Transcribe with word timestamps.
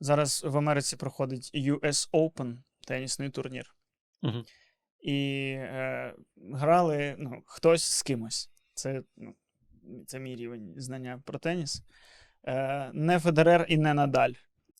Зараз 0.00 0.44
в 0.44 0.58
Америці 0.58 0.96
проходить 0.96 1.50
US 1.54 2.10
Open 2.10 2.56
тенісний 2.86 3.30
турнір. 3.30 3.74
Мгм. 4.22 4.44
І 5.00 5.50
е, 5.56 6.14
грали 6.52 7.16
ну, 7.18 7.42
хтось 7.46 7.84
з 7.84 8.02
кимось. 8.02 8.50
Це, 8.74 9.02
ну, 9.16 9.34
це 10.06 10.18
мій 10.18 10.36
рівень 10.36 10.74
знання 10.76 11.22
про 11.24 11.38
теніс. 11.38 11.82
Е, 12.44 12.90
не 12.94 13.18
Федерер 13.18 13.66
і 13.68 13.78
не 13.78 13.94
Надаль. 13.94 14.32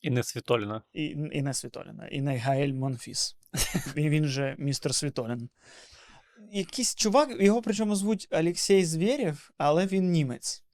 І 0.02 0.10
не 0.10 0.22
Світоліна. 0.22 0.82
І, 0.92 1.04
і 1.04 1.42
не 1.42 1.54
Світоліна, 1.54 2.08
і 2.08 2.20
не 2.20 2.38
Гаель 2.38 2.72
Монфіс. 2.72 3.36
Він, 3.96 4.08
він 4.08 4.24
же 4.24 4.56
містер 4.58 4.94
Світолін. 4.94 5.50
Якийсь 6.52 6.94
чувак, 6.94 7.42
його 7.42 7.62
причому 7.62 7.94
звуть 7.96 8.28
Олексій 8.30 8.84
Звєрєв, 8.84 9.50
але 9.58 9.86
він 9.86 10.10
німець. 10.10 10.64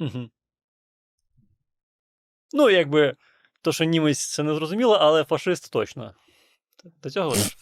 Угу. 0.00 0.30
Ну, 2.52 2.70
якби, 2.70 3.16
то, 3.66 3.72
що 3.72 3.84
німець 3.84 4.26
це 4.26 4.42
не 4.42 4.54
зрозуміло, 4.54 4.94
але 4.94 5.24
фашист 5.24 5.72
точно. 5.72 6.14
До 7.02 7.10
цього 7.10 7.34
ж. 7.34 7.56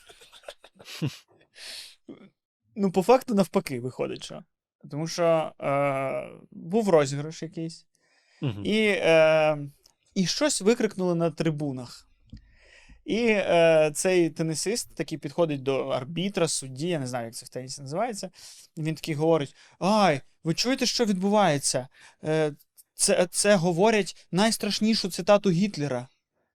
Ну, 2.77 2.93
по 2.93 3.03
факту, 3.03 3.35
навпаки, 3.35 3.81
виходить, 3.81 4.25
що. 4.25 4.43
Тому 4.91 5.09
що 5.09 5.53
е, 5.61 6.29
був 6.51 6.89
розіграш 6.89 7.43
якийсь, 7.43 7.87
Угу. 8.43 8.63
і, 8.65 8.87
е, 8.87 9.59
і 10.15 10.27
щось 10.27 10.61
викрикнули 10.61 11.15
на 11.15 11.31
трибунах. 11.31 12.09
І 13.05 13.27
е, 13.29 13.91
цей 13.95 14.31
тенісист 14.31 14.95
такий 14.95 15.19
підходить 15.19 15.63
до 15.63 15.89
арбітра, 15.89 16.49
судді, 16.49 16.89
я 16.89 16.99
не 16.99 17.07
знаю, 17.07 17.25
як 17.25 17.35
це 17.35 17.47
в 17.47 17.49
тенісі 17.49 17.83
називається. 17.83 18.31
Він 18.77 18.95
такий 18.95 19.15
говорить: 19.15 19.55
Ай, 19.79 20.21
ви 20.45 20.55
чуєте, 20.55 20.87
що 20.87 21.05
відбувається? 21.05 21.89
Е, 22.25 22.53
це, 22.95 23.27
це 23.31 23.57
говорять 23.57 24.27
найстрашнішу 24.33 25.11
цитату 25.11 25.51
Гітлера. 25.51 26.09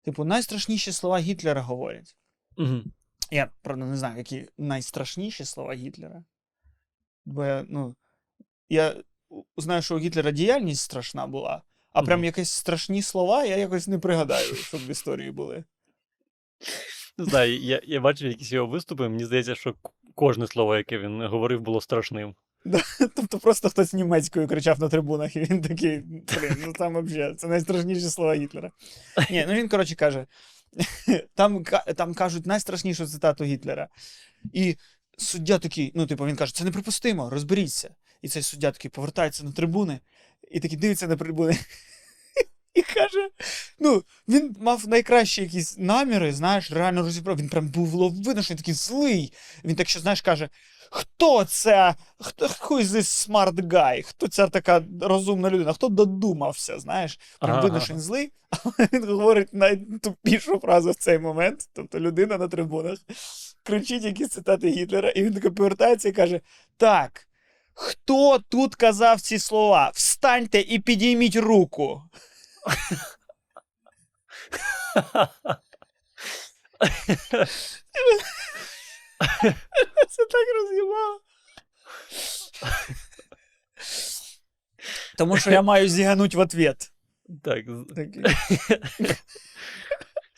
Типу, 0.03 0.25
найстрашніші 0.25 0.91
слова 0.91 1.19
Гітлера 1.19 1.61
говорять. 1.61 2.17
Угу. 2.57 2.83
Я, 3.31 3.51
правда, 3.61 3.85
не 3.85 3.97
знаю, 3.97 4.17
які 4.17 4.47
найстрашніші 4.57 5.45
слова 5.45 5.73
Гітлера. 5.73 6.23
Бо 7.25 7.45
я, 7.45 7.65
ну, 7.69 7.95
я 8.69 8.95
знаю, 9.57 9.81
що 9.81 9.95
у 9.95 9.99
Гітлера 9.99 10.31
діяльність 10.31 10.81
страшна 10.81 11.27
була, 11.27 11.61
а 11.91 12.01
прям 12.03 12.19
Мгм. 12.19 12.25
якісь 12.25 12.49
страшні 12.49 13.01
слова 13.01 13.45
я 13.45 13.57
якось 13.57 13.87
не 13.87 13.99
пригадаю, 13.99 14.55
щоб 14.55 14.85
в 14.85 14.89
історії 14.89 15.31
були. 15.31 15.63
Не 17.17 17.25
знаю, 17.25 17.59
я, 17.59 17.81
я 17.83 17.99
бачив 17.99 18.27
якісь 18.27 18.51
його 18.51 18.67
виступи, 18.67 19.09
мені 19.09 19.25
здається, 19.25 19.55
що 19.55 19.75
кожне 20.15 20.47
слово, 20.47 20.75
яке 20.75 20.97
він 20.97 21.27
говорив, 21.27 21.61
було 21.61 21.81
страшним. 21.81 22.35
Тобто 23.15 23.39
просто 23.39 23.69
хтось 23.69 23.93
німецькою 23.93 24.47
кричав 24.47 24.79
на 24.79 24.89
трибунах, 24.89 25.35
і 25.35 25.39
він 25.39 25.61
такий, 25.61 25.99
блін, 25.99 26.55
ну 26.65 26.73
там 26.73 27.05
взагалі, 27.05 27.35
це 27.35 27.47
найстрашніші 27.47 28.09
слова 28.09 28.35
Гітлера. 28.35 28.71
Ні, 29.29 29.45
ну 29.47 29.53
він, 29.53 29.69
коротше, 29.69 29.95
каже: 29.95 30.25
там, 31.35 31.63
там 31.95 32.13
кажуть 32.13 32.45
найстрашнішу 32.45 33.07
цитату 33.07 33.43
Гітлера. 33.43 33.87
І 34.53 34.75
суддя 35.17 35.59
такий, 35.59 35.91
ну, 35.95 36.07
типу, 36.07 36.25
він 36.25 36.35
каже, 36.35 36.55
це 36.55 36.63
неприпустимо, 36.63 37.29
розберіться. 37.29 37.95
І 38.21 38.27
цей 38.27 38.43
суддя 38.43 38.71
такий 38.71 38.91
повертається 38.91 39.43
на 39.43 39.51
трибуни 39.51 39.99
і 40.51 40.59
такий 40.59 40.77
дивиться 40.77 41.07
на 41.07 41.15
трибуни. 41.15 41.57
І 42.73 42.81
каже: 42.81 43.29
ну, 43.79 44.03
він 44.27 44.55
мав 44.59 44.87
найкращі 44.87 45.41
якісь 45.41 45.77
наміри, 45.77 46.33
знаєш, 46.33 46.71
реально 46.71 47.01
розібрав. 47.01 47.37
Він 47.37 47.49
прям 47.49 47.67
був 47.67 47.87
видно, 48.23 48.41
що 48.41 48.53
він 48.53 48.57
такий 48.57 48.73
злий. 48.73 49.33
Він 49.63 49.75
так 49.75 49.89
що, 49.89 49.99
знаєш, 49.99 50.21
каже: 50.21 50.49
Хто 50.91 51.45
це? 51.45 51.95
Хто 52.19 52.45
who 52.45 52.81
is 52.81 52.85
this 52.85 53.29
smart 53.29 53.53
guy? 53.53 54.03
Хто 54.03 54.27
ця 54.27 54.47
така 54.47 54.83
розумна 55.01 55.49
людина? 55.49 55.73
Хто 55.73 55.89
додумався? 55.89 56.79
Знаєш? 56.79 57.19
Прям 57.39 57.51
Ага, 57.51 57.61
видно, 57.61 57.79
що 57.79 57.93
він 57.93 58.01
злий, 58.01 58.31
але 58.63 58.87
він 58.93 59.05
говорить 59.05 59.53
найтупішу 59.53 60.59
фразу 60.59 60.91
в 60.91 60.95
цей 60.95 61.19
момент. 61.19 61.69
Тобто 61.73 61.99
людина 61.99 62.37
на 62.37 62.47
трибунах 62.47 62.97
кричить 63.63 64.03
якісь 64.03 64.29
цитати 64.29 64.69
Гітлера, 64.69 65.09
і 65.09 65.23
він 65.23 65.33
таки 65.33 65.49
повертається 65.49 66.09
і 66.09 66.11
каже: 66.11 66.41
Так, 66.77 67.27
хто 67.73 68.39
тут 68.49 68.75
казав 68.75 69.21
ці 69.21 69.39
слова? 69.39 69.91
Встаньте 69.93 70.59
і 70.61 70.79
підійміть 70.79 71.35
руку. 71.35 72.01
Це 80.09 80.25
так 80.29 80.47
роз'їбало. 80.55 81.21
Тому 85.17 85.37
що 85.37 85.51
я 85.51 85.61
маю 85.61 85.89
зігануть 85.89 86.35
в 86.35 86.39
ответ. 86.39 86.91
Так, 87.43 87.65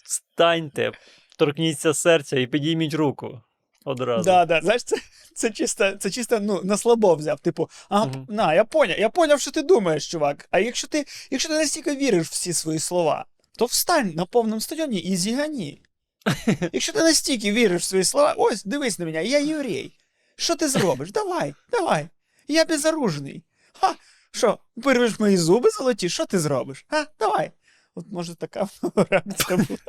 встаньте, 0.04 0.92
торкніться 1.38 1.94
серця 1.94 2.40
і 2.40 2.48
підійміть 2.48 2.94
руку. 2.94 3.42
Одразу. 3.86 4.24
Да, 4.24 4.46
да. 4.46 4.62
Знаєш, 4.62 4.84
це, 4.84 4.96
це 5.36 5.50
чисто, 5.50 5.92
це 5.92 6.10
чисто 6.10 6.40
ну, 6.40 6.62
на 6.64 6.78
слабо 6.78 7.16
взяв. 7.16 7.40
Типу, 7.40 7.70
а, 7.90 8.06
Мгм. 8.06 8.26
на, 8.30 8.54
я 8.54 8.64
поняв, 8.64 9.00
я 9.00 9.10
поняв, 9.10 9.42
що 9.42 9.52
ти 9.52 9.62
думаєш, 9.62 10.12
чувак. 10.12 10.48
А 10.52 10.60
якщо 10.60 10.88
ти, 10.88 11.06
якщо 11.32 11.50
ти 11.50 11.56
настільки 11.56 11.96
віриш 11.96 12.28
в 12.28 12.32
всі 12.32 12.54
свої 12.54 12.80
слова, 12.80 13.26
то 13.58 13.66
встань 13.66 14.14
на 14.16 14.26
повному 14.26 14.62
стадіоні 14.62 15.00
і 15.00 15.16
зігані. 15.16 15.82
Якщо 16.74 16.94
ти 16.94 17.00
настільки 17.00 17.52
віриш 17.52 17.82
в 17.82 17.86
свої 17.86 18.04
слова, 18.04 18.34
ось 18.38 18.64
дивись 18.64 19.00
на 19.00 19.06
мене, 19.06 19.26
я 19.26 19.40
єврей. 19.40 19.98
Що 20.36 20.56
ти 20.56 20.68
зробиш? 20.68 21.12
Давай, 21.12 21.56
давай. 21.72 22.08
Я 22.48 22.66
безоружний. 22.66 23.44
Ха, 23.80 23.96
що, 24.32 24.60
вирвеш 24.76 25.20
мої 25.20 25.38
зуби 25.38 25.70
золоті, 25.70 26.10
що 26.10 26.26
ти 26.26 26.40
зробиш? 26.40 26.86
А, 26.90 27.06
давай. 27.20 27.52
От 27.96 28.06
може 28.12 28.36
така 28.36 28.68
реакція 28.96 29.58
була. 29.58 29.80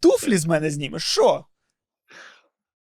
Туфлі 0.00 0.36
з 0.36 0.46
мене 0.46 0.70
знімеш, 0.70 1.02
що? 1.04 1.44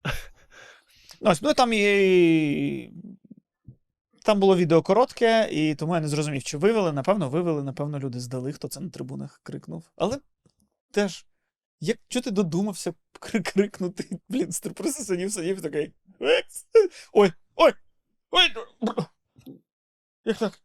Ось, 1.19 1.41
ну 1.41 1.53
там 1.53 1.73
і. 1.73 2.91
Там 4.23 4.39
було 4.39 4.55
відео 4.55 4.81
коротке, 4.81 5.49
і 5.51 5.75
тому 5.75 5.95
я 5.95 6.01
не 6.01 6.07
зрозумів, 6.07 6.43
чи 6.43 6.57
вивели. 6.57 6.93
Напевно, 6.93 7.29
вивели, 7.29 7.63
напевно, 7.63 7.99
люди 7.99 8.19
здали, 8.19 8.53
хто 8.53 8.67
це 8.67 8.79
на 8.79 8.89
трибунах 8.89 9.39
крикнув. 9.43 9.91
Але 9.95 10.19
теж, 10.91 11.25
як 11.79 11.97
чого 12.07 12.23
ти 12.23 12.31
додумався 12.31 12.93
кри- 13.19 13.53
крикнути? 13.53 14.19
Блін, 14.29 14.49
просто 14.75 15.03
сидів, 15.03 15.31
сидів 15.31 15.61
такий. 15.61 15.93
Ой, 17.13 17.31
ой! 17.55 17.73
Ой! 18.31 18.51
Як 20.25 20.37
так? 20.37 20.59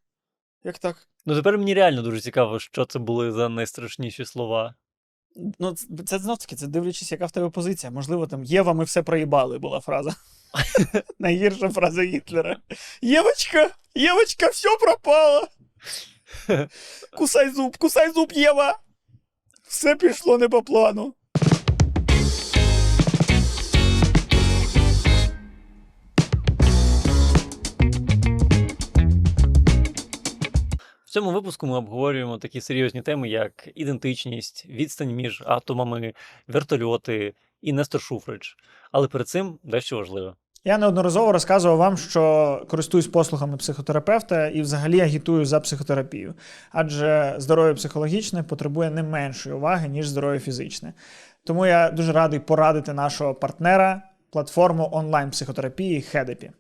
Як 0.65 0.79
так? 0.79 1.09
Ну 1.27 1.35
тепер 1.35 1.59
мені 1.59 1.75
реально 1.75 2.03
дуже 2.03 2.21
цікаво, 2.21 2.59
що 2.59 2.85
це 2.85 2.99
були 2.99 3.33
за 3.33 3.49
найстрашніші 3.49 4.25
слова. 4.25 4.75
Ну, 5.59 5.75
це, 6.07 6.19
знов 6.19 6.39
таки, 6.39 6.57
це 6.57 6.67
дивлячись, 6.67 7.13
яка 7.13 7.27
в 7.27 7.31
тебе 7.31 7.51
позиція. 7.51 7.91
Можливо, 7.91 8.27
там 8.27 8.45
Єва, 8.45 8.73
ми 8.73 8.85
все 8.85 9.03
проїбали, 9.03 9.59
була 9.59 9.81
фраза. 9.81 10.15
Найгірша 11.19 11.69
фраза 11.69 12.03
Гітлера. 12.03 12.57
Євочка, 13.03 13.71
Євочка, 13.95 14.49
все 14.49 14.69
пропало. 14.81 15.49
Кусай 17.17 17.51
зуб, 17.51 17.77
кусай 17.77 18.13
зуб, 18.13 18.33
Єва. 18.33 18.79
Все 19.69 19.97
пішло 19.97 20.39
не 20.39 20.49
по 20.49 20.63
плану. 20.63 21.15
В 31.11 31.13
цьому 31.13 31.31
випуску 31.31 31.67
ми 31.67 31.77
обговорюємо 31.77 32.39
такі 32.39 32.61
серйозні 32.61 33.03
теми, 33.03 33.29
як 33.29 33.69
ідентичність, 33.75 34.67
відстань 34.69 35.15
між 35.15 35.43
атомами, 35.47 36.15
вертольоти 36.49 37.35
і 37.63 37.73
Нестор 37.73 38.01
Шуфрич. 38.01 38.57
Але 38.93 39.09
перед 39.09 39.29
цим 39.29 39.59
дещо 39.65 39.97
важливе. 39.97 40.35
Я 40.65 40.79
неодноразово 40.79 41.33
розказував 41.33 41.79
вам, 41.79 41.97
що 41.97 42.67
користуюсь 42.69 43.07
послугами 43.07 43.57
психотерапевта 43.57 44.49
і 44.49 44.61
взагалі 44.63 45.01
агітую 45.01 45.45
за 45.45 45.61
психотерапію. 45.61 46.35
Адже 46.73 47.35
здоров'я 47.39 47.75
психологічне 47.75 48.43
потребує 48.43 48.91
не 48.91 49.03
меншої 49.03 49.55
уваги, 49.55 49.89
ніж 49.89 50.09
здоров'я 50.09 50.41
фізичне. 50.41 50.93
Тому 51.45 51.67
я 51.67 51.91
дуже 51.91 52.13
радий 52.13 52.41
порадити 52.41 52.93
нашого 52.93 53.35
партнера 53.35 54.03
платформу 54.31 54.89
онлайн-психотерапії 54.93 56.03
Хедепі. 56.03 56.51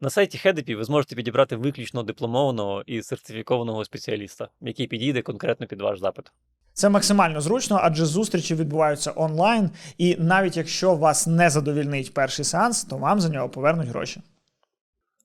На 0.00 0.10
сайті 0.10 0.38
Хедепі 0.38 0.74
ви 0.74 0.84
зможете 0.84 1.16
підібрати 1.16 1.56
виключно 1.56 2.02
дипломованого 2.02 2.82
і 2.86 3.02
сертифікованого 3.02 3.84
спеціаліста, 3.84 4.48
який 4.60 4.86
підійде 4.86 5.22
конкретно 5.22 5.66
під 5.66 5.80
ваш 5.80 5.98
запит. 6.00 6.32
Це 6.72 6.88
максимально 6.88 7.40
зручно, 7.40 7.78
адже 7.82 8.06
зустрічі 8.06 8.54
відбуваються 8.54 9.12
онлайн, 9.16 9.70
і 9.98 10.16
навіть 10.18 10.56
якщо 10.56 10.94
вас 10.94 11.26
не 11.26 11.50
задовільнить 11.50 12.14
перший 12.14 12.44
сеанс, 12.44 12.84
то 12.84 12.96
вам 12.96 13.20
за 13.20 13.28
нього 13.28 13.48
повернуть 13.48 13.88
гроші. 13.88 14.22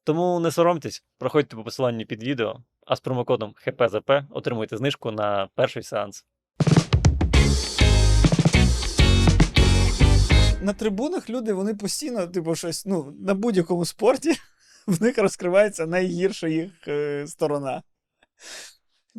Тому 0.03 0.39
не 0.39 0.51
соромтесь, 0.51 1.03
проходьте 1.17 1.55
по 1.55 1.63
посиланню 1.63 2.05
під 2.05 2.23
відео, 2.23 2.59
а 2.87 2.95
з 2.95 2.99
промокодом 2.99 3.53
ХПЗП 3.55 4.11
отримуйте 4.29 4.77
знижку 4.77 5.11
на 5.11 5.47
перший 5.55 5.83
сеанс. 5.83 6.25
На 10.61 10.73
трибунах 10.73 11.29
люди 11.29 11.53
вони 11.53 11.75
постійно, 11.75 12.27
типу, 12.27 12.55
щось, 12.55 12.85
ну, 12.85 13.13
на 13.19 13.33
будь-якому 13.33 13.85
спорті 13.85 14.33
в 14.87 15.01
них 15.01 15.17
розкривається 15.17 15.85
найгірша 15.85 16.47
їх 16.47 16.87
е, 16.87 17.27
сторона. 17.27 17.83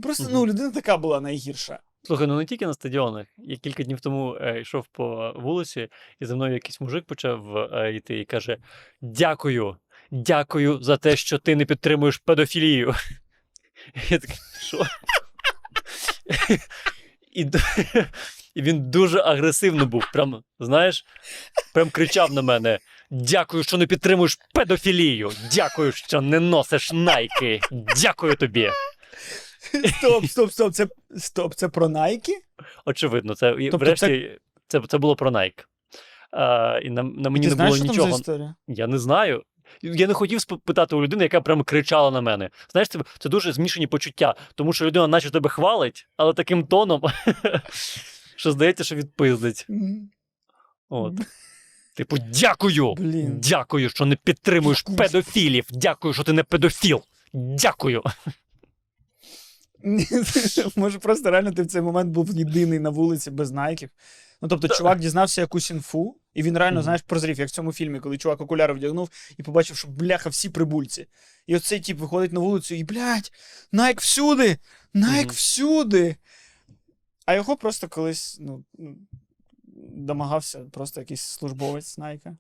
Просто, 0.02 0.26
ну, 0.31 0.46
людина 0.46 0.70
така 0.70 0.96
була 0.96 1.20
найгірша. 1.20 1.78
Слухай, 2.02 2.26
ну 2.26 2.37
не 2.37 2.44
тільки 2.44 2.66
на 2.66 2.75
стадіонах. 2.75 3.26
Я 3.38 3.56
кілька 3.56 3.82
днів 3.82 4.00
тому 4.00 4.37
е, 4.40 4.61
йшов 4.61 4.87
по 4.87 5.32
вулиці, 5.37 5.88
і 6.20 6.26
за 6.26 6.34
мною 6.37 6.55
якийсь 6.55 6.81
мужик 6.81 7.05
почав 7.05 7.56
е, 7.56 7.94
йти 7.94 8.19
і 8.19 8.25
каже: 8.25 8.56
Дякую, 9.00 9.76
дякую 10.11 10.82
за 10.82 10.96
те, 10.96 11.16
що 11.16 11.38
ти 11.38 11.56
не 11.56 11.64
підтримуєш 11.64 12.19
педофілію. 12.19 12.94
Я 14.08 14.19
такий, 14.19 14.37
що? 14.60 14.87
І, 17.32 17.46
і 18.55 18.62
він 18.62 18.90
дуже 18.90 19.20
агресивно 19.20 19.87
був. 19.87 20.05
Прям, 20.12 20.43
знаєш, 20.60 21.05
прям 21.75 21.90
кричав 21.90 22.32
на 22.32 22.43
мене: 22.43 22.78
Дякую, 23.16 23.62
що 23.62 23.78
не 23.78 23.87
підтримуєш 23.87 24.38
педофілію. 24.55 25.31
Дякую, 25.55 25.93
що 25.93 26.20
не 26.20 26.40
носиш 26.40 26.93
найки. 26.93 27.61
Дякую 28.02 28.37
тобі. 28.37 28.70
Стоп, 29.99 30.26
стоп, 30.26 30.52
стоп. 30.52 30.72
Це 30.72 30.87
стоп, 31.16 31.55
це 31.55 31.69
про 31.69 31.88
Найки? 31.88 32.32
Очевидно, 32.84 33.34
це 33.34 33.56
Тобто 33.61 33.76
врешті 33.76 34.38
це, 34.69 34.81
це 34.88 34.99
було 34.99 35.16
про 35.16 35.31
Nike. 35.31 35.64
А, 36.31 36.78
і 36.82 36.90
на, 36.90 37.02
на 37.02 37.31
мені 37.31 37.46
Ти 37.46 37.50
не 37.50 37.55
знаєш, 37.55 37.75
було 37.75 37.76
що 37.76 37.84
там 37.84 37.90
нічого. 37.90 38.11
за 38.11 38.16
історія? 38.16 38.55
Я 38.69 38.87
не 38.87 38.99
знаю. 38.99 39.43
Я 39.82 40.06
не 40.06 40.14
хотів 40.14 40.40
спитати 40.40 40.96
у 40.96 41.02
людини, 41.02 41.22
яка 41.22 41.40
прямо 41.40 41.64
кричала 41.64 42.10
на 42.10 42.20
мене. 42.20 42.50
Знаєш, 42.72 42.88
це, 42.88 42.99
це 43.19 43.28
дуже 43.28 43.52
змішані 43.52 43.87
почуття, 43.87 44.34
тому 44.55 44.72
що 44.72 44.84
людина, 44.84 45.06
наче 45.06 45.31
тебе 45.31 45.50
хвалить, 45.50 46.08
але 46.17 46.32
таким 46.32 46.67
тоном, 46.67 47.02
що 48.37 48.52
здається, 48.52 48.84
що 48.84 48.94
відпиздить. 48.94 49.67
От. 50.88 51.14
Типу, 51.94 52.17
дякую! 52.19 52.94
Блін. 52.94 53.41
Дякую, 53.41 53.91
що 53.91 54.06
не 54.06 54.17
підтримуєш 54.17 54.82
педофілів. 54.82 55.67
Дякую, 55.70 56.14
що 56.14 56.23
ти 56.23 56.32
не 56.32 56.43
педофіл. 56.43 57.02
Дякую. 57.32 58.02
Може, 60.76 60.99
просто 60.99 61.31
реально 61.31 61.52
ти 61.52 61.62
в 61.62 61.67
цей 61.67 61.82
момент 61.82 62.11
був 62.11 62.37
єдиний 62.37 62.79
на 62.79 62.91
вулиці 62.91 63.31
без 63.31 63.50
найків. 63.50 63.91
Ну, 64.43 64.49
тобто, 64.49 64.69
чувак 64.69 64.99
дізнався 64.99 65.41
якусь 65.41 65.70
інфу, 65.70 66.17
і 66.35 66.43
він 66.43 66.58
реально, 66.58 66.82
знаєш, 66.82 67.02
прозрів, 67.02 67.38
як 67.38 67.49
в 67.49 67.52
цьому 67.52 67.73
фільмі, 67.73 68.00
коли 68.00 68.19
чувак 68.19 68.41
окуляри 68.41 68.75
вдягнув 68.75 69.11
і 69.38 69.43
побачив, 69.43 69.76
що 69.76 69.88
бляха 69.88 70.29
всі 70.31 70.49
прибульці. 70.49 71.06
І 71.46 71.56
оцей 71.56 71.81
тип 71.81 71.99
виходить 71.99 72.32
на 72.32 72.41
вулицю 72.41 72.75
і, 72.75 72.85
блядь, 72.85 73.32
Найк 73.73 74.00
всюди! 74.00 74.58
Найк 74.94 75.32
всюди! 75.32 76.17
А 77.26 77.35
його 77.35 77.56
просто 77.56 77.88
колись, 77.88 78.38
ну, 78.41 78.64
домагався 79.88 80.64
просто 80.64 81.00
якийсь 81.00 81.22
службовець 81.22 81.98
Найка. 81.98 82.36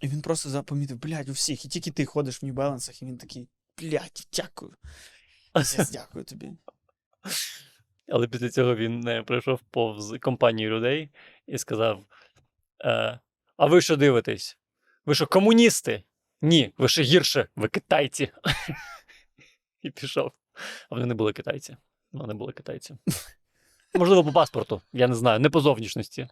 І 0.00 0.08
він 0.08 0.22
просто 0.22 0.48
запомітив, 0.50 0.98
блядь, 0.98 1.28
у 1.28 1.32
всіх, 1.32 1.64
і 1.64 1.68
тільки 1.68 1.90
ти 1.90 2.04
ходиш 2.04 2.42
в 2.42 2.46
Нью-Балансах, 2.46 3.02
і 3.02 3.06
він 3.06 3.18
такий, 3.18 3.48
блядь, 3.78 4.28
дякую. 4.32 4.74
Дякую 5.92 6.24
тобі. 6.24 6.52
Але 8.08 8.28
після 8.28 8.50
цього 8.50 8.76
він 8.76 9.08
е, 9.08 9.22
пройшов 9.22 9.60
повз 9.70 10.14
компанію 10.20 10.70
людей 10.70 11.10
і 11.46 11.58
сказав: 11.58 12.04
е, 12.84 13.20
А 13.56 13.66
ви 13.66 13.80
що 13.80 13.96
дивитесь? 13.96 14.58
Ви 15.06 15.14
що, 15.14 15.26
комуністи? 15.26 16.02
Ні, 16.42 16.72
ви 16.78 16.88
ще 16.88 17.02
гірше, 17.02 17.48
ви 17.56 17.68
китайці. 17.68 18.32
І 19.82 19.90
пішов. 19.90 20.32
А 20.90 20.94
вони 20.94 21.06
не 21.06 21.14
були 21.14 21.32
китайці. 21.32 21.76
Вони 22.12 22.34
були 22.34 22.52
китайці. 22.52 22.96
Можливо, 23.94 24.24
по 24.24 24.32
паспорту, 24.32 24.82
я 24.92 25.08
не 25.08 25.14
знаю, 25.14 25.40
не 25.40 25.50
по 25.50 25.60
зовнішності. 25.60 26.28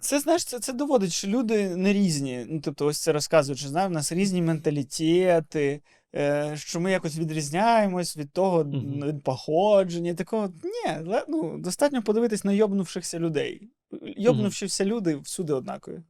Це 0.00 0.20
знаєш, 0.20 0.44
це, 0.44 0.60
це 0.60 0.72
доводить, 0.72 1.12
що 1.12 1.28
люди 1.28 1.76
не 1.76 1.92
різні. 1.92 2.46
Ну, 2.48 2.60
тобто, 2.64 2.86
ось 2.86 2.98
це 2.98 3.12
розказують, 3.12 3.58
що 3.58 3.68
знає, 3.68 3.88
в 3.88 3.90
нас 3.90 4.12
різні 4.12 4.42
менталітети, 4.42 5.82
е, 6.14 6.56
що 6.56 6.80
ми 6.80 6.90
якось 6.90 7.18
відрізняємось 7.18 8.16
від 8.16 8.32
того 8.32 8.64
від 8.64 9.22
походження. 9.22 10.14
Такого 10.14 10.46
ні, 10.46 11.14
ну, 11.28 11.58
достатньо 11.58 12.02
подивитись 12.02 12.44
на 12.44 12.52
йобнувшихся 12.52 13.18
людей. 13.18 13.70
Йобнувшися 14.16 14.84
люди 14.84 15.16
всюди 15.16 15.52
однакові. 15.52 16.02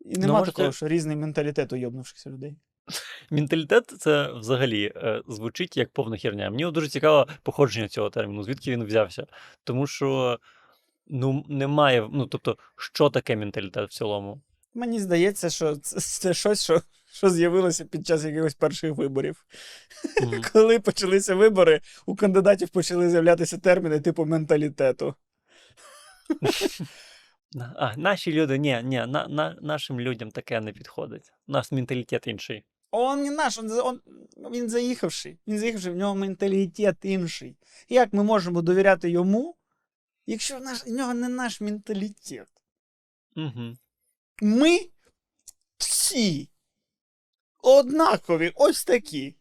І 0.00 0.18
нема 0.18 0.38
може, 0.38 0.52
такого, 0.52 0.72
що 0.72 0.88
різний 0.88 1.16
менталітет 1.16 1.72
у 1.72 1.76
йобнувшихся 1.76 2.30
людей. 2.30 2.56
Менталітет 3.30 3.94
це 3.98 4.32
взагалі 4.32 4.92
е, 4.96 5.22
звучить 5.28 5.76
як 5.76 5.92
повна 5.92 6.16
херня. 6.16 6.50
Мені 6.50 6.70
дуже 6.70 6.88
цікаво 6.88 7.26
походження 7.42 7.88
цього 7.88 8.10
терміну, 8.10 8.42
звідки 8.42 8.70
він 8.70 8.84
взявся. 8.84 9.26
Тому 9.64 9.86
що 9.86 10.38
ну, 11.06 11.44
немає, 11.48 12.08
ну 12.12 12.26
тобто, 12.26 12.58
що 12.76 13.10
таке 13.10 13.36
менталітет 13.36 13.90
в 13.90 13.92
цілому? 13.92 14.40
Мені 14.74 15.00
здається, 15.00 15.50
що 15.50 15.76
це, 15.76 16.00
це 16.00 16.34
щось, 16.34 16.64
що, 16.64 16.82
що 17.12 17.30
з'явилося 17.30 17.84
під 17.84 18.06
час 18.06 18.24
якихось 18.24 18.54
перших 18.54 18.92
виборів. 18.92 19.44
Мгм. 20.22 20.42
Коли 20.52 20.78
почалися 20.78 21.34
вибори, 21.34 21.80
у 22.06 22.16
кандидатів 22.16 22.68
почали 22.68 23.10
з'являтися 23.10 23.58
терміни 23.58 24.00
типу 24.00 24.24
менталітету. 24.24 25.14
А, 27.76 27.96
наші 27.96 28.32
люди, 28.32 28.58
ні, 28.58 28.80
ні, 28.84 28.96
на, 29.06 29.26
на, 29.28 29.56
нашим 29.62 30.00
людям 30.00 30.30
таке 30.30 30.60
не 30.60 30.72
підходить. 30.72 31.32
У 31.48 31.52
нас 31.52 31.72
менталітет 31.72 32.26
інший. 32.26 32.64
Он 32.98 33.22
не 33.22 33.30
наш, 33.30 33.58
он, 33.58 33.70
он, 33.70 34.00
він 34.36 34.70
заїхавший. 34.70 35.38
Він 35.46 35.58
заїхавший, 35.58 35.92
в 35.92 35.96
нього 35.96 36.14
менталітет 36.14 36.96
інший. 37.02 37.56
Як 37.88 38.12
ми 38.12 38.22
можемо 38.22 38.62
довіряти 38.62 39.10
йому, 39.10 39.56
якщо 40.26 40.60
наш, 40.60 40.86
в 40.86 40.90
нього 40.90 41.14
не 41.14 41.28
наш 41.28 41.60
менталітет? 41.60 42.48
Угу. 43.36 43.76
Ми 44.42 44.80
всі 45.78 46.48
однакові, 47.62 48.52
ось 48.54 48.84
такі. 48.84 49.36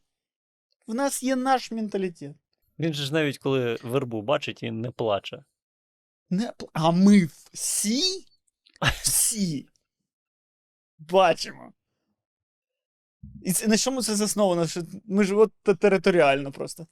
В 0.87 0.93
нас 0.93 1.23
є 1.23 1.35
наш 1.35 1.71
менталітет. 1.71 2.35
Він 2.79 2.93
же 2.93 3.03
ж 3.03 3.13
навіть 3.13 3.37
коли 3.37 3.77
вербу 3.83 4.21
бачить, 4.21 4.63
він 4.63 4.81
не 4.81 4.91
плаче. 4.91 5.43
Не, 6.29 6.53
а 6.73 6.91
ми 6.91 7.29
всі? 7.53 8.25
Всі 9.01 9.67
бачимо. 10.97 11.73
І 13.43 13.51
це, 13.53 13.67
на 13.67 13.77
чому 13.77 14.01
це 14.01 14.15
засновано? 14.15 14.65
Ми 15.07 15.23
ж 15.23 15.35
територіально 15.79 16.51
просто. 16.51 16.87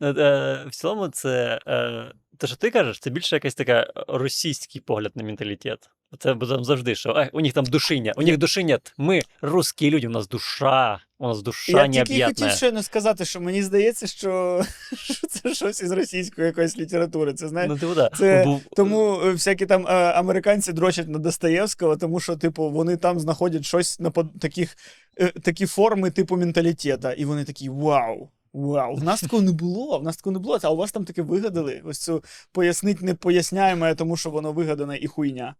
Е, 0.00 0.08
е, 0.08 0.64
В 0.68 0.70
цілому, 0.70 1.08
це 1.08 1.60
е, 1.66 2.12
те, 2.38 2.46
що 2.46 2.56
ти 2.56 2.70
кажеш, 2.70 2.98
це 2.98 3.10
більше 3.10 3.36
якийсь 3.36 3.54
така 3.54 3.92
російський 4.08 4.80
погляд 4.80 5.12
на 5.14 5.22
менталітет. 5.22 5.90
Це 6.18 6.34
там 6.34 6.64
завжди, 6.64 6.94
що 6.94 7.12
«Ай, 7.12 7.30
у 7.32 7.40
них 7.40 7.52
там 7.52 7.64
душиня, 7.64 8.12
у 8.16 8.22
них 8.22 8.38
души 8.38 8.64
нет. 8.64 8.94
Ми 8.98 9.20
русські 9.40 9.90
люди, 9.90 10.06
у 10.06 10.10
нас 10.10 10.28
душа, 10.28 11.00
у 11.18 11.26
нас 11.28 11.42
душа 11.42 11.86
Я 11.86 12.04
тільки 12.04 12.24
хотів 12.24 12.50
щойно 12.50 12.82
сказати, 12.82 13.24
що 13.24 13.40
мені 13.40 13.62
здається, 13.62 14.06
що, 14.06 14.62
що 14.96 15.26
це 15.26 15.54
щось 15.54 15.82
із 15.82 15.90
російської 15.90 16.46
якоїсь 16.46 16.78
літератури. 16.78 17.34
Це 17.34 17.48
знаєш. 17.48 17.72
Ну, 17.82 17.94
да. 17.94 18.10
це 18.18 18.44
Був- 18.44 18.62
Тому 18.76 19.20
е, 19.20 19.32
всякі 19.32 19.66
там 19.66 19.86
е, 19.86 19.90
американці 19.92 20.72
дрочать 20.72 21.08
на 21.08 21.18
Достоєвського, 21.18 21.96
тому 21.96 22.20
що, 22.20 22.36
типу, 22.36 22.70
вони 22.70 22.96
там 22.96 23.20
знаходять 23.20 23.64
щось 23.64 24.00
на 24.00 24.10
таких, 24.40 24.76
е, 25.20 25.26
такі 25.26 25.66
форми, 25.66 26.10
типу, 26.10 26.36
менталітета. 26.36 27.12
І 27.12 27.24
вони 27.24 27.44
такі: 27.44 27.68
вау! 27.68 28.30
Вау, 28.56 28.94
в 28.94 29.04
нас 29.04 29.20
такого 29.20 29.42
не 29.42 29.52
було, 29.52 29.98
в 29.98 30.02
нас 30.02 30.16
такого 30.16 30.32
не 30.32 30.38
було, 30.38 30.58
а 30.62 30.70
у 30.70 30.76
вас 30.76 30.92
там 30.92 31.04
таке 31.04 31.22
вигадали. 31.22 31.82
Ось 31.84 31.98
цю 31.98 32.24
пояснить 32.52 33.02
непоясняємо, 33.02 33.94
тому 33.94 34.16
що 34.16 34.30
воно 34.30 34.52
вигадане 34.52 34.98
і 34.98 35.06
хуйня. 35.06 35.54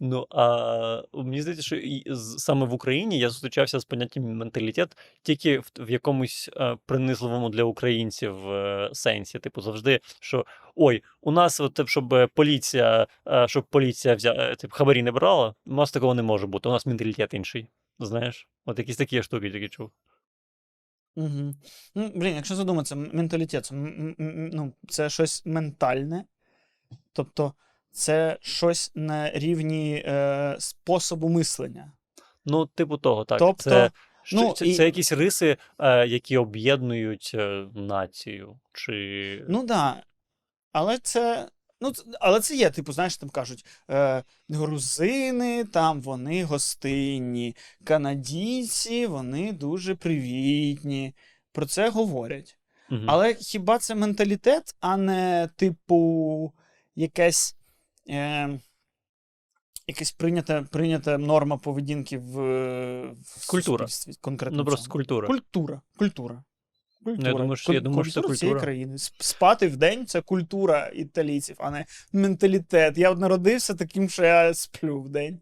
Ну, 0.00 0.26
а 0.30 1.02
мені 1.12 1.42
здається, 1.42 1.62
що 1.62 1.76
саме 2.38 2.66
в 2.66 2.74
Україні 2.74 3.18
я 3.18 3.30
зустрічався 3.30 3.80
з 3.80 3.84
поняттям 3.84 4.24
менталітет 4.24 4.96
тільки 5.22 5.58
в, 5.58 5.70
в 5.78 5.90
якомусь 5.90 6.50
е, 6.56 6.76
принизливому 6.86 7.48
для 7.48 7.64
українців 7.64 8.50
е, 8.50 8.90
сенсі. 8.92 9.38
Типу, 9.38 9.60
завжди, 9.60 10.00
що 10.20 10.46
ой, 10.76 11.02
у 11.20 11.30
нас, 11.30 11.60
от, 11.60 11.80
щоб 11.88 12.14
е, 12.14 12.26
поліція, 12.26 13.06
е, 13.28 13.48
щоб 13.48 13.64
поліція 13.64 14.14
взя, 14.14 14.34
е, 14.38 14.56
типу, 14.56 14.76
хабарі 14.76 15.02
не 15.02 15.12
брала, 15.12 15.54
у 15.66 15.74
нас 15.74 15.92
такого 15.92 16.14
не 16.14 16.22
може 16.22 16.46
бути. 16.46 16.68
У 16.68 16.72
нас 16.72 16.86
менталітет 16.86 17.34
інший. 17.34 17.68
Знаєш? 17.98 18.48
От 18.66 18.78
якісь 18.78 18.96
такі 18.96 19.22
штуки 19.22 19.50
тільки 19.50 19.68
чув. 19.68 19.90
Угу. 21.18 21.54
Ну, 21.94 22.12
блін, 22.14 22.34
якщо 22.34 22.54
задуматися, 22.54 22.96
менталітет, 22.96 23.64
це, 23.66 23.74
ну, 24.52 24.72
це 24.88 25.10
щось 25.10 25.46
ментальне, 25.46 26.24
тобто 27.12 27.54
це 27.90 28.38
щось 28.40 28.92
на 28.94 29.30
рівні 29.30 30.02
е, 30.06 30.56
способу 30.58 31.28
мислення. 31.28 31.92
Ну, 32.44 32.66
типу 32.66 32.96
того, 32.96 33.24
так. 33.24 33.38
Тобто, 33.38 33.70
це, 33.70 33.90
ну, 34.32 34.52
це, 34.52 34.66
і- 34.66 34.74
це 34.74 34.84
якісь 34.84 35.12
риси, 35.12 35.56
е, 35.78 36.06
які 36.06 36.36
об'єднують 36.36 37.30
е, 37.34 37.66
націю. 37.74 38.60
Чи... 38.72 39.44
Ну 39.48 39.58
так. 39.58 39.66
Да. 39.66 40.02
Але 40.72 40.98
це. 40.98 41.48
Ну, 41.80 41.92
але 42.20 42.40
це 42.40 42.56
є, 42.56 42.70
типу, 42.70 42.92
знаєш, 42.92 43.16
там 43.16 43.30
кажуть, 43.30 43.66
е, 43.90 44.22
грузини 44.48 45.64
там 45.64 46.00
вони 46.00 46.44
гостинні, 46.44 47.56
канадійці 47.84 49.06
вони 49.06 49.52
дуже 49.52 49.94
привітні. 49.94 51.14
Про 51.52 51.66
це 51.66 51.90
говорять. 51.90 52.58
Мгм. 52.90 53.04
Але 53.06 53.34
хіба 53.34 53.78
це 53.78 53.94
менталітет, 53.94 54.76
а 54.80 54.96
не, 54.96 55.48
типу, 55.56 56.52
якась, 56.94 57.56
е, 58.08 58.60
якась 59.86 60.12
прийнята, 60.12 60.62
прийнята 60.70 61.18
норма 61.18 61.56
поведінки 61.56 62.18
в, 62.18 62.32
в 63.12 63.46
Культура. 63.50 63.88
суспільстві 63.88 64.20
конкретно. 64.20 64.58
Ну, 64.58 64.64
просто 64.64 64.84
цьому? 64.84 64.92
культура. 64.92 65.28
Культура. 65.98 66.44
Культура. 67.16 67.32
Культура. 67.32 67.42
думаю, 67.42 67.56
що- 67.56 67.72
я 67.72 67.80
думаю, 67.80 68.04
що 68.04 68.12
це 68.12 68.20
цієї 68.20 68.38
культура. 68.38 68.60
країни. 68.60 68.98
Спати 68.98 69.68
в 69.68 69.76
день 69.76 70.06
це 70.06 70.20
культура 70.20 70.90
італійців, 70.94 71.56
а 71.58 71.70
не 71.70 71.86
менталітет. 72.12 72.98
Я 72.98 73.10
от 73.10 73.18
народився 73.18 73.74
таким, 73.74 74.08
що 74.08 74.24
я 74.24 74.54
сплю 74.54 75.00
в 75.00 75.08
день. 75.08 75.40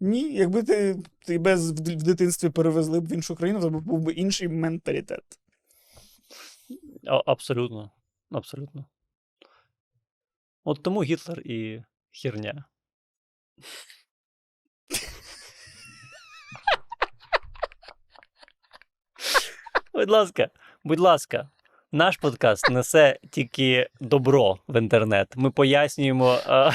Ні, 0.00 0.34
якби 0.34 0.62
ти, 0.62 0.92
в 1.28 1.56
в 1.56 2.02
дитинстві 2.02 2.50
перевезли 2.50 3.00
б 3.00 3.06
в 3.08 3.12
іншу 3.12 3.36
країну, 3.36 3.60
то 3.60 3.70
був 3.70 4.00
би 4.00 4.12
інший 4.12 4.48
менталітет. 4.48 5.24
А, 7.06 7.22
абсолютно. 7.26 7.90
Абсолютно. 8.30 8.84
От 10.64 10.82
тому 10.82 11.02
Гітлер 11.02 11.40
і 11.40 11.82
херня. 12.12 12.64
Будь 19.96 20.10
ласка, 20.10 20.50
будь 20.84 21.00
ласка, 21.00 21.48
наш 21.92 22.16
подкаст 22.16 22.70
несе 22.70 23.18
тільки 23.30 23.88
добро 24.00 24.58
в 24.68 24.78
інтернет. 24.80 25.32
Ми 25.36 25.50
пояснюємо. 25.50 26.38
А... 26.46 26.70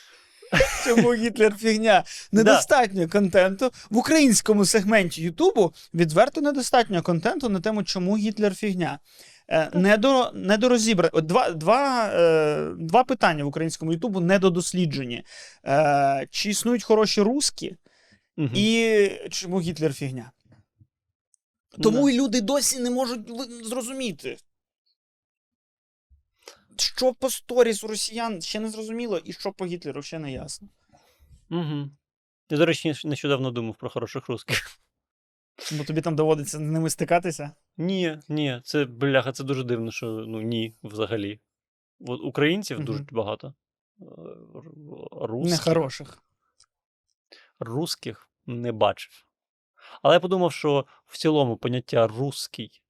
Чому 0.84 1.14
Гітлер 1.14 1.54
фігня? 1.56 2.04
Недостатньо 2.32 3.08
контенту. 3.08 3.70
В 3.90 3.96
українському 3.96 4.64
сегменті 4.64 5.22
Ютубу 5.22 5.72
відверто 5.94 6.40
недостатньо 6.40 7.02
контенту 7.02 7.48
на 7.48 7.60
тему, 7.60 7.84
чому 7.84 8.16
Гітлер 8.16 8.54
фігня. 8.54 8.98
Е, 9.48 9.70
Недо, 9.74 10.30
недорозібра... 10.34 11.10
Два, 11.14 11.50
два, 11.50 12.10
е, 12.14 12.68
два 12.78 13.04
питання 13.04 13.44
в 13.44 13.46
українському 13.46 13.92
Ютубу 13.92 14.20
недодосліджені. 14.20 15.22
Е, 15.66 16.26
чи 16.30 16.50
існують 16.50 16.84
хороші 16.84 17.22
русські, 17.22 17.76
Мгм. 18.36 18.50
і 18.54 19.10
чому 19.30 19.60
Гітлер 19.60 19.92
фігня? 19.92 20.30
Тому 21.82 22.04
Да. 22.06 22.10
і 22.10 22.20
люди 22.20 22.40
досі 22.40 22.80
не 22.80 22.90
можуть 22.90 23.28
зрозуміти. 23.66 24.36
Що 26.76 27.14
по 27.14 27.30
сторіс 27.30 27.84
у 27.84 27.86
росіян 27.86 28.42
ще 28.42 28.60
не 28.60 28.70
зрозуміло, 28.70 29.18
і 29.24 29.32
що 29.32 29.52
по 29.52 29.66
Гітлеру 29.66 30.02
ще 30.02 30.18
не 30.18 30.32
ясно. 30.32 30.68
Угу. 31.50 31.90
Я, 32.50 32.56
до 32.58 32.66
речі, 32.66 32.94
нещодавно 33.04 33.50
думав 33.50 33.76
про 33.76 33.90
хороших 33.90 34.28
русських. 34.28 34.80
Бо 35.72 35.84
тобі 35.84 36.00
там 36.00 36.16
доводиться 36.16 36.56
з 36.58 36.60
ними 36.60 36.90
стикатися. 36.90 37.50
Ні, 37.76 38.18
ні, 38.28 38.60
це 38.64 38.84
бляха, 38.84 39.32
це 39.32 39.44
дуже 39.44 39.64
дивно, 39.64 39.92
що 39.92 40.06
ну 40.06 40.40
ні, 40.40 40.74
взагалі. 40.82 41.40
От 42.00 42.20
українців 42.20 42.76
Мгм. 42.76 42.86
дуже 42.86 43.04
багато. 43.10 43.54
Е, 44.00 44.04
Русських, 45.12 45.66
Нехороших. 45.66 46.22
русських 47.58 48.30
не 48.46 48.72
бачив. 48.72 49.26
Але 50.02 50.14
я 50.14 50.20
подумав, 50.20 50.52
що 50.52 50.86
в 51.06 51.18
цілому 51.18 51.56
поняття 51.56 52.06
русський, 52.06 52.82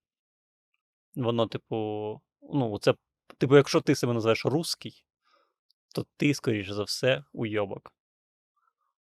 воно, 1.14 1.46
типу, 1.46 2.20
ну, 2.42 2.78
це, 2.78 2.94
типу, 3.38 3.56
якщо 3.56 3.80
ти 3.80 3.94
себе 3.94 4.12
називаєш 4.12 4.46
русський, 4.46 5.04
то 5.94 6.06
ти, 6.16 6.34
скоріш 6.34 6.70
за 6.70 6.82
все, 6.82 7.24
уйобок. 7.32 7.92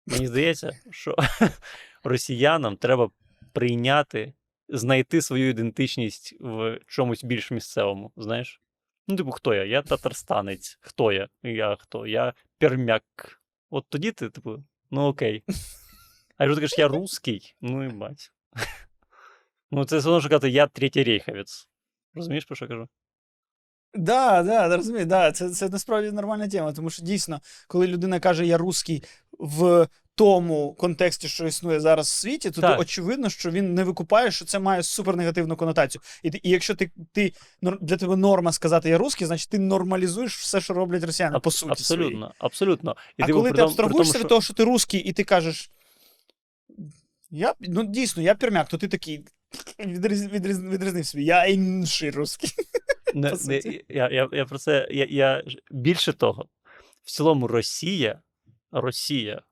Мені 0.06 0.26
здається, 0.26 0.80
що 0.90 1.16
росіянам 2.04 2.76
треба 2.76 3.10
прийняти, 3.52 4.34
знайти 4.68 5.22
свою 5.22 5.48
ідентичність 5.48 6.36
в 6.40 6.80
чомусь 6.86 7.24
більш 7.24 7.50
місцевому, 7.50 8.12
знаєш? 8.16 8.60
Ну, 9.08 9.16
типу, 9.16 9.30
хто 9.30 9.54
я? 9.54 9.64
Я 9.64 9.82
татарстанець. 9.82 10.78
Хто 10.80 11.12
я? 11.12 11.28
Я 11.42 11.76
хто? 11.80 12.06
Я 12.06 12.34
пермяк. 12.58 13.02
От 13.70 13.84
тоді 13.88 14.12
ти, 14.12 14.30
типу, 14.30 14.64
ну 14.90 15.06
окей. 15.06 15.44
А 16.40 16.44
якщо 16.44 16.54
ти 16.54 16.60
кажеш, 16.60 16.78
я 16.78 16.88
русський, 16.88 17.54
ну 17.60 17.84
і 17.84 17.88
бать. 17.88 18.32
Ну, 19.72 19.84
це 19.84 19.98
все 19.98 20.08
одно, 20.08 20.20
що 20.20 20.28
казати, 20.28 20.50
я 20.50 20.66
третій 20.66 21.04
рейховець. 21.04 21.68
Розумієш, 22.14 22.44
про 22.44 22.56
що 22.56 22.64
я 22.64 22.68
кажу? 22.68 22.88
Да, 23.94 24.42
да, 24.42 24.68
да, 24.68 24.76
розумію, 24.76 25.06
да, 25.06 25.32
це, 25.32 25.50
це 25.50 25.68
насправді 25.68 26.12
нормальна 26.12 26.48
тема, 26.48 26.72
тому 26.72 26.90
що 26.90 27.02
дійсно, 27.02 27.40
коли 27.68 27.86
людина 27.86 28.20
каже 28.20 28.46
я 28.46 28.58
русський 28.58 29.04
в 29.38 29.88
тому 30.14 30.74
контексті, 30.74 31.28
що 31.28 31.46
існує 31.46 31.80
зараз 31.80 32.06
в 32.06 32.10
світі, 32.10 32.50
то, 32.50 32.54
то 32.54 32.60
Так. 32.60 32.80
очевидно, 32.80 33.30
що 33.30 33.50
він 33.50 33.74
не 33.74 33.84
викупає, 33.84 34.30
що 34.30 34.44
це 34.44 34.58
має 34.58 34.82
супернегативну 34.82 35.56
конотацію. 35.56 36.02
І, 36.22 36.30
і 36.42 36.50
якщо 36.50 36.74
ти, 36.74 36.90
ти 37.12 37.32
для 37.62 37.96
тебе 37.96 38.16
норма 38.16 38.52
сказати 38.52 38.88
я 38.88 38.98
русський, 38.98 39.26
значить 39.26 39.50
ти 39.50 39.58
нормалізуєш 39.58 40.38
все, 40.38 40.60
що 40.60 40.74
роблять 40.74 41.04
росіяни, 41.04 41.36
Аб- 41.36 41.42
по 41.42 41.50
суті. 41.50 41.84
своїй. 41.84 42.02
абсолютно, 42.02 42.34
абсолютно. 42.38 42.96
І 43.16 43.22
а 43.22 43.26
коли 43.26 43.52
ти 43.52 43.62
абстрагуєшся 43.62 44.12
тому, 44.12 44.22
від 44.22 44.28
того, 44.28 44.40
що 44.40 44.54
ти 44.54 44.64
русський, 44.64 45.00
і 45.00 45.12
ти 45.12 45.24
кажеш. 45.24 45.70
Я, 47.30 47.54
ну 47.60 47.84
дійсно, 47.84 48.22
я 48.22 48.34
пермяк, 48.34 48.68
то 48.68 48.78
ти 48.78 48.88
такий 48.88 49.24
відріз, 49.78 50.26
відріз, 50.26 50.64
відрізнив 50.64 51.06
собі. 51.06 51.24
Я 51.24 51.46
інший 51.46 52.10
русський. 52.10 52.50
Не, 53.14 53.36
не, 53.46 53.60
я, 53.88 54.08
я, 54.08 54.28
я 54.32 54.44
про 54.44 54.58
це. 54.58 54.88
Я, 54.90 55.06
я, 55.10 55.42
більше 55.70 56.12
того, 56.12 56.48
в 57.02 57.10
цілому 57.10 57.46
Росія, 57.46 58.20
Росія, 58.70 59.42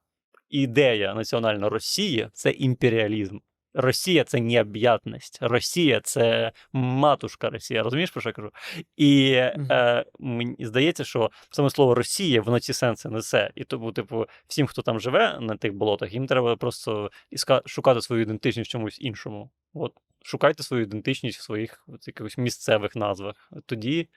ідея 0.49 1.15
національна 1.15 1.69
Росія 1.69 2.31
це 2.33 2.51
імперіалізм. 2.51 3.39
Росія 3.75 4.25
це 4.25 4.41
необ'ятність. 4.41 5.39
Росія 5.41 6.01
це 6.01 6.53
матушка 6.73 7.51
Росія. 7.51 7.83
Розумієш, 7.83 8.11
про 8.11 8.21
що 8.21 8.29
я 8.29 8.33
кажу? 8.33 8.51
І 8.97 9.31
е, 9.33 10.05
мені 10.19 10.67
здається, 10.67 11.05
що 11.05 11.31
саме 11.51 11.71
слово 11.71 11.95
Росія 11.95 12.41
воно 12.43 12.61
ці 12.61 12.73
сенси 12.73 13.09
несе. 13.09 13.51
І 13.55 13.65
тому, 13.65 13.93
типу, 13.93 14.27
всім, 14.47 14.67
хто 14.67 14.83
там 14.83 15.01
живе 15.01 15.39
на 15.41 15.57
тих 15.57 15.73
болотах, 15.73 16.13
їм 16.13 16.27
треба 16.27 16.57
просто 16.57 17.11
іска- 17.33 17.63
шукати 17.67 18.01
свою 18.01 18.23
ідентичність 18.23 18.71
в 18.71 18.73
чомусь 18.73 19.01
іншому. 19.01 19.51
От 19.75 19.93
шукайте 20.23 20.63
свою 20.63 20.83
ідентичність 20.83 21.39
в 21.39 21.43
своїх 21.43 21.85
от, 21.87 22.07
якихось 22.07 22.39
місцевих 22.39 22.97
назвах. 22.97 23.53
Тоді, 23.67 24.09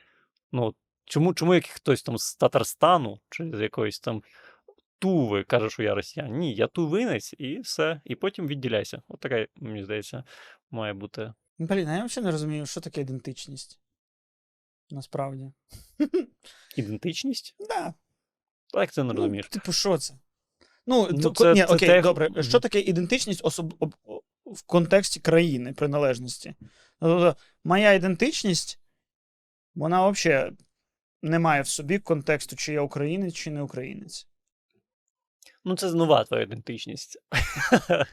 ну, 0.51 0.75
чому, 1.05 1.33
чому 1.33 1.55
як 1.55 1.65
хтось 1.65 2.03
там 2.03 2.17
з 2.17 2.35
Татарстану 2.35 3.19
чи 3.29 3.51
з 3.53 3.61
якоїсь 3.61 3.99
там 3.99 4.23
Туви 5.01 5.43
каже, 5.43 5.69
що 5.69 5.83
я 5.83 5.95
росіян? 5.95 6.31
Ні, 6.37 6.55
я 6.55 6.67
тувинець, 6.67 7.33
і 7.37 7.59
все. 7.59 8.01
І 8.05 8.15
потім 8.15 8.47
відділяйся. 8.47 9.01
От 9.07 9.19
така, 9.19 9.47
мені 9.55 9.83
здається, 9.83 10.23
має 10.71 10.93
бути. 10.93 11.33
Блін, 11.59 11.87
а 11.87 11.97
я 11.97 12.05
взагалі 12.05 12.25
не 12.25 12.31
розумію, 12.31 12.65
що 12.65 12.81
таке 12.81 13.01
ідентичність. 13.01 13.79
Насправді. 14.91 15.51
Ідентичність? 16.77 17.55
Да. 17.69 17.93
Так 18.73 18.91
це 18.91 19.03
не 19.03 19.13
розумієш. 19.13 19.49
Ну, 19.53 19.59
типу, 19.59 19.73
що 19.73 19.97
це? 19.97 20.13
Ну, 20.87 21.07
Ну, 21.11 21.21
то- 21.21 21.43
це- 21.43 21.53
ні, 21.53 21.59
це 21.59 21.75
окей, 21.75 21.87
те- 21.87 22.01
добре. 22.01 22.43
Що 22.43 22.59
таке 22.59 22.79
ідентичність 22.79 23.41
особ... 23.45 23.73
в 24.45 24.61
контексті 24.65 25.19
країни, 25.19 25.73
приналежності? 25.73 26.55
Ну, 26.59 26.67
Тобто, 26.99 27.35
моя 27.63 27.93
ідентичність, 27.93 28.79
вона 29.75 30.09
взагалі 30.09 30.51
не 31.21 31.39
має 31.39 31.61
в 31.61 31.67
собі 31.67 31.99
контексту, 31.99 32.55
чи 32.55 32.73
я 32.73 32.81
українець, 32.81 33.33
чи 33.33 33.51
не 33.51 33.61
українець. 33.61 34.27
Ну, 35.65 35.75
це 35.75 35.91
нова 35.91 36.23
твоя 36.23 36.43
ідентичність. 36.43 37.17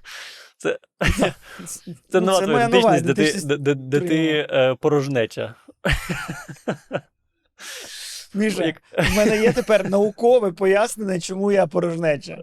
Це, 0.58 0.78
Це, 1.18 1.34
це 2.08 2.12
ну, 2.12 2.20
нова 2.20 2.40
це 2.40 2.46
твоя 2.46 2.96
ідентичність, 2.96 3.46
де 3.46 3.56
ти, 3.56 3.62
де, 3.62 3.74
де, 3.74 4.00
де 4.00 4.08
ти 4.08 4.46
е, 4.50 4.74
порожнеча. 4.74 5.54
Міша, 8.34 8.64
Як- 8.64 8.82
в 8.98 9.16
мене 9.16 9.42
є 9.42 9.52
тепер 9.52 9.90
наукове 9.90 10.52
пояснення, 10.52 11.20
чому 11.20 11.52
я 11.52 11.66
порожнеча. 11.66 12.38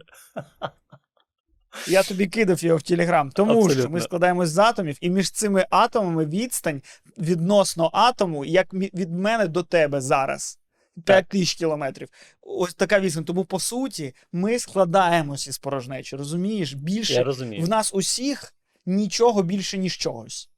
Я 1.88 2.04
тобі 2.04 2.28
кидав 2.28 2.64
його 2.64 2.78
в 2.78 2.82
Телеграм, 2.82 3.32
тому 3.32 3.70
що 3.70 3.90
ми 3.90 4.02
складаємось 4.02 4.50
з 4.50 4.58
атомів, 4.58 4.98
і 5.02 5.10
між 5.10 5.32
цими 5.32 5.66
атомами 5.70 6.26
відстань 6.26 6.82
відносно 7.18 7.90
атому, 7.94 8.46
як 8.46 8.74
від 8.74 9.12
мене 9.12 9.48
до 9.48 9.64
тебе 9.64 10.02
зараз. 10.02 10.60
5 11.04 11.28
тисяч 11.28 11.54
кілометрів. 11.54 12.10
Ось 12.42 12.74
така 12.74 13.00
відстань. 13.00 13.26
Тому, 13.26 13.46
по 13.46 13.60
суті, 13.60 14.16
ми 14.32 14.60
складаємося 14.60 15.50
із 15.50 15.58
порожнечі. 15.58 16.16
Розумієш? 16.16 16.76
Я 17.12 17.24
розумію. 17.24 17.66
в 17.66 17.70
нас 17.70 17.94
усіх 17.94 18.54
нічого 18.86 19.44
більше, 19.44 19.78
ніж 19.78 19.98
чогось. 19.98 20.50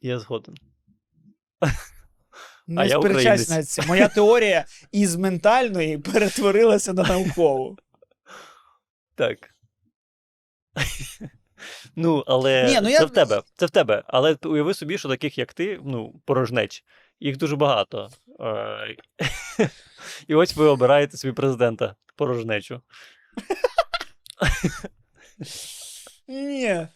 Я 0.00 0.18
згоден. 0.18 0.54
Не 2.66 2.88
сперечайся 2.88 3.54
навіть 3.54 3.68
цим. 3.68 3.84
Моя 3.86 4.08
теорія 4.08 4.64
із 4.92 5.16
ментальної 5.16 5.98
перетворилася 5.98 6.92
на 6.92 7.02
наукову. 7.02 7.76
Так. 9.14 9.54
Ну, 11.96 12.24
але 12.26 12.66
Ні, 12.68 12.78
ну 12.82 12.86
це 12.86 12.92
я- 12.92 13.04
в 13.04 13.10
тебе. 13.10 13.42
Це 13.56 13.66
в 13.66 13.70
тебе. 13.70 14.02
Але 14.06 14.36
уяви 14.44 14.74
собі, 14.74 14.98
що 14.98 15.08
таких, 15.08 15.38
як 15.38 15.54
ти, 15.54 15.80
ну, 15.84 16.22
порожнеч. 16.24 16.84
Їх 17.20 17.36
дуже 17.36 17.56
багато. 17.56 18.10
Е, 18.40 18.96
І 20.28 20.34
ось 20.34 20.56
ви 20.56 20.66
обираєте 20.66 21.16
собі 21.16 21.32
президента 21.32 21.96
порожнечу. 22.16 22.80
Ні. 26.28 26.86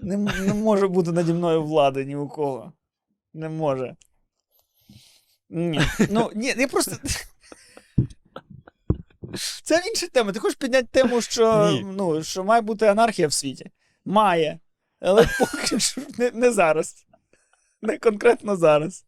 Не, 0.00 0.16
не 0.16 0.54
може 0.54 0.88
бути 0.88 1.12
наді 1.12 1.32
мною 1.32 1.62
влади 1.62 2.04
ні 2.04 2.16
у 2.16 2.28
кого. 2.28 2.72
Не 3.34 3.48
може. 3.48 3.96
Ні. 5.50 5.80
Ну, 6.10 6.30
ні, 6.34 6.54
я 6.56 6.68
просто. 6.68 6.96
Це 9.62 9.82
інша 9.86 10.06
тема. 10.06 10.32
Ти 10.32 10.38
хочеш 10.38 10.56
підняти 10.56 10.88
тему, 10.90 11.20
що, 11.20 11.70
Ні. 11.72 11.84
ну, 11.84 12.22
що 12.22 12.44
має 12.44 12.60
бути 12.62 12.86
анархія 12.86 13.28
в 13.28 13.32
світі? 13.32 13.70
Має. 14.04 14.60
Але 15.00 15.28
поки 15.38 15.80
що 15.80 16.00
не, 16.18 16.30
не 16.30 16.52
зараз. 16.52 17.06
Не 17.88 17.98
конкретно 17.98 18.56
зараз. 18.56 19.04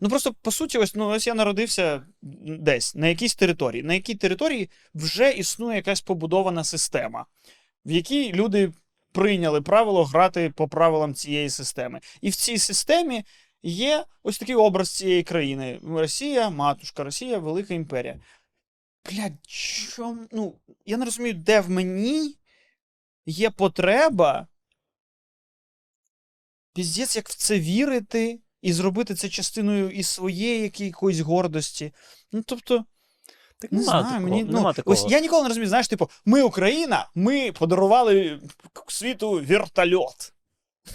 Ну 0.00 0.08
просто 0.08 0.34
по 0.42 0.50
суті, 0.50 0.78
ось 0.78 0.94
ну 0.94 1.08
ось 1.08 1.26
я 1.26 1.34
народився 1.34 2.02
десь 2.22 2.94
на 2.94 3.08
якійсь 3.08 3.34
території. 3.34 3.82
На 3.82 3.94
якій 3.94 4.14
території 4.14 4.70
вже 4.94 5.30
існує 5.30 5.76
якась 5.76 6.00
побудована 6.00 6.64
система, 6.64 7.26
в 7.86 7.90
якій 7.90 8.32
люди 8.32 8.72
прийняли 9.12 9.62
правило 9.62 10.04
грати 10.04 10.50
по 10.50 10.68
правилам 10.68 11.14
цієї 11.14 11.50
системи. 11.50 12.00
І 12.20 12.30
в 12.30 12.36
цій 12.36 12.58
системі 12.58 13.24
є 13.62 14.04
ось 14.22 14.38
такий 14.38 14.54
образ 14.54 14.90
цієї 14.90 15.22
країни: 15.22 15.80
Росія, 15.82 16.50
матушка, 16.50 17.04
Росія, 17.04 17.38
велика 17.38 17.74
імперія. 17.74 18.20
Блядь, 19.10 19.46
чому? 19.46 20.26
Ну, 20.32 20.54
я 20.86 20.96
не 20.96 21.04
розумію, 21.04 21.34
де 21.34 21.60
в 21.60 21.70
мені 21.70 22.37
є 23.28 23.50
потреба. 23.50 24.46
Піздець, 26.74 27.16
як 27.16 27.28
в 27.28 27.34
це 27.36 27.60
вірити 27.60 28.40
і 28.62 28.72
зробити 28.72 29.14
це 29.14 29.28
частиною 29.28 29.90
і 29.90 30.02
своєї 30.02 30.72
якоїсь 30.78 31.20
гордості. 31.20 31.92
Ну, 32.32 32.42
тобто, 32.46 32.84
Так 33.58 33.72
не 33.72 33.82
знаю, 33.82 34.04
такого, 34.04 34.20
мені, 34.20 34.44
ну, 34.44 34.72
такого. 34.72 34.94
ось 34.94 35.06
я 35.08 35.20
ніколи 35.20 35.42
не 35.42 35.48
розумію, 35.48 35.68
знаєш, 35.68 35.88
типу, 35.88 36.10
ми 36.24 36.42
Україна, 36.42 37.10
ми 37.14 37.52
подарували 37.52 38.40
світу 38.88 39.30
вертольот. 39.48 40.32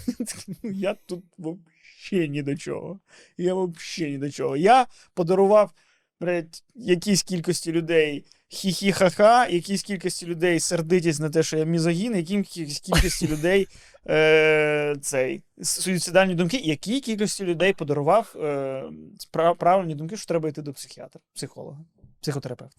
Ну, 0.62 0.70
Я 0.70 0.94
тут 0.94 1.24
взагалі 1.38 2.28
ні 2.28 2.42
до 2.42 2.56
чого. 2.56 3.00
Я 3.38 3.54
взагалі 3.54 4.12
ні 4.12 4.18
до 4.18 4.30
чого. 4.30 4.56
Я 4.56 4.86
подарував 5.14 5.72
блядь, 6.20 6.62
якійсь 6.74 7.22
кількості 7.22 7.72
людей 7.72 8.24
хі-хі-ха-ха, 8.52 9.48
якійсь 9.52 9.82
кількості 9.82 10.26
людей 10.26 10.60
сердитість 10.60 11.20
на 11.20 11.30
те, 11.30 11.42
що 11.42 11.56
я 11.56 11.64
мізогін, 11.64 12.16
якійсь 12.16 12.80
кількості 12.80 13.28
людей 13.28 13.68
е, 14.08 14.96
цей, 15.02 15.42
суїцидальні 15.62 16.34
думки, 16.34 16.56
якій 16.56 17.00
кількості 17.00 17.44
людей 17.44 17.72
подарував 17.72 18.32
е, 18.36 18.84
прав- 19.32 19.56
правильні 19.56 19.94
думки, 19.94 20.16
що 20.16 20.26
треба 20.26 20.48
йти 20.48 20.62
до 20.62 20.72
психіатра, 20.72 21.20
психолога, 21.34 21.84
психотерапевта. 22.20 22.76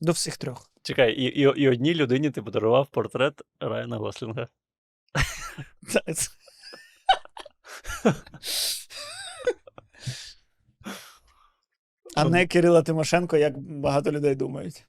До 0.00 0.12
всіх 0.12 0.36
трьох. 0.36 0.70
Чекай, 0.82 1.12
і, 1.12 1.24
і, 1.24 1.62
і 1.62 1.68
одній 1.68 1.94
людині 1.94 2.30
ти 2.30 2.42
подарував 2.42 2.86
портрет 2.90 3.42
Райана 3.60 3.96
Гослінга. 3.96 4.48
Та, 5.92 6.14
це- 6.14 6.30
А 12.20 12.30
не 12.30 12.46
Кирила 12.46 12.82
Тимошенко, 12.82 13.36
як 13.36 13.58
багато 13.58 14.12
людей 14.12 14.34
думають. 14.34 14.86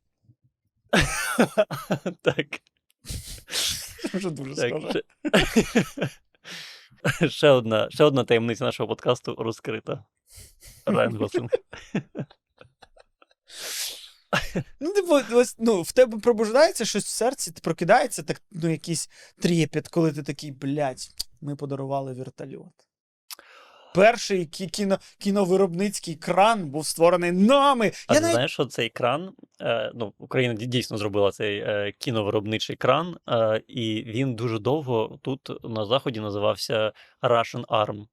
Так, 2.21 2.47
Вже 4.13 4.29
дуже 4.29 4.55
схоже. 4.55 5.03
Ще... 7.29 7.49
одна, 7.49 7.89
ще 7.89 8.03
одна 8.03 8.23
таємниця 8.23 8.65
нашого 8.65 8.87
подкасту 8.87 9.35
розкрита. 9.35 10.05
Райан 10.85 11.15
Гослінг. 11.17 11.49
Ну, 14.79 14.93
типу, 14.93 15.19
ось, 15.31 15.55
ну, 15.59 15.81
в 15.81 15.91
тебе 15.91 16.17
пробуждається 16.19 16.85
щось 16.85 17.05
в 17.05 17.09
серці, 17.09 17.51
ти 17.51 17.61
прокидається, 17.61 18.23
так, 18.23 18.41
ну, 18.51 18.69
якийсь 18.69 19.09
трепет, 19.39 19.87
коли 19.87 20.11
ти 20.11 20.23
такий, 20.23 20.51
блядь, 20.51 21.09
ми 21.41 21.55
подарували 21.55 22.13
вертольот. 22.13 22.90
Перший 23.95 24.47
кі- 24.47 24.69
кіно, 24.69 24.97
кіновиробницький 25.19 26.15
кран 26.15 26.69
був 26.69 26.85
створений 26.85 27.31
нами. 27.31 27.91
А 28.07 28.13
Я 28.13 28.19
ти 28.19 28.21
навіть... 28.21 28.33
знаєш, 28.33 28.53
що 28.53 28.65
цей 28.65 28.89
кран, 28.89 29.33
е, 29.61 29.91
ну, 29.95 30.13
Україна 30.17 30.53
дійсно 30.53 30.97
зробила 30.97 31.31
цей 31.31 31.59
е, 31.59 31.93
кіновиробничий 31.97 32.75
кран, 32.75 33.17
е, 33.29 33.61
і 33.67 34.03
він 34.07 34.35
дуже 34.35 34.59
довго 34.59 35.19
тут 35.21 35.63
на 35.63 35.85
заході 35.85 36.19
називався 36.19 36.91
Russian 37.21 37.65
Arm. 37.65 38.07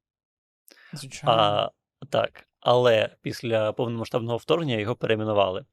Звичайно. 0.93 1.33
А, 1.33 1.71
так, 2.07 2.49
але 2.61 3.17
після 3.23 3.73
повномасштабного 3.73 4.37
вторгнення 4.37 4.77
його 4.77 4.97
перейменували. 4.97 5.65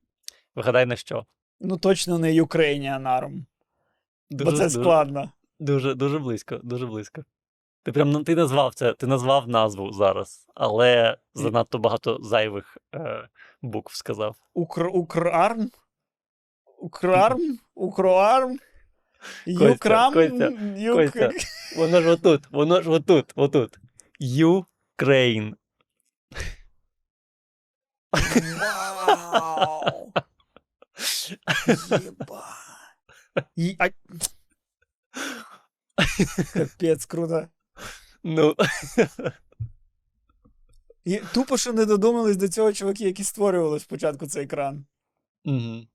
Вигадай 0.56 0.86
на 0.86 0.96
що? 0.96 1.26
Ну, 1.60 1.78
точно 1.78 2.20
не 2.20 2.34
Ukrainian 2.34 3.02
Arm. 3.02 3.46
Дуже, 4.32 4.52
бо 4.52 4.58
це 4.58 4.64
дуже, 4.64 4.80
складно. 4.80 5.32
Дуже, 5.60 5.94
дуже 5.94 6.20
близько, 6.20 6.60
дуже 6.64 6.86
близько. 6.86 7.24
Ти 7.86 7.92
прям 7.92 8.24
ти 8.24 8.36
назвав 8.36 8.74
це, 8.74 8.94
ти 8.94 9.08
назвав 9.08 9.48
назву 9.48 9.92
зараз, 9.92 10.48
але 10.56 11.18
занадто 11.34 11.78
багато 11.78 12.20
зайвих 12.22 12.78
е, 12.96 13.28
букв 13.62 13.96
сказав. 13.96 14.36
Укр... 14.54 14.88
Украрм? 14.88 15.72
Украрм? 16.78 17.60
Укроарм? 17.76 18.60
Юкрам? 19.46 20.14
Костя, 20.14 20.52
Юк... 20.78 20.96
Костя, 20.96 21.32
воно 21.78 22.02
ж 22.02 22.10
отут, 22.10 22.52
воно 22.52 22.82
ж 22.82 22.90
отут, 22.90 23.32
отут. 23.36 23.80
Ukraine. 24.22 25.54
Вау! 28.60 30.12
Єба. 31.90 32.46
Капець, 36.54 37.06
круто. 37.06 37.48
Ну, 38.28 38.56
І 41.06 41.22
тупо, 41.34 41.58
що 41.58 41.74
не 41.74 41.86
додумались 41.86 42.38
до 42.38 42.48
цього 42.48 42.74
чуваки, 42.74 43.04
які 43.04 43.24
створювали 43.24 43.80
спочатку 43.80 44.28
цей 44.28 44.44
екран. 44.44 44.86
мгм. 45.46 45.88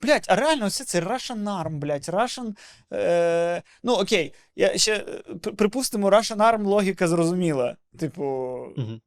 Блять, 0.00 0.24
а 0.28 0.36
реально 0.36 0.66
все 0.66 0.84
це 0.84 1.00
Russian 1.00 1.44
ARM, 1.44 1.78
блять, 1.78 2.08
Russian. 2.08 2.56
Е... 2.92 3.62
Ну, 3.82 3.92
окей, 3.92 4.34
я 4.56 4.78
ще 4.78 4.94
е, 4.96 5.22
припустимо, 5.38 6.10
Russian 6.10 6.36
ARM 6.36 6.64
логіка 6.64 7.08
зрозуміла. 7.08 7.76
Типу, 7.98 8.22
Мгм. 8.76 9.00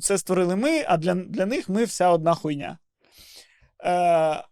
це 0.00 0.18
створили 0.18 0.56
ми, 0.56 0.84
а 0.88 0.96
для, 0.96 1.14
для 1.14 1.46
них 1.46 1.68
ми 1.68 1.84
вся 1.84 2.10
одна 2.10 2.34
хуйня. 2.34 2.78
Е... 3.84 4.44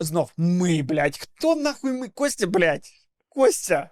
Знов, 0.00 0.32
ми, 0.36 0.82
блять, 0.82 1.18
хто 1.18 1.56
нахуй 1.56 1.92
ми? 1.92 2.08
Костя, 2.08 2.46
блять, 2.46 2.90
Костя. 3.28 3.90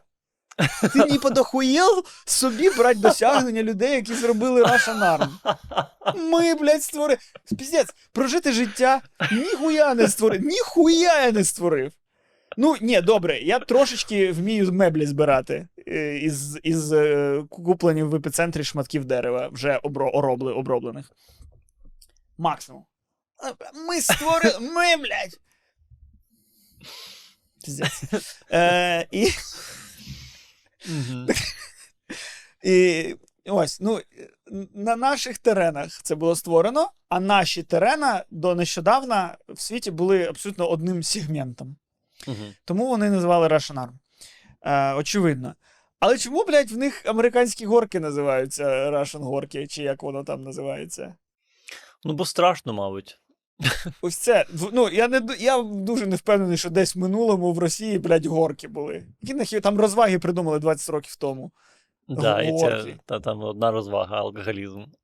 Ти 0.93 0.99
не 0.99 1.19
подохуєл 1.19 2.05
собі 2.25 2.71
брати 2.71 2.99
досягнення 2.99 3.63
людей, 3.63 3.95
які 3.95 4.15
зробили 4.15 4.63
Russian 4.63 4.99
ARM. 4.99 5.29
Ми, 6.17 6.55
блядь, 6.55 6.83
створили. 6.83 7.19
Піздець, 7.59 7.95
прожити 8.13 8.53
життя 8.53 9.01
ніхуя 9.33 9.95
не 9.95 10.09
створив. 10.09 10.41
Ніхуя 10.45 11.25
я 11.25 11.33
не 11.33 11.45
створив. 11.45 11.93
Ну, 12.57 12.77
ні, 12.81 13.01
добре, 13.01 13.39
я 13.39 13.59
трошечки 13.59 14.33
вмію 14.33 14.73
меблі 14.73 15.07
збирати 15.07 15.69
е, 15.89 16.19
із, 16.19 16.59
із 16.63 16.93
е, 16.93 17.43
куплені 17.51 18.03
в 18.03 18.15
епіцентрі 18.15 18.65
шматків 18.65 19.05
дерева, 19.05 19.49
вже 19.53 19.81
обро, 19.83 20.11
оробли, 20.11 20.53
оброблених. 20.53 21.13
Максимум. 22.39 22.85
Ми 23.89 24.01
створили. 24.01 24.61
Ми, 24.61 24.97
блядь. 24.97 25.41
Піздець. 27.65 28.03
Е, 28.53 29.07
і, 29.11 29.29
Мгм. 30.89 31.27
і 32.63 33.17
ось, 33.47 33.81
ну, 33.81 34.01
на 34.75 34.97
наших 34.97 35.39
теренах 35.39 36.03
це 36.03 36.15
було 36.15 36.37
створено, 36.37 36.91
а 37.09 37.21
наші 37.21 37.63
терена 37.63 38.25
до 38.31 38.55
нещодавна 38.55 39.37
в 39.49 39.61
світі 39.61 39.91
були 39.91 40.25
абсолютно 40.25 40.69
одним 40.69 41.03
сегментом. 41.03 41.77
Мгм. 42.27 42.55
Тому 42.65 42.89
вони 42.89 43.11
називали 43.11 43.49
Russian 43.49 43.75
Arm. 43.75 43.93
Е, 44.63 44.95
очевидно. 44.95 45.55
Але 46.01 46.19
чому, 46.19 46.45
блядь, 46.45 46.71
в 46.71 46.77
них 46.77 47.07
американські 47.07 47.67
горки 47.67 48.01
називаються 48.01 48.91
Russian 48.91 49.23
горки, 49.23 49.67
чи 49.67 49.83
як 49.83 50.03
воно 50.03 50.25
там 50.25 50.43
називається? 50.43 51.15
Ну, 52.05 52.13
бо 52.13 52.25
страшно, 52.25 52.73
мабуть. 52.73 53.21
Ось 54.03 54.17
це. 54.17 54.47
Ну, 54.73 54.89
я, 54.89 55.09
не, 55.09 55.23
я 55.39 55.63
дуже 55.63 56.07
не 56.07 56.17
впевнений, 56.17 56.57
що 56.57 56.71
десь 56.71 56.97
в 56.97 56.99
минулому 56.99 57.53
в 57.53 57.59
Росії, 57.59 57.99
блядь, 57.99 58.27
горки 58.27 58.69
були. 58.69 59.07
Які 59.23 59.61
там 59.61 59.81
розваги 59.81 60.19
придумали 60.19 60.59
20 60.59 60.91
років 60.91 61.17
тому. 61.17 61.53
Да, 62.09 62.43
і 62.43 62.59
це, 62.59 62.85
та, 63.07 63.21
там 63.21 63.41
одна 63.41 63.71
розвага, 63.71 64.17
алкоголізм. 64.17 64.85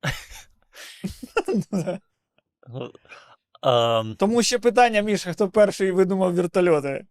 Ам, 3.61 4.15
Тому 4.15 4.43
ще 4.43 4.59
питання, 4.59 5.01
Міша, 5.01 5.33
хто 5.33 5.49
перший 5.49 5.91
видумав 5.91 6.33
вертольоти? 6.33 7.05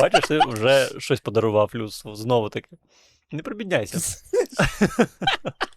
Бачиш, 0.00 0.24
ти 0.28 0.38
вже 0.46 0.90
щось 0.98 1.20
подарував 1.20 1.70
людству. 1.74 2.14
Знову 2.14 2.48
таки. 2.48 2.68
Не 3.30 3.42
прибідняйся. 3.42 3.98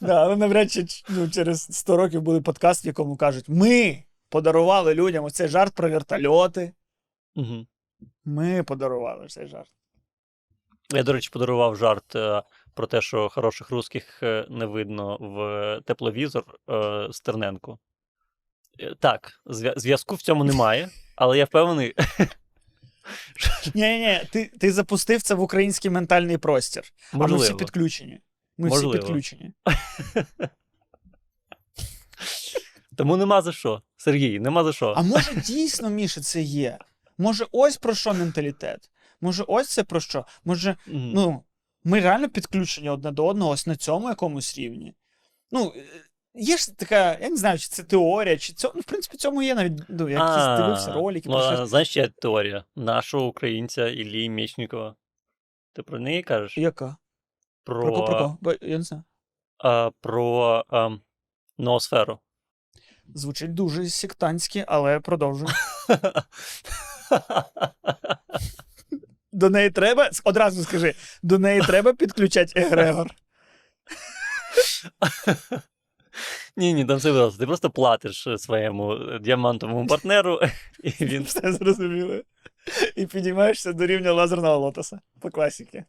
Да, 0.00 0.22
але 0.22 0.36
навряд 0.36 0.72
чи 0.72 0.86
ну, 1.08 1.30
через 1.30 1.62
100 1.70 1.96
років 1.96 2.22
буде 2.22 2.40
подкаст, 2.40 2.84
в 2.84 2.86
якому 2.86 3.16
кажуть: 3.16 3.48
ми 3.48 4.02
подарували 4.28 4.94
людям 4.94 5.24
оцей 5.24 5.48
жарт 5.48 5.74
про 5.74 5.90
вертольоти. 5.90 6.72
Мгм. 7.34 7.66
Ми 8.24 8.62
подарували 8.62 9.26
цей 9.28 9.46
жарт. 9.46 9.68
Я, 10.90 11.02
до 11.02 11.12
речі, 11.12 11.30
подарував 11.32 11.76
жарт 11.76 12.16
е, 12.16 12.42
про 12.74 12.86
те, 12.86 13.00
що 13.00 13.28
хороших 13.28 13.70
русських 13.70 14.22
е, 14.22 14.46
не 14.50 14.66
видно 14.66 15.16
в 15.20 15.80
тепловізор 15.84 16.44
е, 16.70 17.08
Стерненку. 17.12 17.78
Е, 18.80 18.94
Так, 19.00 19.40
зв'я- 19.46 19.74
зв'язку 19.76 20.14
в 20.14 20.22
цьому 20.22 20.44
немає, 20.44 20.88
але 21.16 21.38
я 21.38 21.44
впевнений. 21.44 21.94
Ні, 23.74 23.82
ні, 23.82 23.98
ні, 23.98 24.20
ти, 24.32 24.50
ти 24.60 24.72
запустив 24.72 25.22
це 25.22 25.34
в 25.34 25.40
український 25.40 25.90
ментальний 25.90 26.38
простір. 26.38 26.82
А 27.12 27.16
ми 27.16 27.24
всі 27.24 27.32
Можливо. 27.32 27.56
підключені. 27.56 28.20
Ми 28.58 28.68
Можливо. 28.68 28.90
всі 28.90 28.98
підключені. 28.98 29.52
Тому 32.96 33.16
нема 33.16 33.42
за 33.42 33.52
що. 33.52 33.82
Сергій, 33.96 34.40
нема 34.40 34.64
за 34.64 34.72
що. 34.72 34.94
А 34.96 35.02
може 35.02 35.34
дійсно, 35.34 35.90
Міша, 35.90 36.20
це 36.20 36.42
є? 36.42 36.78
Може, 37.18 37.46
ось 37.52 37.76
про 37.76 37.94
що 37.94 38.14
менталітет? 38.14 38.90
Може, 39.20 39.44
ось 39.48 39.68
це 39.68 39.84
про 39.84 40.00
що? 40.00 40.26
Може, 40.44 40.76
ну, 40.86 41.42
ми 41.84 42.00
реально 42.00 42.28
підключені 42.28 42.90
одне 42.90 43.10
до 43.10 43.26
одного 43.26 43.50
ось 43.50 43.66
на 43.66 43.76
цьому 43.76 44.08
якомусь 44.08 44.58
рівні. 44.58 44.94
Ну, 45.50 45.72
е, 45.76 45.84
є 46.34 46.56
ж 46.56 46.76
така, 46.76 47.18
я 47.18 47.28
не 47.28 47.36
знаю, 47.36 47.58
чи 47.58 47.68
це 47.68 47.82
теорія, 47.82 48.36
чи 48.36 48.52
це. 48.52 48.70
Ну, 48.74 48.80
в 48.80 48.84
принципі, 48.84 49.16
цьому 49.16 49.42
є 49.42 49.54
навіть. 49.54 49.72
Ну, 49.88 50.08
якісь 50.08 50.58
дивився 50.58 50.92
ролики. 50.92 51.28
Ну, 51.28 51.42
щось. 51.42 51.68
знаєш, 51.68 51.88
ще 51.88 52.08
теорія 52.08 52.64
нашого 52.76 53.26
українця 53.26 53.88
Іллі 53.88 54.30
Мєчнікова. 54.30 54.94
Ти 55.72 55.82
про 55.82 55.98
неї 55.98 56.22
кажеш? 56.22 56.58
Яка? 56.58 56.96
Про, 57.66 57.82
Про 57.82 58.06
кого, 58.06 58.38
про 58.42 58.54
Я 58.60 58.78
не 58.78 58.84
знаю. 58.84 59.04
А, 59.58 59.90
про 60.00 60.64
а, 60.68 60.90
ноосферу. 61.58 62.18
Звучить 63.14 63.54
дуже 63.54 63.88
сектантськи, 63.88 64.64
але 64.68 65.00
продовжуй. 65.00 65.48
До 69.32 69.50
неї 69.50 69.70
треба, 69.70 70.10
одразу 70.24 70.62
скажи, 70.62 70.94
до 71.22 71.38
неї 71.38 71.60
треба 71.60 71.92
підключати 71.92 72.60
Егрегор. 72.60 73.10
Ні, 76.56 76.74
ні, 76.74 76.84
там 76.84 76.96
все 76.96 77.12
просто. 77.12 77.38
Ти 77.38 77.46
просто 77.46 77.70
платиш 77.70 78.28
своєму 78.36 78.98
діамантовому 79.20 79.86
партнеру, 79.86 80.40
і 80.82 80.90
він 81.04 81.22
Все 81.22 81.52
зрозуміло. 81.52 82.22
І 82.96 83.06
підіймаєшся 83.06 83.72
до 83.72 83.86
рівня 83.86 84.12
лазерного 84.12 84.58
лотоса 84.58 85.00
по 85.20 85.30
класіки. 85.30 85.84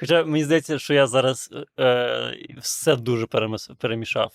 Хоча 0.00 0.24
мені 0.24 0.44
здається, 0.44 0.78
що 0.78 0.94
я 0.94 1.06
зараз 1.06 1.50
е, 1.80 2.36
все 2.60 2.96
дуже 2.96 3.26
перемішав. 3.78 4.32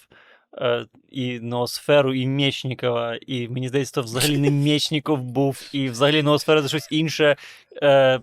Е, 0.62 0.86
і 1.10 1.39
ноосферу, 1.39 2.13
і 2.13 2.27
Мєчнікова, 2.27 3.17
і 3.27 3.47
мені 3.47 3.67
здається, 3.67 3.93
то 3.93 4.01
взагалі 4.01 4.38
не 4.38 4.51
Мєчніков 4.51 5.21
був, 5.21 5.62
і 5.71 5.89
взагалі 5.89 6.23
ноосфера 6.23 6.62
це 6.62 6.67
щось 6.67 6.88
інше. 6.91 7.36
Е, 7.83 8.19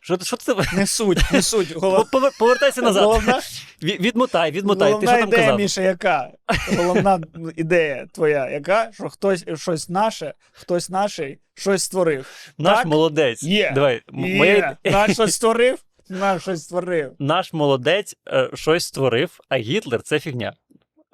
що, 0.00 0.18
що 0.22 0.36
це? 0.36 0.54
Не 0.74 0.86
суть, 0.86 1.32
не 1.32 1.42
суть. 1.42 1.76
Голов... 1.76 2.06
Повертайся 2.38 2.82
назад. 2.82 3.04
Головна, 3.04 3.40
Ві- 3.82 4.00
Відмотай, 4.00 4.50
відмотай. 4.50 4.88
Ти 4.88 4.94
головна 4.94 5.12
що 5.12 5.20
там 5.20 5.28
ідея, 5.28 5.42
казав? 5.42 5.58
Міша, 5.58 5.82
яка? 5.82 6.30
Головна 6.76 7.20
ідея 7.56 8.06
твоя, 8.12 8.50
яка? 8.50 8.90
Що 8.92 9.08
хтось 9.08 9.44
щось 9.54 9.88
наше, 9.88 10.34
хтось 10.52 10.90
наший 10.90 11.38
щось 11.54 11.82
створив. 11.82 12.52
Наш 12.58 12.76
Так? 12.76 12.86
молодець. 12.86 13.42
Є. 13.42 13.72
Давай, 13.74 14.02
Є, 14.12 14.38
моя... 14.38 14.76
наш 14.84 15.12
щось 15.12 15.34
створив, 15.34 15.78
наш 16.20 16.42
щось 16.42 16.62
створив. 16.62 17.12
Наш 17.18 17.52
молодець 17.52 18.16
е, 18.28 18.50
щось 18.54 18.84
створив, 18.84 19.40
а 19.48 19.56
Гітлер 19.56 20.02
це 20.02 20.20
фігня. 20.20 20.52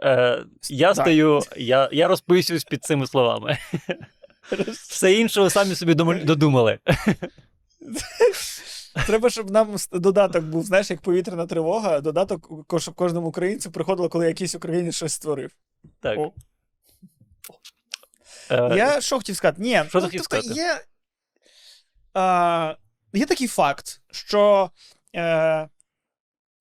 Е, 0.02 0.44
я 0.70 0.94
стою, 0.94 1.40
я, 1.56 1.88
я 1.92 2.08
розписуюсь 2.08 2.64
під 2.64 2.84
цими 2.84 3.06
словами. 3.06 3.58
Все 4.88 5.12
інше 5.12 5.40
ви 5.40 5.50
самі 5.50 5.74
собі 5.74 5.94
додумали. 5.94 6.78
Треба, 9.06 9.30
щоб 9.30 9.50
нам 9.50 9.76
додаток 9.92 10.44
був, 10.44 10.64
знаєш, 10.64 10.90
як 10.90 11.00
повітряна 11.00 11.46
тривога, 11.46 12.00
додаток, 12.00 12.66
щоб 12.78 12.94
кожному 12.94 13.28
українцю 13.28 13.70
приходило, 13.70 14.08
коли 14.08 14.26
якийсь 14.26 14.54
українець 14.54 14.94
щось 14.94 15.12
створив. 15.12 15.50
Так. 16.00 16.18
О. 16.18 16.32
Е, 18.50 18.76
Я 18.76 19.00
що 19.00 19.16
хотів 19.16 19.36
сказати? 19.36 19.62
Ні, 19.62 19.82
Що 19.88 19.98
ну, 19.98 20.04
хотів 20.04 20.20
тобто 20.20 20.42
сказати? 20.42 20.60
Є, 20.60 20.80
а, 22.14 22.74
є 23.14 23.26
такий 23.26 23.46
факт, 23.46 24.00
що 24.10 24.70
е, 25.16 25.68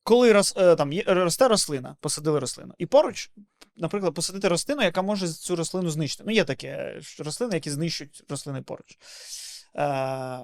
коли 0.03 0.33
рос, 0.33 0.53
е, 0.57 0.75
там, 0.75 0.93
є, 0.93 1.03
росте 1.07 1.47
рослина, 1.47 1.95
посадили 1.99 2.39
рослину, 2.39 2.73
і 2.77 2.85
поруч, 2.85 3.31
наприклад, 3.77 4.13
посадити 4.13 4.47
рослину, 4.47 4.81
яка 4.81 5.01
може 5.01 5.27
цю 5.27 5.55
рослину 5.55 5.89
знищити. 5.89 6.23
Ну, 6.27 6.31
є 6.31 6.43
таке, 6.43 6.97
що 7.01 7.23
рослини, 7.23 7.53
які 7.53 7.69
знищують 7.69 8.23
рослини 8.29 8.61
поруч. 8.61 8.97
Е, 9.75 10.39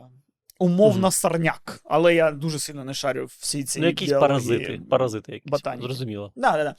умовно 0.59 1.01
Мгм. 1.01 1.11
сорняк, 1.11 1.81
але 1.83 2.15
я 2.15 2.31
дуже 2.31 2.59
сильно 2.59 2.85
не 2.85 2.93
шарю 2.93 3.25
в 3.25 3.37
всій 3.39 3.63
цій 3.63 3.79
ну, 3.79 3.87
якісь 3.87 4.09
біології 4.09 4.29
паразити. 4.29 4.81
Паразити 4.89 5.31
якісь. 5.31 5.51
ботаніки. 5.51 5.87
Зрозуміло. 5.87 6.31
Да, 6.35 6.51
да, 6.51 6.63
да. 6.63 6.75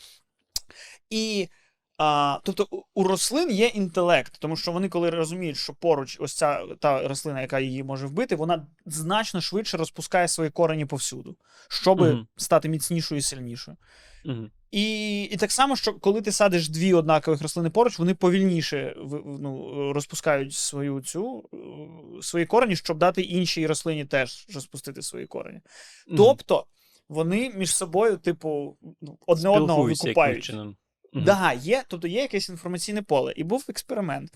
І 1.10 1.48
а, 2.02 2.38
тобто 2.44 2.66
у- 2.94 3.02
рослин 3.02 3.50
є 3.50 3.66
інтелект, 3.66 4.38
тому 4.38 4.56
що 4.56 4.72
вони, 4.72 4.88
коли 4.88 5.10
розуміють, 5.10 5.56
що 5.56 5.74
поруч 5.74 6.16
ось 6.20 6.34
ця 6.34 6.62
та 6.80 7.08
рослина, 7.08 7.40
яка 7.40 7.60
її 7.60 7.82
може 7.82 8.06
вбити, 8.06 8.36
вона 8.36 8.66
значно 8.86 9.40
швидше 9.40 9.76
розпускає 9.76 10.28
свої 10.28 10.50
корені 10.50 10.86
повсюду, 10.86 11.36
щоб 11.68 12.00
Мгм. 12.00 12.26
стати 12.36 12.68
міцнішою 12.68 13.18
і 13.18 13.22
сильнішою. 13.22 13.76
Мгм. 14.24 14.50
І, 14.70 15.22
і 15.22 15.36
так 15.36 15.52
само, 15.52 15.76
що 15.76 15.94
коли 15.94 16.22
ти 16.22 16.32
садиш 16.32 16.68
дві 16.68 16.94
однакових 16.94 17.42
рослини 17.42 17.70
поруч, 17.70 17.98
вони 17.98 18.14
повільніше 18.14 18.96
ну, 19.40 19.92
розпускають 19.92 20.52
свою 20.54 21.00
цю 21.00 21.48
е, 21.54 22.22
свої 22.22 22.46
корені, 22.46 22.76
щоб 22.76 22.98
дати 22.98 23.22
іншій 23.22 23.66
рослині 23.66 24.04
теж 24.04 24.46
розпустити 24.54 25.02
свої 25.02 25.26
корені. 25.26 25.60
Мгм. 26.08 26.16
Тобто 26.16 26.66
вони 27.08 27.52
між 27.56 27.76
собою, 27.76 28.16
типу, 28.16 28.76
ну, 29.00 29.18
одне 29.26 29.48
одного 29.48 29.82
викупають. 29.82 30.52
Чином. 31.12 31.24
Мгм. 31.26 31.38
Да, 31.42 31.52
є, 31.52 31.82
тобто 31.88 32.08
є 32.08 32.20
якесь 32.20 32.48
інформаційне 32.48 33.02
поле. 33.02 33.32
І 33.36 33.44
був 33.44 33.64
експеримент, 33.68 34.30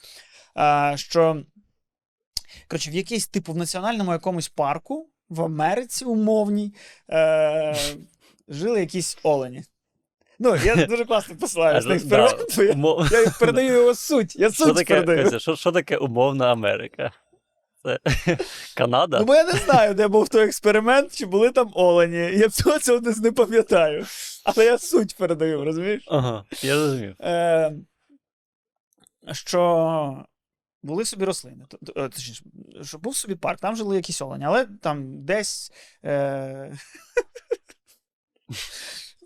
а, 0.54 0.92
що 0.96 1.42
коротше, 2.68 2.90
в 2.90 2.94
якийсь 2.94 3.26
типу 3.26 3.52
в 3.52 3.56
національному 3.56 4.12
якомусь 4.12 4.48
парку 4.48 5.08
в 5.28 5.42
Америці 5.42 6.04
умовній 6.04 6.74
е, 7.10 7.76
жили 8.48 8.80
якісь 8.80 9.18
олені. 9.22 9.62
Ну, 10.38 10.56
я 10.56 10.86
дуже 10.86 11.04
класно 11.04 11.36
посилаюсь 11.36 11.84
А, 11.84 11.88
на 11.88 11.94
да, 11.94 11.96
експеримент, 11.96 12.76
бо 12.76 13.06
я, 13.10 13.20
я 13.20 13.30
передаю 13.30 13.72
його 13.72 13.94
суть. 13.94 14.36
Я 14.36 14.50
Що 14.50 14.74
таке, 14.74 15.02
передаю. 15.02 15.40
Що, 15.40 15.56
що 15.56 15.72
таке 15.72 15.96
умовна 15.96 16.52
Америка? 16.52 17.12
Це 17.84 17.98
Канада? 18.76 19.18
Ну, 19.18 19.24
бо 19.24 19.34
я 19.34 19.44
не 19.44 19.52
знаю, 19.52 19.94
де 19.94 20.08
був 20.08 20.28
той 20.28 20.44
експеримент, 20.44 21.16
чи 21.16 21.26
були 21.26 21.50
там 21.50 21.70
олені. 21.74 22.16
Я 22.16 22.48
цього 22.48 22.78
цього 22.78 22.98
десь 22.98 23.18
не 23.18 23.32
пам'ятаю. 23.32 24.06
Але 24.44 24.64
я 24.64 24.78
суть 24.78 25.16
передаю, 25.16 25.64
розумієш? 25.64 26.04
Ага, 26.08 26.44
я 26.62 26.76
зрозумів. 26.76 27.14
Е, 27.20 27.72
що 29.32 30.24
були 30.82 31.04
собі 31.04 31.24
рослини. 31.24 31.64
Е, 31.96 32.08
Точніше, 32.08 32.44
що 32.82 32.98
був 32.98 33.16
собі 33.16 33.34
парк, 33.34 33.60
там 33.60 33.76
жили 33.76 33.96
якісь 33.96 34.22
олені, 34.22 34.44
але 34.44 34.64
там 34.64 35.24
десь. 35.24 35.72
Е... 36.04 36.72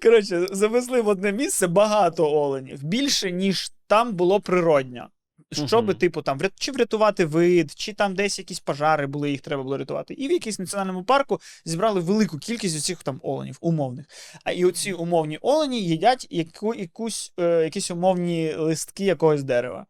Коротше, 0.03 0.47
завезли 0.51 1.01
в 1.01 1.09
одне 1.09 1.33
місце 1.33 1.67
багато 1.67 2.33
оленів, 2.33 2.85
більше, 2.85 3.33
ніж 3.33 3.73
там 3.87 4.13
було 4.13 4.41
природньо. 4.41 5.09
Щоб, 5.53 5.85
Мгм. 5.85 5.95
типу, 5.95 6.23
там, 6.23 6.41
чи 6.59 6.73
врятувати 6.73 7.25
вид, 7.25 7.73
чи 7.77 7.93
там 7.93 8.15
десь 8.15 8.39
якісь 8.39 8.61
пожари 8.61 9.07
були, 9.07 9.31
їх 9.31 9.41
треба 9.41 9.63
було 9.63 9.79
рятувати. 9.79 10.15
І 10.15 10.29
в 10.29 10.31
якийсь 10.33 10.59
національному 10.59 11.05
парку 11.05 11.41
зібрали 11.65 12.01
велику 12.01 12.39
кількість 12.39 12.77
оцих 12.77 13.03
там 13.03 13.21
оленів, 13.23 13.59
умовних. 13.61 14.07
А 14.45 14.53
і 14.53 14.65
оці 14.65 14.93
умовні 14.93 15.39
олені 15.43 15.83
їдять 15.83 16.27
яку, 16.31 16.75
якусь, 16.75 17.33
е, 17.41 17.63
якісь 17.65 17.91
умовні 17.91 18.55
листки 18.55 19.05
якогось 19.05 19.43
дерева. 19.43 19.87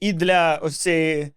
І 0.00 0.12
для 0.12 0.56
ось 0.62 0.76
цієї 0.76 1.22
е- 1.22 1.32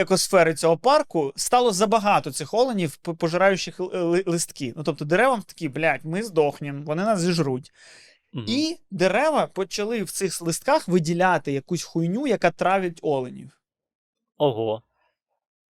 екосфери 0.00 0.54
цього 0.54 0.76
парку 0.78 1.32
стало 1.36 1.72
забагато 1.72 2.32
цих 2.32 2.54
оленів, 2.54 2.96
пожираючих 2.96 3.80
ли- 3.80 4.24
листки. 4.26 4.72
Ну 4.76 4.82
тобто 4.82 5.04
деревам 5.04 5.42
такі, 5.42 5.68
блядь, 5.68 6.04
ми 6.04 6.22
здохнемо, 6.22 6.82
вони 6.86 7.02
нас 7.04 7.20
зіжруть. 7.20 7.72
Мгм. 8.36 8.44
І 8.48 8.78
дерева 8.90 9.46
почали 9.46 10.02
в 10.02 10.10
цих 10.10 10.42
листках 10.42 10.88
виділяти 10.88 11.52
якусь 11.52 11.82
хуйню, 11.82 12.26
яка 12.26 12.50
травить 12.50 12.98
оленів. 13.02 13.60
Ого. 14.36 14.82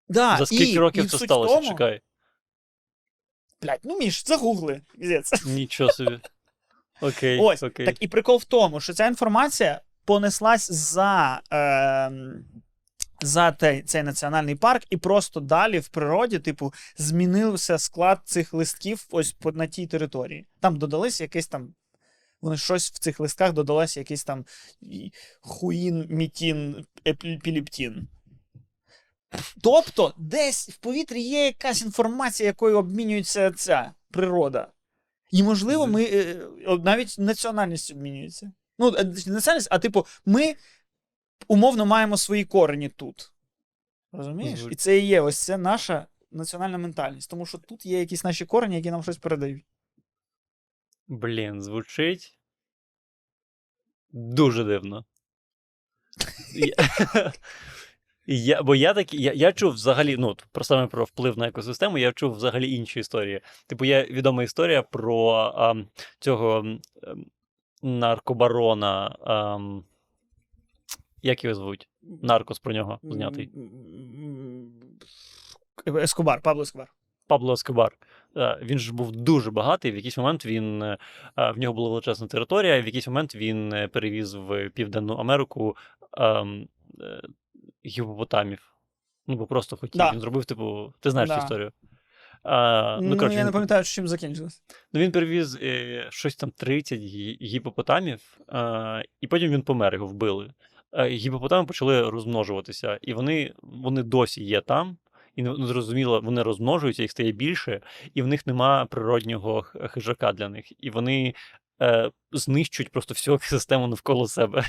Да, 0.08 0.36
За 0.36 0.46
скільки 0.46 0.72
і, 0.72 0.78
років 0.78 1.04
і 1.04 1.08
це 1.08 1.18
сталося? 1.18 1.54
тому, 1.54 1.68
Чекай. 1.68 2.00
Блядь, 3.62 3.80
ну 3.84 3.98
міш, 3.98 4.26
загугли. 4.26 4.80
Нічого 5.46 5.92
собі. 5.92 6.20
Окей. 7.00 7.40
Ось, 7.40 7.62
окей. 7.62 7.86
так 7.86 8.02
і 8.02 8.08
прикол 8.08 8.36
в 8.36 8.44
тому, 8.44 8.80
що 8.80 8.92
ця 8.92 9.06
інформація 9.06 9.80
понеслась 10.04 10.72
за, 10.72 11.42
е, 11.52 12.12
за 13.22 13.52
те, 13.52 13.82
цей 13.82 14.02
національний 14.02 14.54
парк, 14.54 14.82
і 14.90 14.96
просто 14.96 15.40
далі 15.40 15.78
в 15.78 15.88
природі, 15.88 16.38
типу, 16.38 16.72
змінився 16.96 17.78
склад 17.78 18.20
цих 18.24 18.54
листків 18.54 19.06
ось 19.10 19.36
на 19.44 19.66
тій 19.66 19.86
території. 19.86 20.46
Там 20.60 20.78
додались 20.78 21.20
якесь 21.20 21.46
там. 21.46 21.74
Вони 22.42 22.56
щось 22.56 22.90
в 22.90 22.98
цих 22.98 23.20
листках 23.20 23.52
додалося 23.52 24.00
якийсь 24.00 24.24
там 24.24 24.44
хуїн, 25.40 26.06
мітін, 26.10 26.86
епіліптін. 27.06 28.08
Тобто, 29.62 30.14
десь 30.16 30.68
в 30.68 30.76
повітрі 30.76 31.22
є 31.22 31.44
якась 31.44 31.82
інформація, 31.82 32.46
якою 32.46 32.78
обмінюється 32.78 33.52
ця 33.52 33.92
природа. 34.10 34.68
І, 35.30 35.42
можливо, 35.42 35.86
ми 35.86 36.04
е, 36.04 36.36
навіть 36.84 37.16
національність 37.18 37.90
обмінюється. 37.90 38.52
Ну, 38.78 38.94
е, 38.98 39.04
національність, 39.04 39.68
а 39.70 39.78
типу, 39.78 40.06
ми 40.26 40.54
умовно 41.48 41.86
маємо 41.86 42.16
свої 42.16 42.44
корені 42.44 42.88
тут. 42.88 43.32
Розумієш? 44.12 44.66
І 44.70 44.74
це 44.74 44.98
і 44.98 45.06
є 45.06 45.20
ось 45.20 45.38
це 45.38 45.58
наша 45.58 46.06
національна 46.32 46.78
ментальність. 46.78 47.30
Тому 47.30 47.46
що 47.46 47.58
тут 47.58 47.86
є 47.86 48.00
якісь 48.00 48.24
наші 48.24 48.46
корені, 48.46 48.76
які 48.76 48.90
нам 48.90 49.02
щось 49.02 49.18
передають. 49.18 49.64
Блін, 51.08 51.62
звучить 51.62 52.38
дуже 54.12 54.64
дивно. 54.64 55.04
Я- 58.26 58.62
бо 58.62 58.74
я 58.74 58.94
так, 58.94 59.14
я, 59.14 59.32
я 59.32 59.52
чув 59.52 59.72
взагалі, 59.72 60.16
ну, 60.16 60.36
про 60.52 60.64
саме 60.64 60.86
про 60.86 61.04
вплив 61.04 61.38
на 61.38 61.48
екосистему, 61.48 61.98
я 61.98 62.12
чув 62.12 62.32
взагалі 62.34 62.74
інші 62.74 63.00
історії. 63.00 63.40
Типу, 63.66 63.84
є 63.84 64.04
відома 64.04 64.42
історія 64.42 64.82
про 64.82 65.30
а, 65.56 65.74
цього 66.18 66.58
ем, 66.58 67.26
наркобарона. 67.82 69.16
ам, 69.20 69.84
як 71.22 71.44
його 71.44 71.54
звуть? 71.54 71.88
Наркос 72.02 72.58
про 72.58 72.72
нього 72.72 73.00
знятий. 73.02 73.50
Ескобар, 75.86 76.40
Пабло 76.42 76.62
Ескобар. 76.62 76.92
Пабло 77.26 77.52
Ескобар. 77.52 77.98
Е, 78.36 78.58
Він 78.62 78.78
ж 78.78 78.92
був 78.94 79.12
дуже 79.12 79.50
багатий. 79.50 79.92
В 79.92 79.96
якийсь 79.96 80.18
момент 80.18 80.46
він 80.46 80.82
е, 80.82 80.98
е, 81.38 81.50
в 81.50 81.58
нього 81.58 81.74
була 81.74 81.88
величезна 81.88 82.26
територія, 82.26 82.80
в 82.82 82.86
якийсь 82.86 83.06
момент 83.08 83.34
він 83.34 83.88
перевіз 83.92 84.34
в 84.34 84.68
Південну 84.74 85.14
Америку 85.14 85.76
ем, 86.18 86.68
гіпопотамів. 87.86 88.72
Ну, 89.26 89.36
бо 89.36 89.46
просто 89.46 89.76
хотів. 89.76 89.98
Да. 89.98 90.10
Він 90.12 90.20
зробив, 90.20 90.44
типу, 90.44 90.94
ти 91.00 91.10
знаєш 91.10 91.28
Да. 91.28 91.36
цю 91.36 91.42
історію. 91.42 91.72
А, 92.42 92.98
Ну, 93.02 93.16
коротше, 93.16 93.38
я 93.38 93.44
не 93.44 93.52
пам'ятаю, 93.52 93.84
чим 93.84 94.08
закінчилось. 94.08 94.62
ну, 94.92 95.00
він 95.00 95.12
перевіз 95.12 95.58
е, 95.62 96.06
щось 96.10 96.36
там 96.36 96.50
30 96.50 97.00
гі- 97.00 97.42
гіпопотамів, 97.42 98.38
е, 98.48 99.04
і 99.20 99.26
потім 99.26 99.50
він 99.52 99.62
помер, 99.62 99.94
його 99.94 100.06
вбили. 100.06 100.50
Е, 100.92 101.08
гіпопотами 101.08 101.66
почали 101.66 102.10
розмножуватися, 102.10 102.98
і 103.02 103.12
вони, 103.12 103.52
вони 103.62 104.02
досі 104.02 104.44
є 104.44 104.60
там. 104.60 104.96
І 105.36 105.42
не- 105.42 105.58
не 105.58 105.66
зрозуміло, 105.66 106.20
вони 106.20 106.42
розмножуються, 106.42 107.02
їх 107.02 107.10
стає 107.10 107.32
більше, 107.32 107.80
і 108.14 108.22
в 108.22 108.26
них 108.26 108.46
нема 108.46 108.86
природнього 108.86 109.62
хижака 109.62 110.32
для 110.32 110.48
них. 110.48 110.82
І 110.84 110.90
вони 110.90 111.34
е, 111.82 112.10
знищують 112.32 112.92
просто 112.92 113.14
всю 113.14 113.34
екосистему 113.36 113.86
навколо 113.86 114.28
себе. 114.28 114.64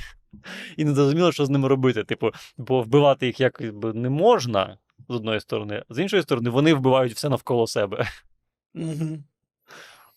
І 0.76 0.84
не 0.84 0.94
зрозуміло, 0.94 1.32
що 1.32 1.46
з 1.46 1.50
ними 1.50 1.68
робити. 1.68 2.04
Типу, 2.04 2.30
бо 2.56 2.82
вбивати 2.82 3.26
їх 3.26 3.40
якби 3.40 3.92
не 3.92 4.10
можна 4.10 4.78
з 5.08 5.14
одної 5.14 5.40
сторони, 5.40 5.82
з 5.88 5.98
іншої 5.98 6.22
сторони, 6.22 6.50
вони 6.50 6.74
вбивають 6.74 7.12
все 7.12 7.28
навколо 7.28 7.66
себе. 7.66 8.08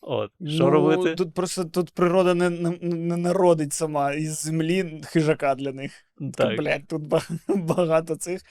От, 0.01 0.31
що 0.47 0.69
робити? 0.69 1.15
Тут 1.15 1.33
просто 1.33 1.65
тут 1.65 1.89
природа 1.89 2.33
не, 2.33 2.49
не, 2.49 3.17
народить 3.17 3.73
сама 3.73 4.13
із 4.13 4.41
землі 4.41 5.01
хижака 5.05 5.55
для 5.55 5.71
них. 5.71 5.91
Так. 6.33 6.57
Блять, 6.57 6.87
тут 6.87 7.01
багато 7.47 8.15
цих. 8.15 8.41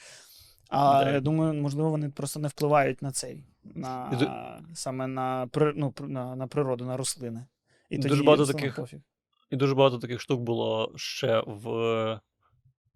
А 0.69 1.05
Так. 1.05 1.15
я 1.15 1.21
думаю, 1.21 1.55
можливо, 1.63 1.91
вони 1.91 2.09
просто 2.11 2.41
не 2.41 2.49
впливають 2.49 3.03
на 3.03 3.11
цей, 3.11 3.45
на, 3.65 4.11
І 4.73 4.75
саме 4.75 5.07
на, 5.07 5.49
ну, 5.75 5.95
на, 6.01 6.37
на 6.37 6.47
природу, 6.47 6.85
на 6.85 6.97
рослини. 6.97 7.47
І 7.91 7.97
Дуже 7.99 8.09
тоді 8.09 8.23
багато 8.27 8.47
таких- 8.47 8.77
пофіг. 8.77 9.01
І 9.51 9.57
дуже 9.57 9.75
багато 9.75 9.99
таких 9.99 10.21
штук 10.21 10.41
було 10.41 10.93
ще 10.97 11.43
в 11.47 12.21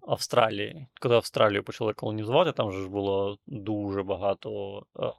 Австралії. 0.00 0.87
Коли 1.00 1.16
Австралію 1.16 1.64
почали 1.64 1.92
колонізувати, 1.94 2.52
там 2.52 2.72
же 2.72 2.80
ж 2.83 2.88
було 2.88 3.38
дуже 3.46 4.02
багато 4.02 4.83
е, 5.00 5.12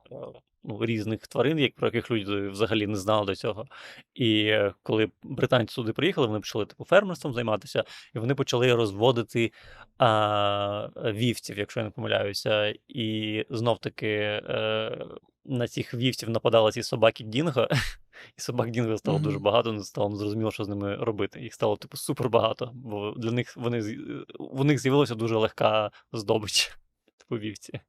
ну, 0.64 0.86
різних 0.86 1.28
тварин, 1.28 1.60
як, 1.60 1.76
про 1.76 1.88
яких 1.88 2.12
люди 2.12 2.50
взагалі 2.50 2.88
не 2.88 2.96
знали 2.96 3.26
до 3.26 3.36
цього. 3.36 3.66
І 4.14 4.44
е, 4.44 4.74
коли 4.84 5.10
британці 5.24 5.74
сюди 5.74 5.94
приїхали, 5.94 6.28
вони 6.28 6.40
почали 6.40 6.66
типу 6.66 6.86
фермерством 6.86 7.34
займатися, 7.34 7.84
і 8.16 8.20
вони 8.20 8.36
почали 8.36 8.76
розводити 8.76 9.52
а, 9.98 10.90
вівців, 11.06 11.58
якщо 11.58 11.80
я 11.80 11.84
не 11.84 11.90
помиляюся. 11.90 12.76
І 12.88 13.46
знов 13.50 13.80
таки 13.80 14.08
е, 14.10 15.06
на 15.46 15.68
цих 15.68 15.94
вівців 15.94 16.30
нападали 16.30 16.72
ці 16.72 16.84
собаки 16.84 17.24
Дінго. 17.24 17.68
І 18.38 18.42
собак 18.42 18.72
Дінго 18.72 18.98
стало 18.98 19.20
дуже 19.20 19.40
багато, 19.40 19.74
не 19.74 19.84
стало 19.84 20.10
незрозуміло, 20.10 20.52
що 20.52 20.64
з 20.64 20.68
ними 20.68 20.96
робити. 20.96 21.42
Їх 21.42 21.54
стало, 21.54 21.78
типу, 21.78 21.98
супер 21.98 22.30
багато, 22.30 22.72
бо 22.74 23.12
для 23.18 23.32
них 23.32 23.58
вони 23.58 23.98
у 24.40 24.64
них 24.64 24.80
з'явилася 24.80 25.16
дуже 25.16 25.38
легка 25.38 25.92
здобич, 26.14 26.78
типу 27.18 27.38
вівці. 27.38 27.80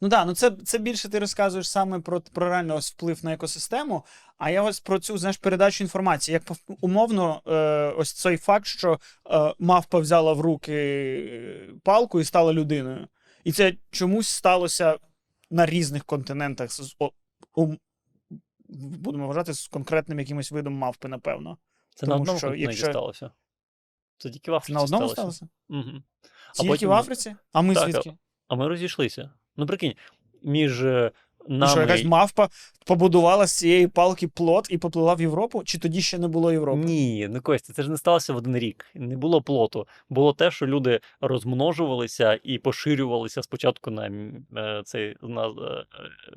Ну 0.00 0.08
так, 0.08 0.26
ну 0.26 0.34
це, 0.34 0.50
це 0.50 0.78
більше 0.78 1.08
ти 1.08 1.18
розказуєш 1.18 1.70
саме 1.70 2.00
про, 2.00 2.20
про 2.20 2.48
реально 2.48 2.74
ось 2.76 2.92
вплив 2.92 3.24
на 3.24 3.32
екосистему, 3.32 4.04
а 4.38 4.50
я 4.50 4.62
ось 4.62 4.80
про 4.80 4.98
цю 4.98 5.18
знаєш, 5.18 5.36
передачу 5.36 5.84
інформації. 5.84 6.32
Як 6.32 6.42
умовно, 6.80 7.42
е, 7.46 7.88
ось 7.98 8.12
цей 8.12 8.36
факт, 8.36 8.66
що 8.66 8.98
е, 9.30 9.54
мавпа 9.58 9.98
взяла 9.98 10.32
в 10.32 10.40
руки 10.40 10.72
е, 11.32 11.70
палку 11.84 12.20
і 12.20 12.24
стала 12.24 12.52
людиною. 12.52 13.08
І 13.44 13.52
це 13.52 13.74
чомусь 13.90 14.28
сталося 14.28 14.98
на 15.50 15.66
різних 15.66 16.04
континентах. 16.04 16.72
з- 16.72 16.96
о- 17.54 17.74
будемо 18.68 19.26
вважати 19.26 19.52
з 19.54 19.68
конкретним 19.68 20.18
якимось 20.18 20.50
видом 20.52 20.74
мавпи, 20.74 21.08
напевно. 21.08 21.58
Це 21.94 22.06
Тому 22.06 22.16
на 22.16 22.20
одному 22.22 22.38
що 22.38 22.54
якщо- 22.54 22.86
сталося. 22.86 23.30
Це 24.18 24.30
тільки 24.30 24.50
в 24.50 24.54
Африці 24.54 24.72
На 24.74 24.80
одному 24.82 25.08
сталося. 25.08 25.36
сталося? 25.36 25.48
Угу. 25.90 26.02
Тільки 26.54 26.68
потім- 26.68 26.88
в 26.88 26.92
Африці? 26.92 27.36
А 27.52 27.62
ми 27.62 27.74
Так, 27.74 27.90
звідки? 27.90 28.16
А 28.48 28.54
ми 28.54 28.68
розійшлися. 28.68 29.30
Ну, 29.56 29.66
прикинь, 29.66 29.94
між 30.42 30.84
е, 30.84 31.10
нами. 31.48 31.72
що, 31.72 31.80
якась 31.80 32.04
мавпа 32.04 32.48
побудувала 32.86 33.46
з 33.46 33.58
цієї 33.58 33.86
палки 33.88 34.28
плот 34.28 34.66
і 34.70 34.78
поплила 34.78 35.14
в 35.14 35.20
Європу? 35.20 35.62
Чи 35.64 35.78
тоді 35.78 36.02
ще 36.02 36.18
не 36.18 36.28
було 36.28 36.52
Європи? 36.52 36.80
Ні, 36.84 37.28
ну 37.30 37.40
Костя, 37.40 37.72
це 37.72 37.82
ж 37.82 37.90
не 37.90 37.96
сталося 37.96 38.32
в 38.32 38.36
один 38.36 38.56
рік. 38.56 38.86
Не 38.94 39.16
було 39.16 39.42
плоту. 39.42 39.86
Було 40.08 40.32
те, 40.32 40.50
що 40.50 40.66
люди 40.66 41.00
розмножувалися 41.20 42.40
і 42.42 42.58
поширювалися 42.58 43.42
спочатку 43.42 43.90
на 43.90 44.06
е, 44.56 44.82
цей 44.84 45.16
на 45.22 45.46
е, 45.46 45.84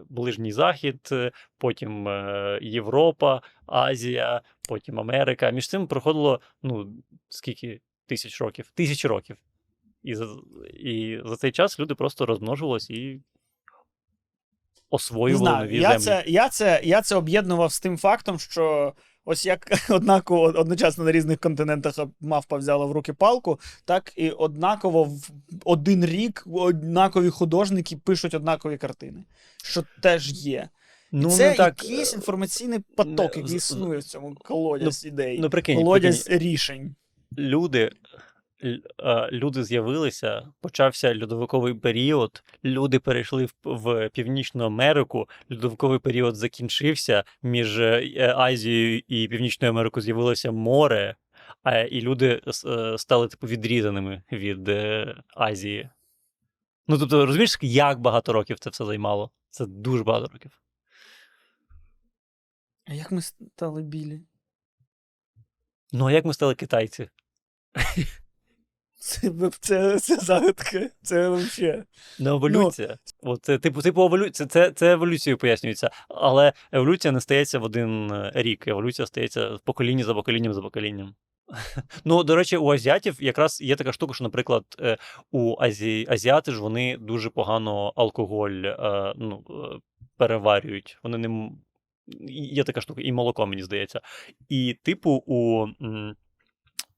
ближній 0.09 0.51
захід, 0.51 1.09
потім 1.57 2.07
Європа, 2.61 3.41
Азія, 3.65 4.41
потім 4.69 4.99
Америка. 4.99 5.49
Між 5.49 5.69
цим 5.69 5.87
проходило 5.87 6.39
ну 6.63 6.93
скільки 7.29 7.81
тисяч 8.07 8.41
років? 8.41 8.71
Тисячі 8.75 9.07
років. 9.07 9.37
І 10.05 10.15
за, 10.15 10.27
і 10.73 11.19
за 11.25 11.35
цей 11.35 11.51
час 11.51 11.79
люди 11.79 11.95
просто 11.95 12.25
розмножувалися 12.25 12.93
і 12.93 13.21
освоювали 14.89 15.37
знаю, 15.37 15.65
нові 15.65 15.81
я 15.81 15.89
землі. 15.89 16.03
це, 16.03 16.23
я, 16.27 16.49
це, 16.49 16.81
я 16.83 17.01
це 17.01 17.15
об'єднував 17.15 17.73
з 17.73 17.79
тим 17.79 17.97
фактом, 17.97 18.39
що 18.39 18.93
ось 19.25 19.45
як 19.45 19.67
однаково 19.89 20.41
одночасно 20.41 21.03
на 21.03 21.11
різних 21.11 21.39
континентах 21.39 21.95
мавпа 22.21 22.57
взяла 22.57 22.85
в 22.85 22.91
руки 22.91 23.13
палку, 23.13 23.59
так 23.85 24.13
і 24.15 24.29
однаково 24.29 25.03
в 25.03 25.29
один 25.63 26.05
рік 26.05 26.43
однакові 26.51 27.29
художники 27.29 27.97
пишуть 27.97 28.33
однакові 28.33 28.77
картини. 28.77 29.23
Що 29.63 29.83
теж 30.01 30.31
є. 30.45 30.69
Ну, 31.11 31.31
це 31.31 31.49
не 31.49 31.55
так, 31.55 31.83
якийсь 31.83 32.13
е, 32.13 32.15
інформаційний 32.15 32.79
поток, 32.95 33.37
який 33.37 33.55
існує 33.55 33.99
в 33.99 34.03
цьому 34.03 34.35
колодязь 34.35 35.05
ідей. 35.05 35.39
ну, 35.39 35.49
прикинь, 35.49 35.77
колодязь 35.77 36.27
рішень. 36.29 36.95
люди, 37.37 37.91
люди 39.31 39.63
з'явилися, 39.63 40.47
почався 40.61 41.19
льодовиковий 41.19 41.73
період, 41.73 42.43
люди 42.63 42.99
перейшли 42.99 43.45
в, 43.45 43.51
в 43.63 44.09
Північну 44.09 44.65
Америку, 44.65 45.29
льодовиковий 45.51 45.99
період 45.99 46.35
закінчився, 46.35 47.23
між 47.43 47.79
е, 47.79 48.33
Азією 48.37 49.01
і 49.07 49.27
Північною 49.27 49.71
Америкою 49.71 50.03
з'явилося 50.03 50.51
море, 50.51 51.15
а, 51.63 51.77
і 51.77 52.01
люди 52.01 52.41
е, 52.47 52.97
стали 52.97 53.27
типу 53.27 53.47
відрізаними 53.47 54.23
від 54.31 54.69
е, 54.69 55.15
Азії. 55.35 55.89
Ну, 56.87 56.97
тобто, 56.97 57.25
розумієш, 57.25 57.57
як 57.61 57.99
багато 57.99 58.33
років 58.33 58.59
це 58.59 58.69
все 58.69 58.85
займало? 58.85 59.31
Це 59.49 59.65
дуже 59.65 60.03
багато 60.03 60.27
років. 60.33 60.61
А 62.85 62.93
як 62.93 63.11
ми 63.11 63.21
стали 63.21 63.81
білі? 63.81 64.21
Ну, 65.91 66.05
а 66.05 66.11
як 66.11 66.25
ми 66.25 66.33
стали 66.33 66.55
китайці? 66.55 67.09
Це, 69.05 69.31
це, 69.59 69.99
це 69.99 70.15
загадка. 70.17 70.89
Це 71.01 71.29
взагалі. 71.29 71.83
Не 72.19 72.29
еволюція. 72.29 72.97
От, 73.23 73.41
типу, 73.41 73.81
типу 73.81 74.01
еволю... 74.01 74.29
це, 74.29 74.71
це, 74.71 74.91
еволюцією 74.91 75.37
пояснюється. 75.37 75.89
Але 76.09 76.53
еволюція 76.71 77.11
не 77.11 77.21
стається 77.21 77.59
в 77.59 77.63
один 77.63 78.11
е, 78.11 78.31
рік. 78.35 78.67
Еволюція 78.67 79.05
стається 79.05 79.49
в 79.49 79.59
поколінні 79.59 80.03
за 80.03 80.13
поколінням 80.13 80.53
за 80.53 80.61
поколінням. 80.61 81.15
Ну, 82.05 82.23
до 82.23 82.35
речі, 82.35 82.57
у 82.57 82.71
азіатів 82.71 83.23
якраз 83.23 83.61
є 83.61 83.75
така 83.75 83.93
штука, 83.93 84.13
що, 84.13 84.23
наприклад, 84.23 84.65
е, 84.79 84.97
у 85.31 85.55
азі... 85.59 86.05
азіати 86.09 86.51
ж 86.51 86.61
вони 86.61 86.97
дуже 86.97 87.29
погано 87.29 87.93
алкоголь 87.95 88.65
е, 88.65 89.13
ну, 89.17 89.43
е, 89.49 89.79
переварюють. 90.17 90.97
Вони 91.03 91.17
не. 91.17 91.51
Є 92.29 92.63
така 92.63 92.81
штука, 92.81 93.01
і 93.01 93.11
молоко, 93.11 93.47
мені 93.47 93.63
здається. 93.63 94.01
І, 94.49 94.77
типу, 94.83 95.23
у. 95.25 95.67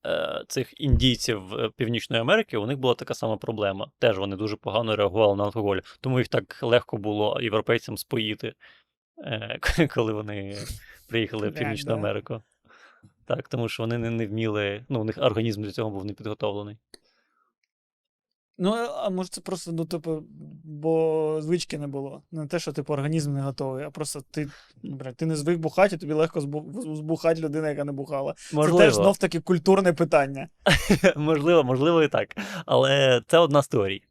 Е, 0.07 0.43
цих 0.47 0.81
індійців 0.81 1.53
е, 1.53 1.69
Північної 1.75 2.21
Америки, 2.21 2.57
у 2.57 2.65
них 2.65 2.77
була 2.77 2.93
така 2.93 3.13
сама 3.13 3.37
проблема. 3.37 3.91
Теж 3.99 4.17
вони 4.17 4.35
дуже 4.35 4.55
погано 4.55 4.95
реагували 4.95 5.35
на 5.35 5.43
алкоголь, 5.43 5.77
тому 6.01 6.19
їх 6.19 6.27
так 6.27 6.63
легко 6.63 6.97
було 6.97 7.39
європейцям 7.41 7.97
споїти, 7.97 8.53
е, 9.17 9.59
коли 9.93 10.13
вони 10.13 10.57
приїхали 11.09 11.49
в 11.49 11.53
Північну. 11.53 11.93
Америку. 11.93 12.41
Так, 13.25 13.47
тому 13.47 13.69
що 13.69 13.83
вони 13.83 13.97
не, 13.97 14.09
не 14.09 14.27
вміли, 14.27 14.85
ну, 14.89 15.01
у 15.01 15.03
них 15.03 15.17
організм 15.17 15.63
до 15.63 15.71
цього 15.71 15.89
був 15.89 16.05
не 16.05 16.13
підготовлений. 16.13 16.77
Ну, 18.59 18.73
а 18.73 19.09
може 19.09 19.29
це 19.29 19.41
просто, 19.41 19.71
ну, 19.71 19.85
типу, 19.85 20.23
бо 20.63 21.37
звички 21.41 21.77
не 21.77 21.87
було. 21.87 22.21
Не 22.31 22.47
те, 22.47 22.59
що 22.59 22.71
типу 22.71 22.93
організм 22.93 23.33
не 23.33 23.41
готовий, 23.41 23.85
а 23.85 23.89
просто 23.89 24.21
ти, 24.31 24.49
ну, 24.83 24.99
ти 25.15 25.25
не 25.25 25.35
звик 25.35 25.59
бухати, 25.59 25.97
тобі 25.97 26.13
легко 26.13 26.39
збу- 26.39 26.95
збухати 26.95 27.41
людина, 27.41 27.69
яка 27.69 27.83
не 27.83 27.91
бухала. 27.91 28.35
Можливо, 28.53 28.77
Це 28.77 28.85
теж 28.85 28.93
знов 28.93 29.17
таки 29.17 29.39
культурне 29.39 29.93
питання. 29.93 30.47
можливо, 31.15 31.63
можливо, 31.63 32.03
і 32.03 32.07
так. 32.07 32.35
Але 32.65 33.21
це 33.27 33.37
одна 33.37 33.61
з 33.61 33.67
теорій. 33.67 34.03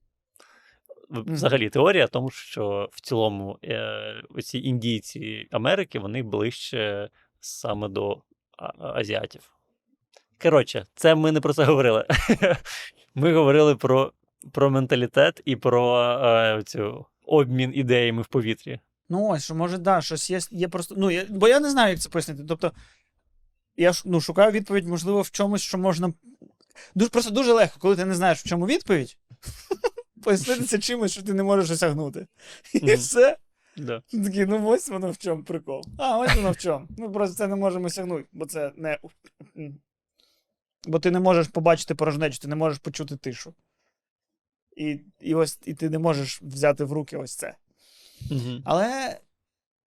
Взагалі, 1.10 1.70
теорія, 1.70 2.06
тому 2.06 2.30
що 2.30 2.88
в 2.92 3.00
цілому 3.00 3.58
е, 3.64 4.22
оці 4.28 4.58
індійці 4.58 5.48
Америки 5.50 5.98
вони 5.98 6.22
ближче 6.22 7.08
саме 7.40 7.88
до 7.88 8.22
азіатів. 8.78 9.50
Коротше, 10.42 10.86
це 10.94 11.14
ми 11.14 11.32
не 11.32 11.40
про 11.40 11.54
це 11.54 11.64
говорили. 11.64 12.06
Ми 13.14 13.34
говорили 13.34 13.76
про, 13.76 14.12
про 14.52 14.70
менталітет 14.70 15.40
і 15.44 15.56
про 15.56 16.00
е, 16.00 16.62
цю 16.62 17.06
обмін 17.26 17.72
ідеями 17.74 18.22
в 18.22 18.26
повітрі. 18.26 18.80
Ну, 19.08 19.28
ось, 19.28 19.44
що 19.44 19.54
може, 19.54 19.78
да, 19.78 20.00
щось 20.00 20.30
є, 20.30 20.40
є 20.50 20.68
просто. 20.68 20.94
Ну, 20.98 21.10
я, 21.10 21.24
бо 21.28 21.48
я 21.48 21.60
не 21.60 21.70
знаю, 21.70 21.90
як 21.90 22.00
це 22.00 22.08
пояснити. 22.08 22.44
Тобто, 22.48 22.72
я 23.76 23.92
ну, 24.04 24.20
шукаю 24.20 24.52
відповідь, 24.52 24.86
можливо, 24.86 25.22
в 25.22 25.30
чомусь, 25.30 25.62
що 25.62 25.78
можна. 25.78 26.12
Дуже, 26.94 27.10
просто 27.10 27.30
дуже 27.30 27.52
легко, 27.52 27.80
коли 27.80 27.96
ти 27.96 28.04
не 28.04 28.14
знаєш, 28.14 28.38
в 28.38 28.48
чому 28.48 28.66
відповідь, 28.66 29.18
пояснити 30.22 30.64
це 30.64 30.78
чимось, 30.78 31.12
що 31.12 31.22
ти 31.22 31.34
не 31.34 31.42
можеш 31.42 31.70
осягнути. 31.70 32.26
І 32.72 32.94
все. 32.94 33.36
Да. 33.76 34.02
Такий, 34.10 34.46
ну 34.46 34.68
ось 34.68 34.88
воно 34.88 35.10
в 35.10 35.18
чому 35.18 35.42
прикол. 35.42 35.84
А, 35.98 36.18
ось 36.18 36.34
воно 36.34 36.50
в 36.50 36.56
чому. 36.56 36.86
Ми 36.98 37.08
просто 37.08 37.36
це 37.36 37.46
не 37.46 37.56
можемо 37.56 37.86
осягнути, 37.86 38.24
бо 38.32 38.46
це 38.46 38.72
не. 38.76 38.98
Бо 40.86 40.98
ти 40.98 41.10
не 41.10 41.20
можеш 41.20 41.48
побачити 41.48 41.94
порожнечу, 41.94 42.38
ти 42.38 42.48
не 42.48 42.56
можеш 42.56 42.78
почути 42.78 43.16
тишу. 43.16 43.54
І, 44.76 45.00
і 45.20 45.34
ось 45.34 45.58
і 45.64 45.74
ти 45.74 45.90
не 45.90 45.98
можеш 45.98 46.42
взяти 46.42 46.84
в 46.84 46.92
руки 46.92 47.16
ось 47.16 47.34
це. 47.34 47.56
Мгм. 48.30 48.62
Але 48.64 49.18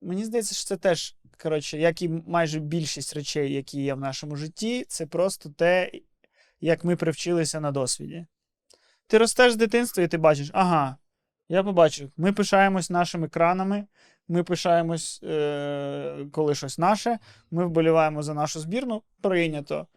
мені 0.02 0.26
здається, 0.26 0.56
що 0.56 0.68
це 0.68 0.78
теж, 0.78 1.16
коротше, 1.44 1.78
як 1.78 2.02
і 2.02 2.10
майже 2.10 2.60
більшість 2.60 3.14
речей, 3.14 3.54
які 3.54 3.82
є 3.82 3.94
в 3.94 4.00
нашому 4.00 4.36
житті, 4.36 4.86
це 4.88 5.06
просто 5.06 5.50
те, 5.50 5.92
як 6.62 6.84
ми 6.84 6.96
привчилися 6.96 7.60
на 7.60 7.72
досвіді. 7.72 8.26
Ти 9.08 9.18
ростеш 9.18 9.54
з 9.54 9.56
дитинства 9.56 10.04
і 10.04 10.08
ти 10.08 10.18
бачиш, 10.18 10.52
ага, 10.54 10.98
я 11.50 11.64
побачив, 11.64 12.12
ми 12.18 12.34
пишаємось 12.34 12.90
нашими 12.90 13.28
кранами, 13.28 13.88
ми 14.28 14.44
пишаємось, 14.44 15.24
е- 15.24 16.26
коли 16.32 16.56
щось 16.56 16.78
наше, 16.78 17.20
ми 17.52 17.66
вболіваємо 17.66 18.24
за 18.24 18.34
нашу 18.34 18.60
збірну, 18.60 19.04
прийнято. 19.22 19.88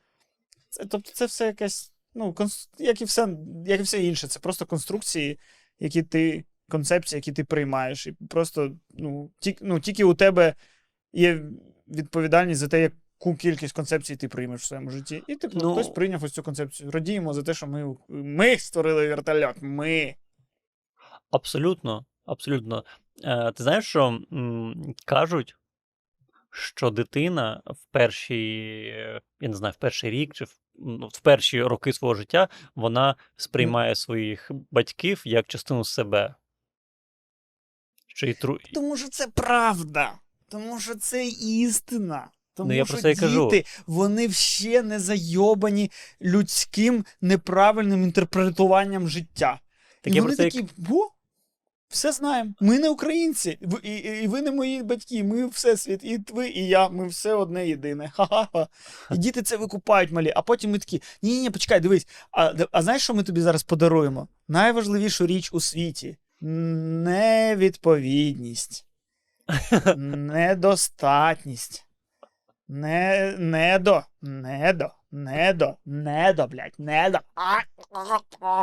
Це, 0.68 0.84
тобто, 0.84 1.12
це 1.12 1.26
все 1.26 1.46
якась, 1.46 1.91
ну, 2.14 2.34
як, 2.78 3.00
і 3.00 3.04
все, 3.04 3.36
як 3.66 3.80
і 3.80 3.82
все 3.82 4.02
інше, 4.02 4.28
це 4.28 4.40
просто 4.40 4.66
конструкції, 4.66 5.38
які 5.78 6.02
ти 6.02 6.44
концепції, 6.68 7.16
які 7.18 7.32
ти 7.32 7.44
приймаєш. 7.44 8.06
І 8.06 8.12
просто 8.12 8.76
ну, 8.90 9.30
ті, 9.38 9.56
ну, 9.60 9.80
тільки 9.80 10.04
у 10.04 10.14
тебе 10.14 10.54
є 11.12 11.42
відповідальність 11.88 12.60
за 12.60 12.68
те, 12.68 12.80
яку 12.80 13.36
кількість 13.36 13.74
концепцій 13.74 14.16
ти 14.16 14.28
приймеш 14.28 14.60
в 14.60 14.64
своєму 14.64 14.90
житті. 14.90 15.22
І 15.26 15.36
типу, 15.36 15.58
Ну- 15.62 15.72
хтось 15.72 15.88
прийняв 15.88 16.24
ось 16.24 16.32
цю 16.32 16.42
концепцію. 16.42 16.90
Радіємо 16.90 17.34
за 17.34 17.42
те, 17.42 17.54
що 17.54 17.66
ми, 17.66 17.96
ми 18.08 18.58
створили 18.58 19.08
вертольот. 19.08 19.56
Ми. 19.60 20.14
Абсолютно, 21.30 22.06
абсолютно. 22.24 22.84
Е, 23.24 23.52
ти 23.52 23.62
знаєш, 23.62 23.84
що 23.84 24.18
м, 24.32 24.94
кажуть, 25.04 25.56
що 26.52 26.90
дитина 26.90 27.62
в 27.66 27.84
перші, 27.90 28.76
я 29.40 29.48
не 29.48 29.56
знаю, 29.56 29.72
в 29.72 29.76
перший 29.76 30.10
рік 30.10 30.34
чи 30.34 30.44
в, 30.44 30.58
ну, 30.74 31.08
в 31.12 31.20
перші 31.20 31.62
роки 31.62 31.92
свого 31.92 32.14
життя 32.14 32.48
вона 32.74 33.16
сприймає 33.36 33.96
своїх 33.96 34.50
батьків 34.70 35.22
як 35.24 35.46
частину 35.46 35.84
себе. 35.84 36.34
Що 38.06 38.26
і 38.26 38.34
тру... 38.34 38.58
Тому 38.74 38.96
що 38.96 39.08
це 39.08 39.26
правда. 39.26 40.12
Тому 40.48 40.80
що 40.80 40.94
це 40.94 41.26
істина. 41.40 42.30
Тому 42.54 42.68
Ну, 42.68 42.76
я 42.76 42.84
про 42.84 42.94
що 42.94 43.02
це 43.02 43.12
і 43.12 43.16
кажу. 43.16 43.52
вони 43.86 44.30
ще 44.30 44.82
не 44.82 45.00
зайобані 45.00 45.90
людським 46.22 47.04
неправильним 47.20 48.02
інтерпретуванням 48.02 49.08
життя. 49.08 49.60
Так 50.00 50.12
і 50.12 50.16
я 50.16 50.22
вони 50.22 50.36
про 50.36 50.44
це 50.44 50.50
такі, 50.50 50.68
бо, 50.76 51.10
все 51.92 52.12
знаємо. 52.12 52.52
Ми 52.60 52.78
не 52.78 52.88
українці, 52.88 53.58
і, 53.82 53.90
і, 53.90 54.24
і 54.24 54.28
ви 54.28 54.42
не 54.42 54.50
мої 54.50 54.82
батьки, 54.82 55.24
ми 55.24 55.46
всесвіт, 55.46 56.04
і 56.04 56.18
ви, 56.32 56.48
і 56.48 56.66
я, 56.66 56.88
ми 56.88 57.08
все 57.08 57.34
одне 57.34 57.68
єдине. 57.68 58.12
Ха-ха-ха. 58.14 58.68
І 59.10 59.18
діти 59.18 59.42
це 59.42 59.56
викупають 59.56 60.12
малі. 60.12 60.32
А 60.36 60.42
потім 60.42 60.70
ми 60.70 60.78
такі: 60.78 61.02
ні, 61.22 61.40
ні, 61.40 61.50
почекай, 61.50 61.80
дивись. 61.80 62.06
А, 62.30 62.54
а 62.72 62.82
знаєш, 62.82 63.02
що 63.02 63.14
ми 63.14 63.22
тобі 63.22 63.40
зараз 63.40 63.62
подаруємо? 63.62 64.28
Найважливішу 64.48 65.26
річ 65.26 65.50
у 65.52 65.60
світі 65.60 66.16
невідповідність, 66.42 68.86
недостатність. 69.96 71.86
Не, 72.68 73.34
недо, 73.38 74.04
недо, 74.22 74.94
недо, 75.10 75.76
недо, 75.84 76.46
блядь, 76.46 76.74
недо. 76.78 77.18
А, 77.34 77.58
а, 77.92 78.18
а. 78.40 78.62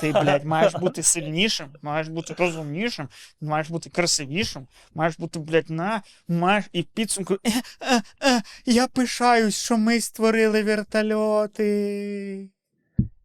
Ти, 0.00 0.12
блядь, 0.12 0.44
маєш 0.44 0.74
бути 0.74 1.02
сильнішим, 1.02 1.68
маєш 1.82 2.08
бути 2.08 2.34
розумнішим, 2.38 3.08
маєш 3.40 3.70
бути 3.70 3.90
красивішим, 3.90 4.66
маєш 4.94 5.18
бути, 5.18 5.38
блядь, 5.38 5.70
на, 5.70 6.02
маєш 6.28 6.64
і 6.72 6.82
підсумку. 6.82 7.34
Е, 7.34 7.62
е, 7.80 8.02
е, 8.22 8.42
я 8.64 8.86
пишаюсь, 8.86 9.64
що 9.64 9.76
ми 9.76 10.00
створили 10.00 10.62
вертольоти. 10.62 12.48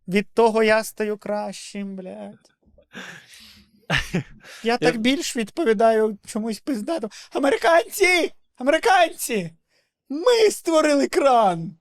Від 0.07 0.34
того 0.34 0.63
я 0.63 0.84
стаю 0.84 1.17
кращим, 1.17 1.95
блядь. 1.95 2.51
Я 4.63 4.77
так 4.77 4.97
більш 4.97 5.38
відповідаю 5.38 6.17
чомусь 6.25 6.60
пиздату. 6.60 7.10
Американці! 7.31 8.31
Американці! 8.57 9.51
Ми 10.10 10.51
створили 10.51 11.07
кран! 11.07 11.75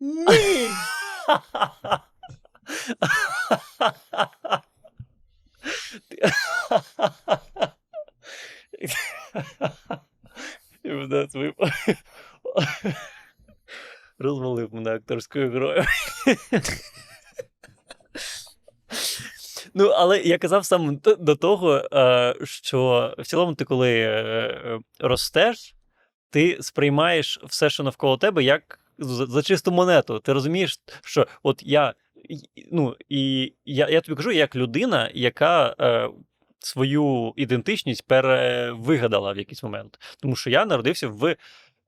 Ми! 0.00 0.68
І 10.82 10.88
мене 10.88 11.28
свій- 11.30 11.52
Розвалив 14.18 14.74
мене 14.74 14.94
акторською 14.94 15.50
грою. 15.50 15.84
Ну, 19.74 19.88
але 19.88 20.18
я 20.20 20.38
казав 20.38 20.64
саме 20.64 20.98
до 21.18 21.36
того, 21.36 21.88
е, 21.92 22.34
що 22.44 23.14
в 23.18 23.26
цілому 23.26 23.54
ти, 23.54 23.64
коли 23.64 24.00
е, 24.00 24.78
ростеш, 24.98 25.74
ти 26.30 26.58
сприймаєш 26.60 27.40
все, 27.44 27.70
що 27.70 27.82
навколо 27.82 28.16
тебе, 28.16 28.42
як 28.42 28.80
за 28.98 29.42
чисту 29.42 29.70
монету. 29.72 30.18
Ти 30.18 30.32
розумієш, 30.32 30.80
що 31.04 31.26
от 31.42 31.62
я. 31.62 31.94
Ну, 32.72 32.96
і 33.08 33.52
я, 33.64 33.88
я 33.88 34.00
тобі 34.00 34.16
кажу, 34.16 34.30
як 34.30 34.56
людина, 34.56 35.10
яка 35.14 35.74
е, 35.80 36.08
свою 36.58 37.32
ідентичність 37.36 38.06
перевигадала 38.06 39.32
в 39.32 39.38
якийсь 39.38 39.62
момент. 39.62 40.00
Тому 40.22 40.36
що 40.36 40.50
я 40.50 40.66
народився 40.66 41.08
в 41.08 41.36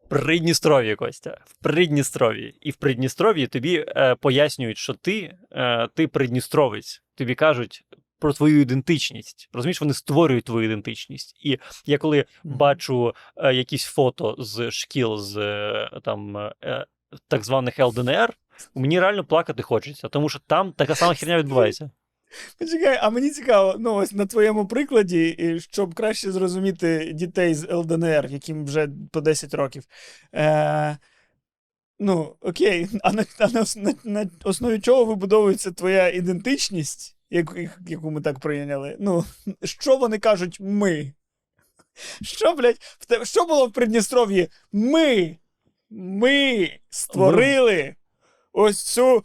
Придністров'ї, 0.09 0.94
Костя. 0.96 1.38
В 1.44 1.62
Придністров'ї. 1.62 2.55
І 2.61 2.70
в 2.70 2.76
Придністров'ї 2.76 3.46
тобі 3.46 3.85
е, 3.88 4.14
пояснюють, 4.14 4.78
що 4.78 4.94
ти, 4.94 5.35
е, 5.52 5.88
ти 5.94 6.09
придністровець. 6.09 7.02
Тобі 7.14 7.35
кажуть 7.35 7.85
про 8.18 8.33
твою 8.33 8.61
ідентичність. 8.61 9.48
Розумієш, 9.52 9.81
вони 9.81 9.94
створюють 9.94 10.44
твою 10.44 10.66
ідентичність. 10.66 11.37
І 11.40 11.59
я 11.87 11.98
коли 11.98 12.24
Мгм. 12.44 12.57
бачу 12.59 13.14
е, 13.37 13.55
якісь 13.55 13.85
фото 13.85 14.37
з 14.38 14.70
шкіл 14.70 15.18
з 15.18 15.36
е, 15.36 16.01
там. 16.03 16.36
е, 16.36 16.86
Так 17.28 17.45
званих 17.45 17.78
ЛДНР, 17.78 18.32
мені 18.74 19.00
реально 19.00 19.24
плакати 19.24 19.62
хочеться, 19.62 20.08
тому 20.08 20.28
що 20.28 20.40
там 20.46 20.72
така 20.72 20.94
сама 20.94 21.14
херня 21.14 21.38
відбувається. 21.38 21.90
Почекай, 22.58 22.98
а 23.02 23.10
мені 23.10 23.30
цікаво, 23.30 23.76
ну 23.78 23.94
ось 23.94 24.12
на 24.12 24.26
твоєму 24.26 24.66
прикладі, 24.66 25.56
щоб 25.70 25.94
краще 25.94 26.32
зрозуміти 26.32 27.12
дітей 27.14 27.54
з 27.54 27.72
ЛДНР, 27.72 28.26
яким 28.30 28.64
вже 28.64 28.88
по 29.10 29.20
10 29.20 29.54
років. 29.54 29.84
Е, 30.34 30.98
ну, 31.98 32.36
окей, 32.40 32.88
а 33.02 33.12
на, 33.12 33.24
на, 33.40 33.64
на, 33.74 33.94
на 34.04 34.30
основі 34.44 34.80
чого 34.80 35.04
вибудовується 35.04 35.72
твоя 35.72 36.08
ідентичність, 36.08 37.16
яку, 37.30 37.54
яку 37.88 38.10
ми 38.10 38.20
так 38.20 38.38
прийняли? 38.38 38.96
Ну, 39.00 39.24
що 39.64 39.96
вони 39.96 40.18
кажуть 40.18 40.56
ми? 40.60 41.12
Що, 42.22 42.52
блядь, 42.52 42.78
в 42.80 43.06
тебе, 43.06 43.24
що 43.24 43.44
було 43.44 43.66
в 43.66 43.72
Придністров'ї? 43.72 44.48
Ми! 44.72 45.36
Ми 45.90 46.70
створили 46.90 47.94
ось 48.53 48.82
цю 48.82 49.24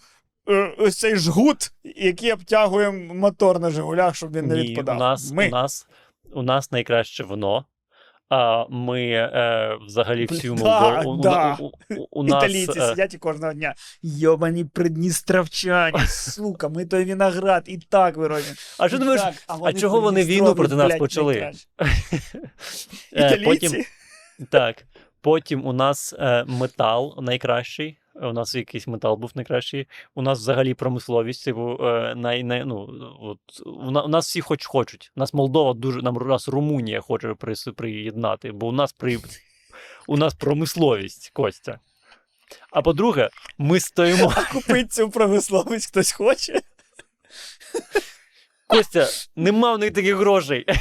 е, 0.49 0.75
ось 0.77 0.97
цей 0.97 1.15
жгут, 1.15 1.71
який 1.83 2.31
обтягує 2.31 2.91
мотор 2.91 3.59
на 3.59 3.69
Жигулях, 3.69 4.15
щоб 4.15 4.35
він 4.35 4.45
не 4.47 4.55
Ні, 4.55 4.61
відпадав. 4.61 4.95
у 4.95 4.99
нас, 4.99 5.31
Ми. 5.31 5.47
у 5.47 5.51
нас, 5.51 5.87
у 6.33 6.41
нас 6.43 6.71
найкраще 6.71 7.23
вино, 7.23 7.65
А 8.29 8.65
ми 8.69 9.01
е, 9.09 9.77
взагалі 9.87 10.25
всю 10.25 10.55
да, 10.55 11.01
Молдову. 11.01 11.23
да. 11.23 11.57
У, 11.59 11.65
у, 11.65 11.71
у, 11.89 12.07
у 12.11 12.23
нас, 12.23 12.43
Італійці 12.43 12.79
е, 12.79 12.87
сидять 12.87 13.13
і 13.13 13.17
кожного 13.17 13.53
дня. 13.53 13.73
Йобані 14.01 14.65
придністровчані, 14.65 15.99
сука, 16.07 16.69
ми 16.69 16.85
той 16.85 17.05
виноград 17.05 17.63
і 17.67 17.77
так 17.77 18.17
виробимо. 18.17 18.55
а 18.77 18.89
що 18.89 18.97
думаєш, 18.97 19.21
так, 19.21 19.57
вони 19.59 19.79
чого 19.79 20.01
вони 20.01 20.23
війну 20.23 20.55
проти 20.55 20.75
нас 20.75 20.87
блядь, 20.87 20.99
почали? 20.99 21.35
е, 23.13 23.41
потім, 23.45 23.83
Так. 24.49 24.85
Потім 25.21 25.65
у 25.67 25.73
нас 25.73 26.13
е, 26.19 26.45
метал 26.47 27.15
найкращий. 27.21 27.97
У 28.21 28.33
нас 28.33 28.55
якийсь 28.55 28.87
метал 28.87 29.15
був 29.15 29.31
найкращий. 29.35 29.87
У 30.15 30.21
нас 30.21 30.39
взагалі 30.39 30.73
промисловість, 30.73 31.45
типу, 31.45 31.77
е, 31.81 32.15
най, 32.15 32.43
най, 32.43 32.65
ну, 32.65 32.89
от, 33.21 33.39
у, 33.65 33.91
на- 33.91 34.03
у 34.03 34.07
нас 34.07 34.27
всі 34.27 34.41
хоч 34.41 34.65
хочуть. 34.65 35.11
У 35.15 35.19
нас 35.19 35.33
Молдова 35.33 35.73
дуже, 35.73 36.01
нам 36.01 36.17
у 36.17 36.19
нас 36.25 36.47
Румунія 36.47 37.01
хоче 37.01 37.27
прис- 37.27 37.71
приєднати, 37.73 38.51
бо 38.51 38.67
у 38.67 38.71
нас 38.71 38.93
при, 38.93 39.17
у 40.07 40.17
нас 40.17 40.33
промисловість, 40.33 41.29
Костя. 41.33 41.79
А 42.71 42.81
по-друге, 42.81 43.29
ми 43.57 43.79
стоїмо. 43.79 44.33
А 44.35 44.53
купити 44.53 44.85
цю 44.87 45.09
промисловість 45.09 45.87
хтось 45.87 46.11
хоче? 46.11 46.61
Костя, 48.67 49.07
нема 49.35 49.73
в 49.75 49.79
них 49.79 49.93
таких 49.93 50.15
грошей. 50.15 50.65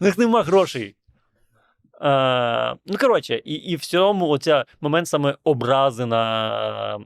У 0.00 0.04
них 0.04 0.18
нема 0.18 0.42
грошей. 0.42 0.96
Е, 2.00 2.76
ну, 2.86 2.98
коротше, 3.00 3.42
і, 3.44 3.54
і 3.54 3.76
в 3.76 3.80
цьому 3.80 4.28
оця 4.28 4.64
момент 4.80 5.08
саме 5.08 5.36
образи 5.44 6.06
на, 6.06 6.98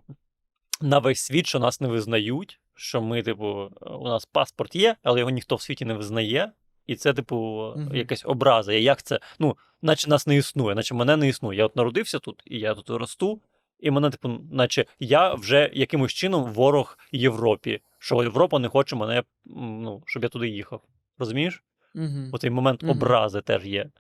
на 0.80 0.98
весь 0.98 1.20
світ, 1.20 1.46
що 1.46 1.58
нас 1.58 1.80
не 1.80 1.88
визнають, 1.88 2.60
що 2.74 3.02
ми, 3.02 3.22
типу, 3.22 3.70
у 3.80 4.08
нас 4.08 4.24
паспорт 4.24 4.76
є, 4.76 4.96
але 5.02 5.18
його 5.18 5.30
ніхто 5.30 5.56
в 5.56 5.62
світі 5.62 5.84
не 5.84 5.94
визнає. 5.94 6.52
І 6.86 6.96
це, 6.96 7.12
типу, 7.12 7.36
Мгм. 7.76 7.96
якась 7.96 8.24
образа. 8.24 8.72
І 8.72 8.82
Як 8.82 9.02
це? 9.02 9.20
Ну, 9.38 9.56
наче 9.82 10.10
нас 10.10 10.26
не 10.26 10.36
існує, 10.36 10.74
наче 10.74 10.94
мене 10.94 11.16
не 11.16 11.28
існує. 11.28 11.58
Я 11.58 11.66
от 11.66 11.76
народився 11.76 12.18
тут, 12.18 12.42
і 12.46 12.58
я 12.58 12.74
тут 12.74 12.90
росту, 12.90 13.40
і 13.80 13.90
мене, 13.90 14.10
типу, 14.10 14.28
наче 14.52 14.84
я 15.00 15.34
вже 15.34 15.70
якимось 15.74 16.12
чином 16.12 16.44
ворог 16.44 16.98
Європі, 17.12 17.80
що 17.98 18.22
Європа 18.22 18.58
не 18.58 18.68
хоче 18.68 18.96
мене, 18.96 19.22
ну, 19.54 20.02
щоб 20.06 20.22
я 20.22 20.28
туди 20.28 20.48
їхав. 20.48 20.82
Розумієш? 21.18 21.62
Угу. 21.94 22.28
Оцей 22.32 22.50
момент 22.50 22.82
Мгм. 22.82 22.90
образи 22.92 23.40
теж 23.40 23.66
є. 23.66 23.90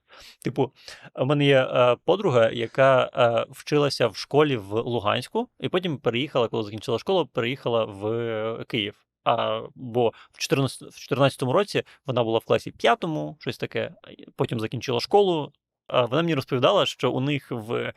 Типу, 0.44 0.72
у 1.14 1.24
мене 1.24 1.44
є 1.46 1.60
е, 1.62 1.96
подруга, 2.04 2.50
яка 2.50 3.10
е, 3.14 3.46
вчилася 3.50 4.06
в 4.08 4.16
школі 4.16 4.56
в 4.56 4.72
Луганську, 4.72 5.48
і 5.60 5.68
потім 5.68 5.98
переїхала, 5.98 6.48
коли 6.48 6.62
закінчила 6.62 6.98
школу, 6.98 7.26
переїхала 7.26 7.84
в 7.84 8.06
е, 8.06 8.64
Київ. 8.68 8.94
А, 9.24 9.62
бо 9.74 10.12
в 10.32 10.38
14, 10.38 10.82
в 10.92 10.98
14 10.98 11.42
році 11.42 11.82
вона 12.06 12.24
була 12.24 12.38
в 12.38 12.44
класі 12.44 12.70
п'ятому, 12.70 13.36
щось 13.40 13.58
таке, 13.58 13.94
потім 14.36 14.60
закінчила 14.60 15.00
школу. 15.00 15.52
А 15.86 16.04
вона 16.04 16.22
мені 16.22 16.34
розповідала, 16.34 16.86
що 16.86 17.12
у 17.12 17.20
них 17.20 17.50
в. 17.50 17.92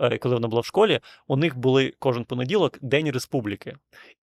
е, 0.00 0.18
Коли 0.18 0.34
вона 0.34 0.48
була 0.48 0.60
в 0.60 0.64
школі, 0.64 1.00
у 1.26 1.36
них 1.36 1.56
були 1.56 1.94
кожен 1.98 2.24
понеділок 2.24 2.78
День 2.82 3.10
Республіки. 3.10 3.76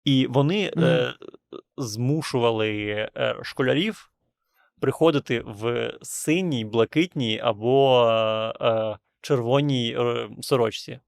І 0.05 0.27
вони 0.27 0.73
е, 0.77 1.15
змушували 1.77 2.71
е, 3.17 3.37
школярів 3.43 4.11
приходити 4.81 5.41
в 5.41 5.93
синій, 6.03 6.65
блакитній 6.65 7.39
або 7.39 8.07
е, 8.09 8.55
е, 8.61 8.99
червоній 9.21 9.97
е, 9.99 10.31
сорочці. 10.41 11.01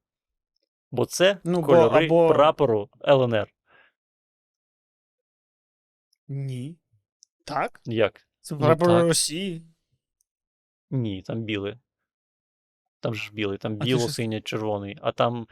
Бо 0.91 1.07
це 1.07 1.39
Ну, 1.45 1.61
бо- 1.61 1.67
кольори 1.67 2.07
або- 2.07 2.29
прапору 2.29 2.89
ЛНР. 3.09 3.49
Ні. 6.29 6.77
Так? 7.45 7.81
Як? 7.85 8.27
Це 8.41 8.55
Ну, 8.55 8.61
прапор 8.61 8.89
так. 8.89 9.03
Росії. 9.03 9.63
Ні, 10.91 11.23
там 11.23 11.43
білий. 11.43 11.79
Там 13.01 13.15
ж 13.15 13.31
білий, 13.33 13.59
там 13.59 13.77
біло, 13.77 14.09
синьо, 14.09 14.41
червоний, 14.41 14.99
а 15.03 15.13
там 15.13 15.47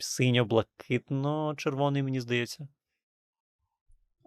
синьо-блакитно-червоний, 0.00 2.02
мені 2.02 2.20
здається. 2.20 2.68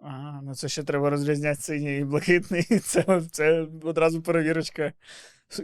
А, 0.02 0.40
ну 0.42 0.54
це 0.54 0.68
ще 0.68 0.82
треба 0.82 1.10
розрізняти 1.10 1.60
синій 1.60 1.98
і 1.98 2.04
блакитний. 2.04 2.62
Це, 2.84 3.22
це 3.32 3.66
одразу 3.82 4.22
перевірочка. 4.22 4.92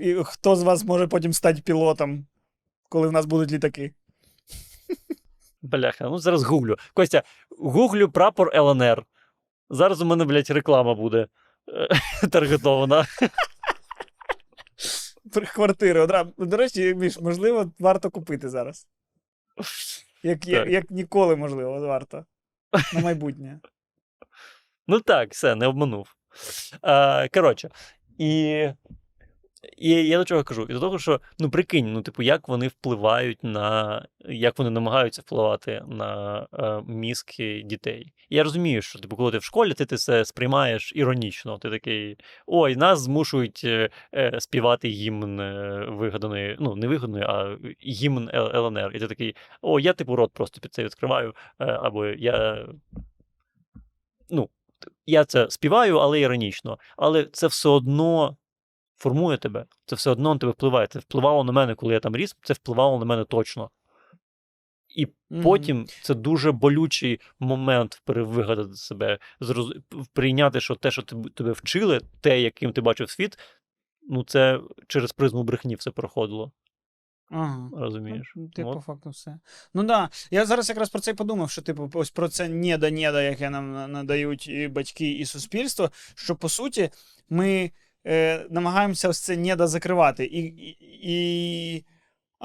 І 0.01 0.14
хто 0.24 0.57
з 0.57 0.62
вас 0.62 0.85
може 0.85 1.07
потім 1.07 1.32
стати 1.32 1.62
пілотом, 1.62 2.26
коли 2.89 3.09
в 3.09 3.12
нас 3.12 3.26
будуть 3.26 3.53
літаки? 3.53 3.95
Бляха, 5.62 6.05
ну 6.05 6.18
зараз 6.18 6.43
гуглю. 6.43 6.76
Костя, 6.95 7.22
гуглю 7.59 8.11
прапор 8.11 8.57
ЛНР. 8.57 9.05
Зараз 9.70 10.03
у 10.03 10.05
мене, 10.05 10.24
блядь, 10.24 10.51
реклама 10.51 10.95
буде 10.95 11.26
е, 12.22 12.28
таргетована. 12.28 13.07
Квартири. 15.55 16.01
Одра... 16.01 16.24
До 16.39 16.57
речі, 16.57 16.95
Міш, 16.95 17.20
можливо, 17.20 17.72
варто 17.78 18.11
купити 18.11 18.49
зараз. 18.49 18.89
Як, 20.22 20.47
як, 20.47 20.68
як 20.68 20.91
ніколи, 20.91 21.37
можливо, 21.37 21.80
варто. 21.80 22.24
На 22.95 23.01
майбутнє. 23.01 23.61
Ну 24.87 25.01
так, 25.01 25.32
все, 25.32 25.55
не 25.55 25.66
обманув. 25.66 26.14
Е, 26.82 27.28
коротше, 27.28 27.70
і, 28.18 28.28
і 29.78 29.91
я 29.91 30.18
до 30.18 30.24
чого 30.24 30.45
кажу? 30.45 30.66
І 30.70 30.72
до 30.72 30.80
того, 30.80 30.99
що 30.99 31.20
ну 31.39 31.51
прикинь, 31.51 31.93
ну, 31.93 32.03
типу, 32.03 32.22
як 32.22 32.49
вони 32.49 32.68
впливають 32.68 33.45
на. 33.45 34.07
як 34.20 34.59
вони 34.59 34.70
намагаються 34.70 35.22
впливати 35.22 35.82
на 35.89 36.41
е, 36.53 36.82
мізки 36.87 37.62
дітей. 37.64 38.12
І 38.28 38.37
я 38.37 38.43
розумію, 38.43 38.82
що 38.82 38.99
типу, 38.99 39.16
коли 39.16 39.30
ти 39.32 39.39
в 39.39 39.43
школі, 39.43 39.74
ти, 39.74 39.87
ти 39.87 39.97
це 39.97 40.24
сприймаєш 40.24 40.93
іронічно. 40.97 41.59
Ти 41.59 41.70
такий: 41.70 42.16
ой, 42.47 42.76
нас 42.76 43.01
змушують 43.01 43.62
е, 43.64 43.91
е, 44.14 44.41
співати 44.41 44.89
гімн 44.89 45.41
е, 45.41 45.87
вигаданої, 45.89 46.57
ну, 46.61 46.76
не 46.76 46.87
вигаданої, 46.87 47.24
а 47.24 47.57
гімн 47.87 48.30
ЛНР. 48.35 48.91
І 48.95 48.99
ти 48.99 49.07
такий, 49.07 49.37
о, 49.62 49.80
я 49.80 49.93
типу 49.93 50.16
рот 50.16 50.32
просто 50.32 50.61
під 50.61 50.74
це 50.74 50.85
відкриваю, 50.85 51.35
е, 51.61 51.64
або 51.64 52.07
я. 52.07 52.66
Ну, 54.30 54.49
я 55.07 55.25
це 55.25 55.51
співаю, 55.51 55.97
але 55.99 56.21
іронічно. 56.21 56.79
Але 56.97 57.25
це 57.25 57.47
все 57.47 57.69
одно 57.69 58.37
формує 58.97 59.37
тебе. 59.39 59.67
Це 59.87 59.97
все 59.97 60.11
одно 60.11 60.35
на 60.35 60.41
тебе 60.41 60.53
впливає. 60.53 60.87
Це 60.87 60.99
впливало 60.99 61.45
на 61.45 61.53
мене, 61.53 61.75
коли 61.75 61.95
я 61.95 62.01
там 62.01 62.17
ріс, 62.17 62.37
це 62.43 62.55
впливало 62.55 62.99
на 62.99 63.05
мене 63.05 63.25
точно. 63.25 63.71
І 64.89 65.07
Мгм. 65.31 65.43
потім 65.43 65.87
це 66.03 66.15
дуже 66.15 66.53
болючий 66.53 67.21
момент 67.39 68.03
перевигадати 68.05 68.75
себе, 68.75 69.19
зроз... 69.41 69.75
прийняти, 70.13 70.61
що 70.61 70.75
те, 70.75 70.91
що 70.91 71.03
тебе 71.35 71.53
вчили, 71.53 72.01
те, 72.21 72.41
яким 72.41 72.73
ти 72.73 72.81
бачив 72.81 73.11
світ, 73.11 73.39
ну 74.09 74.25
це 74.25 74.61
через 74.89 75.13
призму 75.13 75.43
брехні 75.43 75.75
все 75.75 75.91
проходило. 75.91 76.53
Ага. 77.31 77.70
Розумієш? 77.72 78.33
Ну, 78.37 78.49
Ти 78.49 78.64
От. 78.64 78.75
по 78.75 78.81
факту 78.81 79.11
все. 79.11 79.39
Ну 79.75 79.85
так. 79.85 79.89
Да. 79.89 80.11
Я 80.31 80.47
зараз 80.47 80.68
якраз 80.68 80.91
про 80.91 81.01
це 81.01 81.11
й 81.11 81.14
подумав, 81.14 81.51
що 81.51 81.62
типу, 81.62 81.91
ось 81.95 82.11
про 82.11 82.29
це 82.29 82.49
неда-неда, 82.49 83.22
яке 83.22 83.51
нам 83.51 83.93
надають 83.93 84.49
і 84.49 84.68
батьки, 84.68 85.12
і 85.12 85.25
суспільство, 85.25 85.91
що 86.14 86.37
по 86.37 86.49
суті 86.49 86.91
ми 87.29 87.70
е, 88.07 88.47
намагаємося 88.51 89.09
ось 89.09 89.20
це 89.20 89.37
неда 89.37 89.66
закривати. 89.66 90.25
І, 90.25 90.43
і, 90.45 90.77
і 91.03 91.85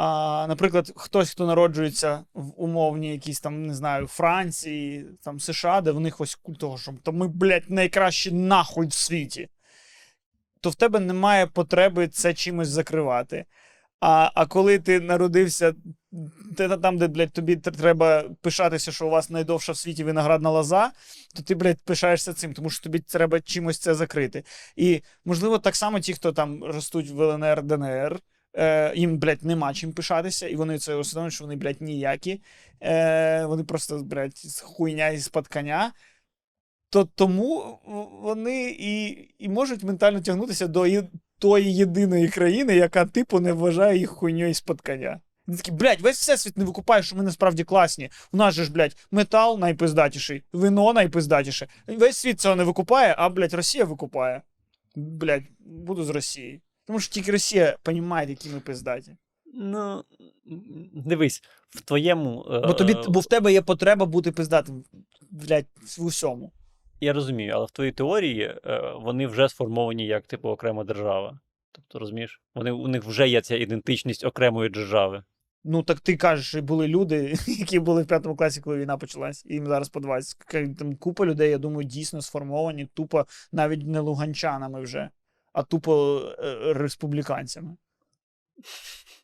а, 0.02 0.46
наприклад, 0.48 0.92
хтось, 0.96 1.32
хто 1.32 1.46
народжується 1.48 2.24
в 2.34 2.62
умовній 2.64 3.12
якійсь 3.12 3.40
там, 3.40 3.66
не 3.66 3.74
знаю, 3.74 4.08
Франції, 4.08 5.06
там 5.24 5.40
США, 5.40 5.82
де 5.82 5.92
в 5.92 6.00
них 6.00 6.22
ось 6.22 6.36
культ 6.36 6.58
того, 6.58 6.78
що 6.78 6.94
то 7.04 7.14
ми, 7.14 7.28
блядь, 7.28 7.70
найкращі 7.70 8.32
нахуй 8.32 8.88
в 8.88 8.94
світі. 8.94 9.50
То 10.62 10.70
в 10.70 10.76
тебе 10.76 11.00
немає 11.00 11.48
потреби 11.48 12.08
це 12.08 12.34
чимось 12.34 12.68
закривати. 12.68 13.46
А, 14.00 14.32
а 14.36 14.46
коли 14.46 14.80
ти 14.80 15.00
народився 15.00 15.74
ти, 16.58 16.78
там, 16.78 16.98
де, 16.98 17.08
блядь, 17.08 17.34
тобі 17.34 17.56
треба 17.56 18.24
пишатися, 18.42 18.92
що 18.92 19.08
у 19.08 19.10
вас 19.10 19.30
найдовша 19.30 19.72
в 19.72 19.78
світі 19.78 20.04
виноградна 20.04 20.50
лоза, 20.50 20.92
то 21.36 21.44
ти, 21.44 21.56
блядь, 21.56 21.82
пишаєшся 21.82 22.34
цим, 22.34 22.54
тому 22.54 22.70
що 22.70 22.84
тобі 22.84 23.00
треба 23.00 23.42
чимось 23.42 23.80
це 23.80 23.96
закрити. 23.96 24.44
І, 24.76 25.02
можливо, 25.26 25.60
так 25.60 25.76
само 25.76 26.00
ті, 26.00 26.14
хто 26.14 26.32
там 26.32 26.64
ростуть 26.64 27.10
в 27.10 27.22
ЛНР, 27.22 27.64
ДНР, 27.64 28.20
е, 28.54 28.94
їм, 28.96 29.18
блядь, 29.18 29.46
нема 29.46 29.74
чим 29.74 29.94
пишатися, 29.94 30.48
і 30.48 30.56
вони 30.56 30.80
це 30.80 30.96
усвідомлюють, 30.96 31.34
що 31.34 31.44
вони, 31.44 31.56
блядь, 31.56 31.82
ніякі. 31.82 32.42
Е, 32.82 33.46
вони 33.46 33.64
просто, 33.64 34.04
блядь, 34.04 34.62
хуйня 34.64 35.08
із-під 35.08 35.48
коня. 35.48 35.94
То 36.90 37.06
тому 37.06 37.80
вони 38.22 38.76
і, 38.80 39.28
і 39.40 39.50
можуть 39.50 39.84
ментально 39.84 40.22
тягнутися 40.22 40.68
до 40.68 40.86
тої 41.40 41.76
єдиної 41.76 42.30
країни, 42.30 42.76
яка 42.76 43.06
типу 43.06 43.40
не 43.40 43.54
вважає 43.54 43.98
їх 43.98 44.10
хуйньою 44.10 44.54
з-під 44.54 44.82
коня. 44.82 45.20
Вони 45.48 45.58
такі, 45.58 45.72
блядь, 45.72 46.02
весь 46.02 46.18
всесвіт 46.20 46.58
не 46.58 46.66
викупає, 46.66 47.04
що 47.04 47.16
ми 47.16 47.24
насправді 47.24 47.64
класні. 47.64 48.10
У 48.32 48.38
нас 48.38 48.54
же 48.54 48.64
ж, 48.64 48.72
блядь, 48.72 48.96
метал 49.12 49.60
найпиздатіший, 49.60 50.44
вино 50.54 50.94
найпиздатіше. 50.94 51.68
Весь 51.88 52.18
світ 52.18 52.40
цього 52.42 52.56
не 52.56 52.64
викупає, 52.64 53.16
а, 53.18 53.30
блядь, 53.30 53.54
Росія 53.54 53.86
викупає. 53.86 54.42
Блядь, 54.96 55.44
буду 55.60 56.04
з 56.04 56.10
Росії. 56.10 56.62
Тому 56.86 57.00
що 57.00 57.14
тільки 57.14 57.32
Росія 57.32 57.78
розуміє, 57.86 58.26
які 58.30 58.50
ми 58.50 58.60
пиздаті. 58.60 59.18
Ну, 59.54 60.04
дивись, 60.94 61.44
в 61.70 61.82
твоєму. 61.82 62.46
е, 62.52 62.60
Бо 62.68 62.74
тобі 62.74 62.96
бо 63.08 63.20
в 63.20 63.26
тебе 63.26 63.54
є 63.54 63.62
потреба 63.62 64.06
бути 64.06 64.32
пиздатим, 64.32 64.84
блядь, 65.32 65.66
в 65.98 66.04
усьому. 66.04 66.52
Я 67.02 67.14
розумію, 67.14 67.54
але 67.56 67.66
в 67.66 67.72
твоїй 67.72 67.92
теорії 67.92 68.42
е, 68.66 68.94
вони 69.02 69.28
вже 69.28 69.50
сформовані 69.50 70.06
як 70.06 70.28
типу 70.28 70.50
окрема 70.50 70.84
держава. 70.84 71.40
Тобто, 71.72 72.00
розумієш? 72.00 72.42
Вони, 72.56 72.72
у 72.72 72.88
них 72.88 73.04
вже 73.04 73.28
є 73.28 73.42
ця 73.42 73.56
ідентичність 73.56 74.26
окремої 74.26 74.70
держави. 74.70 75.24
Ну 75.64 75.84
так 75.84 76.00
ти 76.00 76.18
кажеш, 76.18 76.48
що 76.48 76.62
були 76.62 76.88
люди, 76.88 77.34
які 77.48 77.80
були 77.80 78.04
в 78.04 78.08
п'ятому 78.08 78.36
класі, 78.36 78.62
коли 78.62 78.78
війна 78.78 78.98
почалась, 78.98 79.46
і 79.46 79.54
їм 79.54 79.68
зараз 79.68 79.90
по 79.90 80.00
20. 80.00 80.38
Там 80.78 80.96
купа 80.96 81.26
людей, 81.26 81.50
я 81.50 81.58
думаю, 81.58 81.88
дійсно 81.88 82.22
сформовані, 82.22 82.86
тупо 82.86 83.26
навіть 83.52 83.88
не 83.88 84.00
луганчанами 84.00 84.82
вже, 84.82 85.10
а 85.54 85.64
тупо 85.64 86.22
е, 86.40 86.74
республіканцями. 86.74 87.78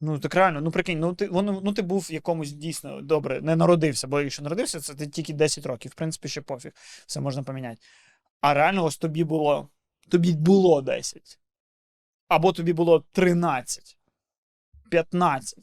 Ну, 0.00 0.18
так 0.18 0.34
реально, 0.34 0.60
ну 0.60 0.70
прикинь, 0.70 1.00
ну 1.00 1.14
ти, 1.14 1.28
воно, 1.28 1.60
ну, 1.64 1.72
ти 1.72 1.82
був 1.82 2.12
якомусь 2.12 2.52
дійсно 2.52 3.02
добре, 3.02 3.40
не 3.40 3.56
народився, 3.56 4.06
бо 4.06 4.20
якщо 4.20 4.42
народився, 4.42 4.80
це 4.80 4.94
ти 4.94 5.06
тільки 5.06 5.32
10 5.32 5.66
років. 5.66 5.92
В 5.92 5.94
принципі, 5.94 6.28
ще 6.28 6.40
пофіг, 6.40 6.72
все 7.06 7.20
можна 7.20 7.42
поміняти. 7.42 7.80
А 8.40 8.54
реально, 8.54 8.84
ось 8.84 8.96
тобі 8.96 9.24
було, 9.24 9.68
тобі 10.08 10.32
було 10.32 10.82
10. 10.82 11.38
Або 12.28 12.52
тобі 12.52 12.72
було 12.72 13.04
13, 13.12 13.98
15 14.90 15.58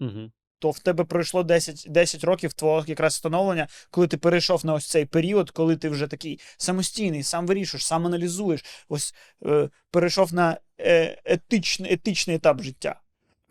Угу. 0.00 0.30
то 0.58 0.70
в 0.70 0.78
тебе 0.78 1.04
пройшло 1.04 1.42
10, 1.42 1.86
10 1.88 2.24
років 2.24 2.52
твого 2.52 2.84
якраз 2.86 3.14
становлення, 3.14 3.68
коли 3.90 4.06
ти 4.08 4.16
перейшов 4.16 4.66
на 4.66 4.74
ось 4.74 4.86
цей 4.86 5.04
період, 5.06 5.50
коли 5.50 5.76
ти 5.76 5.88
вже 5.88 6.06
такий 6.06 6.40
самостійний, 6.56 7.22
сам 7.22 7.46
вирішуєш, 7.46 7.86
сам 7.86 8.06
аналізуєш, 8.06 8.64
ось 8.88 9.14
е, 9.46 9.70
перейшов 9.90 10.34
на 10.34 10.60
е, 10.80 11.22
етичний, 11.24 11.92
етичний 11.92 12.36
етап 12.36 12.62
життя. 12.62 13.00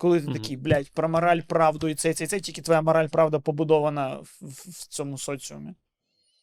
Коли 0.02 0.22
ти 0.22 0.34
такий, 0.34 0.58
блядь, 0.58 0.92
про 0.92 1.10
мораль, 1.10 1.40
правду 1.48 1.88
і 1.88 1.96
це, 1.96 2.10
і 2.10 2.14
це, 2.14 2.28
це, 2.28 2.40
тільки 2.40 2.62
твоя 2.62 2.82
мораль, 2.82 3.08
правда 3.08 3.40
побудована 3.40 4.16
в, 4.16 4.38
в, 4.42 4.70
в 4.70 4.88
цьому 4.88 5.18
соціумі. 5.18 5.76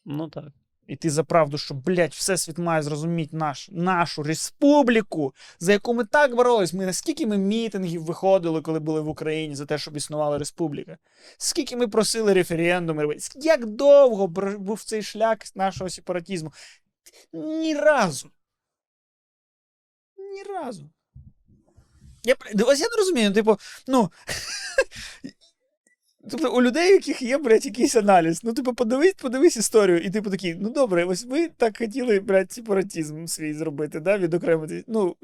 Ну 0.05 0.27
так. 0.27 0.45
І 0.87 0.95
ти 0.95 1.09
за 1.09 1.23
правду, 1.23 1.57
що, 1.57 1.73
блядь, 1.73 2.13
всесвіт 2.13 2.57
має 2.57 2.81
зрозуміти 2.81 3.37
наш, 3.37 3.69
нашу 3.71 4.23
республіку, 4.23 5.33
за 5.59 5.71
яку 5.71 5.93
ми 5.93 6.05
так 6.05 6.35
боролись. 6.35 6.73
Ми 6.73 6.85
наскільки 6.85 7.27
ми 7.27 7.37
мітингів 7.37 8.03
виходили, 8.03 8.61
коли 8.61 8.79
були 8.79 9.01
в 9.01 9.09
Україні, 9.09 9.55
за 9.55 9.65
те, 9.65 9.77
щоб 9.77 9.97
існувала 9.97 10.37
республіка. 10.37 10.97
Скільки 11.37 11.75
ми 11.75 11.87
просили 11.87 12.33
референдуми. 12.33 13.17
Як 13.35 13.65
довго 13.65 14.27
був 14.57 14.83
цей 14.83 15.03
шлях 15.03 15.37
нашого 15.55 15.89
сепаратизму? 15.89 16.53
Ні 17.33 17.75
разу. 17.75 18.29
Ні 20.17 20.43
разу. 20.43 20.89
Я, 22.23 22.35
ось 22.65 22.79
я 22.79 22.87
не 22.89 22.97
розумію, 22.97 23.33
типу, 23.33 23.57
ну. 23.87 24.11
Тобто 26.31 26.53
у 26.53 26.61
людей, 26.61 26.89
у 26.89 26.93
яких 26.93 27.21
є, 27.21 27.37
блядь, 27.37 27.65
якийсь 27.65 27.95
аналіз. 27.95 28.43
Ну, 28.43 28.53
типу, 28.53 28.73
подивись, 28.73 29.13
подивись 29.13 29.57
історію, 29.57 29.99
і 29.99 30.09
типу 30.09 30.29
такий, 30.29 30.55
ну 30.55 30.69
добре, 30.69 31.05
ось 31.05 31.25
ви 31.25 31.47
так 31.47 31.77
хотіли, 31.77 32.19
блядь, 32.19 32.51
сепаратизм 32.51 33.25
свій 33.25 33.53
зробити, 33.53 33.99
да, 33.99 34.17
відокремити. 34.17 34.83
Ну, 34.87 35.15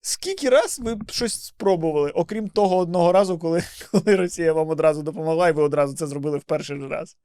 скільки 0.00 0.48
раз 0.48 0.78
ви 0.82 0.98
щось 1.10 1.44
спробували, 1.44 2.10
окрім 2.10 2.48
того 2.48 2.76
одного 2.76 3.12
разу, 3.12 3.38
коли, 3.38 3.62
коли 3.90 4.16
Росія 4.16 4.52
вам 4.52 4.68
одразу 4.68 5.02
допомогла, 5.02 5.48
і 5.48 5.52
ви 5.52 5.62
одразу 5.62 5.96
це 5.96 6.06
зробили 6.06 6.38
в 6.38 6.42
перший 6.42 6.88
раз. 6.88 7.16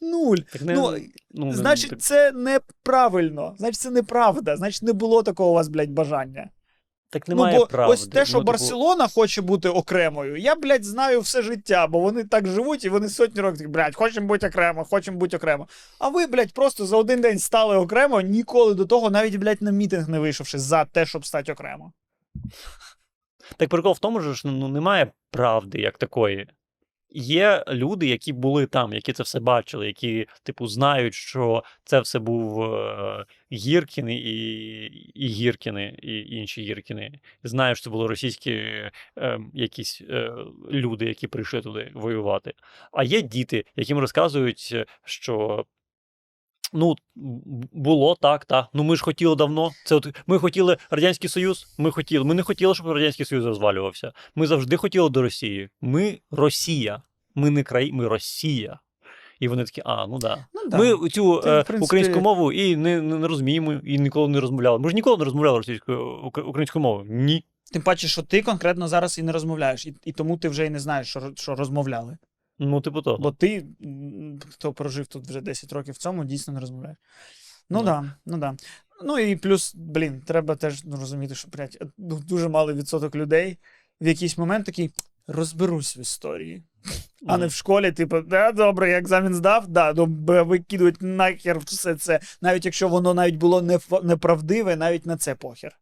Нуль. 0.00 0.38
Так 0.52 0.62
не, 0.62 0.74
Ну, 0.74 0.98
ну, 1.30 1.52
Значить, 1.52 1.90
так, 1.90 2.00
це 2.00 2.32
неправильно. 2.32 3.54
Значить, 3.58 3.80
це 3.80 3.90
неправда. 3.90 4.56
Значить, 4.56 4.82
не 4.82 4.92
було 4.92 5.22
такого 5.22 5.50
у 5.50 5.54
вас, 5.54 5.68
блядь, 5.68 5.90
бажання. 5.90 6.50
Так 7.14 7.28
немає 7.28 7.54
ну, 7.54 7.60
бо 7.60 7.66
правди. 7.66 7.92
ось 7.92 8.06
те, 8.06 8.24
що 8.24 8.38
ну, 8.38 8.40
типу, 8.40 8.52
Барселона 8.52 9.08
хоче 9.08 9.42
бути 9.42 9.68
окремою, 9.68 10.36
я, 10.36 10.54
блядь, 10.54 10.84
знаю 10.84 11.20
все 11.20 11.42
життя, 11.42 11.86
бо 11.86 12.00
вони 12.00 12.24
так 12.24 12.46
живуть 12.46 12.84
і 12.84 12.88
вони 12.88 13.08
сотні 13.08 13.40
років, 13.40 13.68
блядь, 13.68 13.94
хочемо 13.94 14.26
бути 14.26 14.48
окремо, 14.48 14.84
хочемо 14.84 15.18
бути 15.18 15.36
окремо. 15.36 15.68
А 15.98 16.08
ви, 16.08 16.26
блядь, 16.26 16.52
просто 16.52 16.86
за 16.86 16.96
один 16.96 17.20
день 17.20 17.38
стали 17.38 17.76
окремо, 17.76 18.20
ніколи 18.20 18.74
до 18.74 18.86
того, 18.86 19.10
навіть, 19.10 19.36
блядь, 19.36 19.62
на 19.62 19.70
мітинг 19.70 20.08
не 20.08 20.18
вийшовши 20.18 20.58
за 20.58 20.84
те, 20.84 21.06
щоб 21.06 21.26
стати 21.26 21.52
окремо. 21.52 21.92
Так 23.56 23.68
прикол 23.68 23.92
в 23.92 23.98
тому, 23.98 24.34
що 24.34 24.48
ну, 24.48 24.68
немає 24.68 25.12
правди 25.30 25.78
як 25.78 25.98
такої. 25.98 26.46
Є 27.16 27.64
люди, 27.68 28.06
які 28.06 28.32
були 28.32 28.66
там, 28.66 28.92
які 28.92 29.12
це 29.12 29.22
все 29.22 29.40
бачили, 29.40 29.86
які, 29.86 30.26
типу, 30.42 30.66
знають, 30.66 31.14
що 31.14 31.64
це 31.84 32.00
все 32.00 32.18
був 32.18 32.62
е, 32.62 33.24
Гіркін 33.52 34.08
і, 34.08 34.84
і 35.14 35.26
Гіркіни, 35.26 35.98
і 36.02 36.36
інші 36.36 36.62
Гіркіни. 36.62 37.20
Знають, 37.44 37.78
що 37.78 37.84
це 37.84 37.90
були 37.90 38.06
російські 38.06 38.50
е, 38.52 38.92
якісь 39.54 40.02
е, 40.10 40.32
люди, 40.70 41.04
які 41.04 41.26
прийшли 41.26 41.60
туди 41.60 41.90
воювати. 41.94 42.54
А 42.92 43.04
є 43.04 43.22
діти, 43.22 43.64
яким 43.76 43.98
розказують, 43.98 44.76
що. 45.04 45.64
Ну, 46.72 46.96
було 47.72 48.16
так, 48.20 48.44
так. 48.44 48.66
Ну 48.72 48.82
ми 48.82 48.96
ж 48.96 49.04
хотіли 49.04 49.36
давно. 49.36 49.70
Це 49.86 49.94
от 49.94 50.06
ми 50.26 50.38
хотіли 50.38 50.76
Радянський 50.90 51.30
Союз. 51.30 51.66
Ми 51.78 51.90
хотіли. 51.90 52.24
Ми 52.24 52.34
не 52.34 52.42
хотіли, 52.42 52.74
щоб 52.74 52.86
Радянський 52.86 53.26
Союз 53.26 53.44
розвалювався. 53.44 54.12
Ми 54.34 54.46
завжди 54.46 54.76
хотіли 54.76 55.10
до 55.10 55.22
Росії. 55.22 55.68
Ми 55.80 56.18
Росія. 56.30 57.02
Ми 57.34 57.50
не 57.50 57.62
краї, 57.62 57.92
ми 57.92 58.08
Росія. 58.08 58.78
І 59.40 59.48
вони 59.48 59.64
такі, 59.64 59.82
а, 59.84 60.06
ну 60.06 60.18
да. 60.18 60.46
Ну, 60.54 60.68
да. 60.70 60.78
Ми 60.78 61.08
цю 61.08 61.40
Ти, 61.40 61.50
е, 61.50 61.62
принципі- 61.62 61.84
українську 61.84 62.20
мову 62.20 62.52
і 62.52 62.76
не, 62.76 63.00
не, 63.00 63.18
не 63.18 63.28
розуміємо, 63.28 63.72
і 63.72 63.98
ніколи 63.98 64.28
не 64.28 64.40
розмовляли. 64.40 64.78
Ми 64.78 64.88
ж 64.88 64.94
ніколи 64.94 65.16
не 65.16 65.24
розмовляли 65.24 65.58
російською 65.58 66.16
українською 66.46 66.82
мовою. 66.82 67.06
Ні. 67.10 67.44
Тим 67.72 67.82
паче, 67.82 68.08
що 68.08 68.22
ти 68.22 68.42
конкретно 68.42 68.88
зараз 68.88 69.18
і 69.18 69.22
не 69.22 69.32
розмовляєш, 69.32 69.86
і, 69.86 69.94
і 70.04 70.12
тому 70.12 70.36
ти 70.38 70.48
вже 70.48 70.66
і 70.66 70.70
не 70.70 70.78
знаєш, 70.80 71.08
що, 71.08 71.32
що 71.36 71.54
розмовляли. 71.54 72.16
Ну, 72.58 72.80
типу 72.80 73.02
того. 73.02 73.18
Бо 73.18 73.32
ти, 73.32 73.66
хто 74.50 74.72
прожив 74.72 75.06
тут 75.06 75.26
вже 75.26 75.40
10 75.40 75.72
років 75.72 75.94
в 75.94 75.98
цьому, 75.98 76.24
дійсно 76.24 76.54
не 76.54 76.60
розмовляєш. 76.60 76.98
Ну 77.70 77.78
Ну. 77.78 77.84
да, 77.84 78.14
ну 78.26 78.38
да. 78.38 78.54
Ну 79.04 79.18
і 79.18 79.36
плюс, 79.36 79.74
блін, 79.74 80.20
треба 80.20 80.56
теж 80.56 80.84
ну, 80.84 80.96
розуміти, 80.96 81.34
що 81.34 81.48
блядь, 81.48 81.78
е, 81.80 81.86
ну, 81.98 82.22
дуже 82.28 82.48
малий 82.48 82.76
відсоток 82.76 83.14
людей 83.14 83.58
в 84.00 84.06
якийсь 84.06 84.38
момент 84.38 84.66
такий 84.66 84.90
розберусь 85.26 85.96
в 85.96 85.98
історії. 85.98 86.62
А 87.26 87.38
не 87.38 87.46
в 87.46 87.52
школі, 87.52 87.92
типу, 87.92 88.20
да, 88.20 88.52
добре, 88.52 88.90
я 88.90 88.98
екзамен 88.98 89.34
здав, 89.34 89.68
да, 89.68 89.92
ну, 89.92 90.06
викидують 90.44 91.02
нахер 91.02 91.58
все 91.58 91.94
це. 91.94 92.20
Навіть 92.40 92.64
якщо 92.64 92.88
воно 92.88 93.14
навіть 93.14 93.36
було 93.36 93.62
неправдиве, 94.02 94.76
навіть 94.76 95.06
на 95.06 95.16
це 95.16 95.34
похер. 95.34 95.78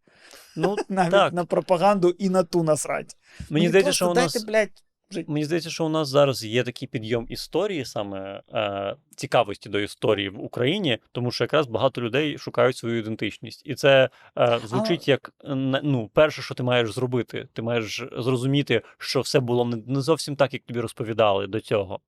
Ну, 0.56 0.76
Навіть 0.88 1.10
так. 1.10 1.32
на 1.32 1.44
пропаганду 1.44 2.10
і 2.10 2.28
на 2.28 2.42
ту 2.42 2.62
насрать. 2.62 3.16
Мені 3.50 3.68
здається, 3.68 3.92
що 3.92 4.10
у 4.10 4.14
дайте, 4.14 4.40
блядь, 4.40 4.82
Мені 5.26 5.44
здається, 5.44 5.70
що 5.70 5.84
у 5.84 5.88
нас 5.88 6.08
зараз 6.08 6.44
є 6.44 6.62
такий 6.62 6.88
підйом 6.88 7.26
історії, 7.28 7.84
саме 7.84 8.42
е, 8.54 8.96
цікавості 9.16 9.68
до 9.68 9.80
історії 9.80 10.28
в 10.28 10.44
Україні, 10.44 10.98
тому 11.12 11.30
що 11.30 11.44
якраз 11.44 11.66
багато 11.66 12.00
людей 12.00 12.38
шукають 12.38 12.76
свою 12.76 12.98
ідентичність. 12.98 13.62
І 13.64 13.74
це 13.74 14.10
е, 14.38 14.60
звучить 14.64 15.08
як 15.08 15.32
е, 15.44 15.54
ну, 15.82 16.10
перше, 16.14 16.42
що 16.42 16.54
ти 16.54 16.62
маєш 16.62 16.92
зробити. 16.92 17.48
Ти 17.52 17.62
маєш 17.62 18.04
зрозуміти, 18.12 18.82
що 18.98 19.20
все 19.20 19.40
було 19.40 19.64
не, 19.64 19.76
не 19.86 20.00
зовсім 20.00 20.36
так, 20.36 20.52
як 20.52 20.62
тобі 20.62 20.80
розповідали 20.80 21.46
до 21.46 21.60
цього. 21.60 22.00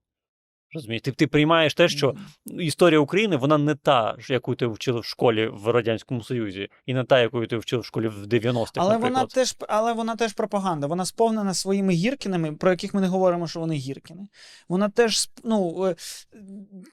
Розумієш? 0.75 1.03
Ти, 1.03 1.13
ти 1.13 1.27
приймаєш 1.27 1.75
те, 1.75 1.89
що 1.89 2.15
історія 2.59 3.01
України 3.01 3.37
вона 3.37 3.59
не 3.59 3.75
та, 3.75 4.17
яку 4.29 4.55
ти 4.55 4.67
вчили 4.67 5.01
в 5.01 5.05
школі 5.05 5.47
в 5.53 5.69
Радянському 5.69 6.23
Союзі, 6.23 6.69
і 6.87 6.95
не 6.95 7.05
та, 7.05 7.21
яку 7.21 7.47
ти 7.47 7.57
вчив 7.57 7.81
в 7.81 7.85
школі 7.85 8.09
в 8.09 8.23
90-х, 8.27 8.71
Але 8.75 8.93
наприклад. 8.93 9.13
вона 9.13 9.27
теж, 9.27 9.57
але 9.69 9.93
вона 9.93 10.17
теж 10.17 10.33
пропаганда. 10.33 10.87
Вона 10.87 11.05
сповнена 11.07 11.55
своїми 11.55 11.93
гіркінами, 11.93 12.53
про 12.53 12.71
яких 12.71 12.95
ми 12.95 13.01
не 13.01 13.07
говоримо, 13.07 13.49
що 13.49 13.61
вони 13.61 13.75
гіркіни. 13.75 14.29
Вона 14.69 14.89
теж, 14.89 15.29
ну, 15.45 15.87
е, 15.87 15.95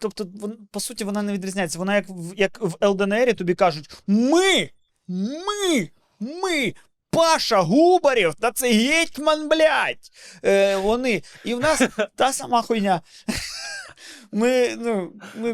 тобто, 0.01 0.27
по 0.71 0.79
суті, 0.79 1.03
вона 1.03 1.21
не 1.21 1.33
відрізняється. 1.33 1.79
Вона 1.79 1.95
як, 1.95 2.05
в- 2.09 2.33
як 2.37 2.61
в 2.61 2.85
ЛДНРі 2.85 3.33
тобі 3.33 3.53
кажуть: 3.55 3.89
ми, 4.07 4.69
ми, 5.07 5.89
ми. 6.19 6.73
Паша 7.13 7.61
Губарів, 7.61 8.35
та 8.35 8.51
це 8.51 8.71
гетьман, 8.73 9.49
блядь. 9.49 10.11
Е, 10.45 10.75
вони. 10.77 11.21
І 11.45 11.53
в 11.53 11.59
нас 11.59 11.81
та 12.15 12.33
сама 12.33 12.61
хуйня. 12.61 13.01
Ми, 14.31 14.75
ну, 14.75 15.13
ми 15.35 15.53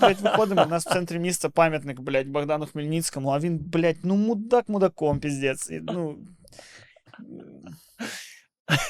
блядь, 0.00 0.20
виходимо, 0.20 0.64
у 0.64 0.68
нас 0.68 0.86
в 0.86 0.92
центрі 0.92 1.18
міста 1.18 1.48
пам'ятник, 1.48 2.00
блядь, 2.00 2.28
Богдану 2.28 2.66
Хмельницькому, 2.66 3.28
а 3.28 3.38
він, 3.38 3.58
блядь, 3.58 4.04
ну 4.04 4.16
мудак 4.16 4.68
мудаком, 4.68 5.20
піздець. 5.20 5.68
Ну, 5.70 6.18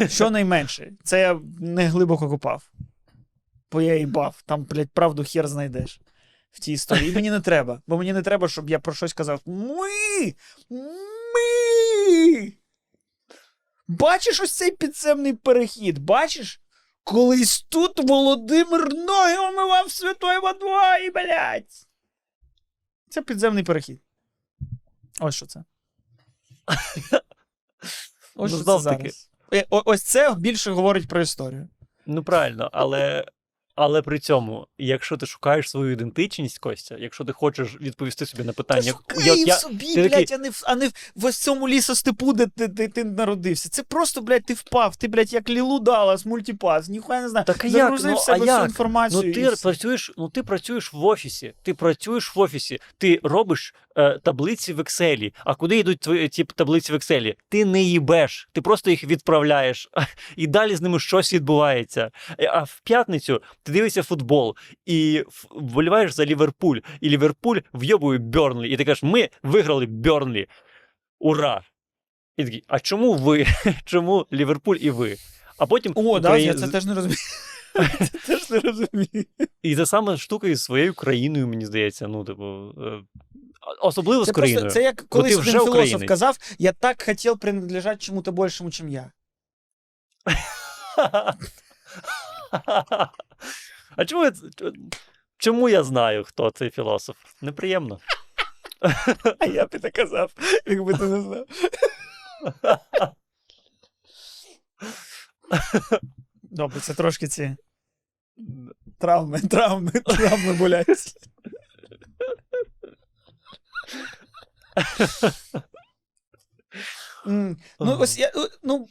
що 0.08 0.30
найменше, 0.30 0.92
це 1.04 1.20
я 1.20 1.40
не 1.60 1.86
глибоко 1.86 2.28
копав. 2.28 2.70
Бо 3.72 3.80
я 3.80 3.96
їбав, 3.96 4.42
там, 4.46 4.64
блядь, 4.64 4.90
правду 4.90 5.24
хер 5.24 5.48
знайдеш 5.48 6.00
в 6.50 6.60
цій 6.60 6.72
історії. 6.72 7.10
І 7.10 7.14
мені 7.14 7.30
не 7.30 7.40
треба, 7.40 7.82
бо 7.86 7.98
мені 7.98 8.12
не 8.12 8.22
треба, 8.22 8.48
щоб 8.48 8.70
я 8.70 8.78
про 8.78 8.94
щось 8.94 9.12
казав. 9.12 9.40
Ми! 9.46 10.34
Ми! 10.70 12.52
Бачиш 13.88 14.40
ось 14.40 14.52
цей 14.52 14.70
підземний 14.70 15.32
перехід? 15.32 15.98
Бачиш? 15.98 16.60
Колись 17.08 17.62
тут 17.68 17.98
Володимир 18.08 18.94
ноги 18.94 19.36
омивав 19.38 19.90
святою 19.90 20.40
водою, 20.40 21.12
блядь. 21.14 21.86
Це 23.10 23.22
підземний 23.22 23.64
перехід. 23.64 24.00
Ось 25.20 25.34
що 25.34 25.46
це. 25.46 25.64
Ось 28.34 28.52
Ну, 28.52 28.58
що 28.58 28.58
це 28.58 28.64
таки. 28.64 29.10
зараз. 29.10 29.30
Е, 29.52 29.66
Ось 29.70 30.02
це 30.02 30.34
більше 30.34 30.70
говорить 30.70 31.08
про 31.08 31.20
історію. 31.20 31.68
Ну 32.06 32.24
правильно, 32.24 32.70
але, 32.72 33.24
Але 33.80 34.02
при 34.02 34.18
цьому, 34.18 34.66
якщо 34.78 35.16
ти 35.16 35.26
шукаєш 35.26 35.70
свою 35.70 35.92
ідентичність, 35.92 36.58
Костя, 36.58 36.96
якщо 36.98 37.24
ти 37.24 37.32
хочеш 37.32 37.76
відповісти 37.80 38.26
собі 38.26 38.44
на 38.44 38.52
питання, 38.52 38.90
Шукай 38.92 39.26
я- 39.26 39.34
в 39.34 39.38
я- 39.48 39.56
собі, 39.56 39.94
ти 39.94 40.00
блядь, 40.02 40.10
такий- 40.10 40.36
а 40.36 40.38
не 40.38 40.50
в, 40.50 40.62
а 40.66 40.74
не 40.74 40.88
в, 40.88 41.24
ось 41.24 41.36
цьому 41.36 41.68
лісостепу, 41.68 42.32
де 42.32 42.46
ти, 42.46 42.68
де 42.68 42.88
ти 42.88 43.04
народився. 43.04 43.68
Це 43.68 43.82
просто, 43.82 44.20
блядь, 44.20 44.44
ти 44.44 44.54
впав. 44.54 44.96
Ти, 44.96 45.08
блядь, 45.08 45.32
як 45.32 45.50
Лілу 45.50 45.78
Даллас, 45.78 46.26
мультипас, 46.26 46.88
ніхуя 46.88 47.20
не 47.20 47.28
знаю. 47.28 47.46
Так 47.46 47.64
а 47.64 47.66
як? 47.68 47.76
Загрузив 47.76 48.10
Ну, 48.10 48.18
себе 48.18 48.36
а 48.38 48.40
всю 48.40 48.56
як? 48.58 48.68
інформацію. 48.68 49.22
Ну 49.26 49.32
ти 49.34 49.48
все. 49.48 49.62
працюєш, 49.62 50.12
ну 50.18 50.28
ти 50.28 50.42
працюєш 50.42 50.92
в 50.92 51.04
офісі. 51.04 51.52
Ти 51.62 51.74
працюєш 51.74 52.36
в 52.36 52.40
офісі, 52.40 52.78
ти 52.98 53.20
робиш 53.22 53.74
е, 53.98 54.18
таблиці 54.18 54.72
в 54.72 54.80
Excel. 54.80 55.32
А 55.44 55.54
куди 55.54 55.78
йдуть 55.78 56.00
твої 56.00 56.28
ті 56.28 56.44
таблиці 56.44 56.92
в 56.92 56.96
Excel? 56.96 57.34
Ти 57.48 57.64
не 57.64 57.82
їбеш, 57.82 58.48
ти 58.52 58.62
просто 58.62 58.90
їх 58.90 59.04
відправляєш, 59.04 59.88
і 60.36 60.46
далі 60.46 60.76
з 60.76 60.80
ними 60.80 61.00
щось 61.00 61.34
відбувається. 61.34 62.10
Е, 62.38 62.46
А 62.52 62.62
в 62.62 62.80
п'ятницю 62.84 63.42
ти 63.62 63.72
дивишся 63.72 64.02
футбол 64.02 64.56
і 64.86 65.24
вболіваєш 65.50 66.12
за 66.12 66.24
Ліверпуль, 66.26 66.78
і 67.00 67.08
Ліверпуль 67.08 67.58
вйобує 67.72 68.18
Бьорнлі. 68.18 68.70
І 68.70 68.76
ти 68.76 68.84
кажеш, 68.84 69.02
ми 69.02 69.28
виграли 69.42 69.86
Бьорнлі. 69.86 70.46
Ура! 71.18 71.62
І 72.36 72.44
такий, 72.44 72.64
а 72.68 72.80
чому 72.80 73.14
ви? 73.14 73.46
Чому 73.84 74.26
Ліверпуль 74.32 74.76
і 74.80 74.90
ви? 74.90 75.16
А 75.58 75.66
потім 75.66 75.92
О, 75.94 76.20
да, 76.20 76.36
я 76.36 76.54
це 76.54 76.68
теж 76.68 76.84
не 76.84 76.94
розумію. 76.94 77.18
Це 77.98 78.18
теж 78.26 78.50
не 78.50 78.58
розумію. 78.58 79.24
І 79.62 79.76
та 79.76 79.86
сама 79.86 80.16
штука 80.16 80.48
із 80.48 80.62
своєю 80.62 80.94
країною, 80.94 81.48
мені 81.48 81.66
здається. 81.66 82.08
Ну, 82.08 82.24
типу, 82.24 82.74
е, 82.78 83.02
особливо 83.80 84.24
Це, 84.24 84.32
з 84.32 84.34
країною. 84.34 84.64
просто, 84.64 84.80
це 84.80 84.84
як 84.84 85.04
колись 85.08 85.32
один 85.32 85.44
філософ 85.52 85.68
українець. 85.68 86.08
казав: 86.08 86.38
я 86.58 86.72
так 86.72 87.02
хотів 87.02 87.38
принадлежати 87.38 87.96
чому-то 87.96 88.32
більшому, 88.32 88.70
чим 88.70 88.88
я. 88.88 89.12
а 93.96 94.04
чому 94.06 94.24
я, 94.24 94.32
чому 95.38 95.68
я 95.68 95.84
знаю, 95.84 96.24
хто 96.24 96.50
цей 96.50 96.70
філософ? 96.70 97.16
Неприємно. 97.42 97.98
А 99.38 99.46
я 99.46 99.66
б 99.66 99.68
так 99.80 99.92
казав, 99.92 100.32
якби 100.66 100.94
ти 100.94 101.04
не 101.04 101.20
знав. 101.20 101.46
Добре, 106.42 106.80
це 106.80 106.94
трошки 106.94 107.28
ці 107.28 107.56
травми, 108.98 109.40
травми, 109.40 109.90
травми 109.90 110.52
болять. 110.52 111.14
Ну, 117.26 117.56
Ага. 117.78 117.96
ось 117.96 118.18
я, 118.18 118.26
е, 118.26 118.48
ну, 118.62 118.88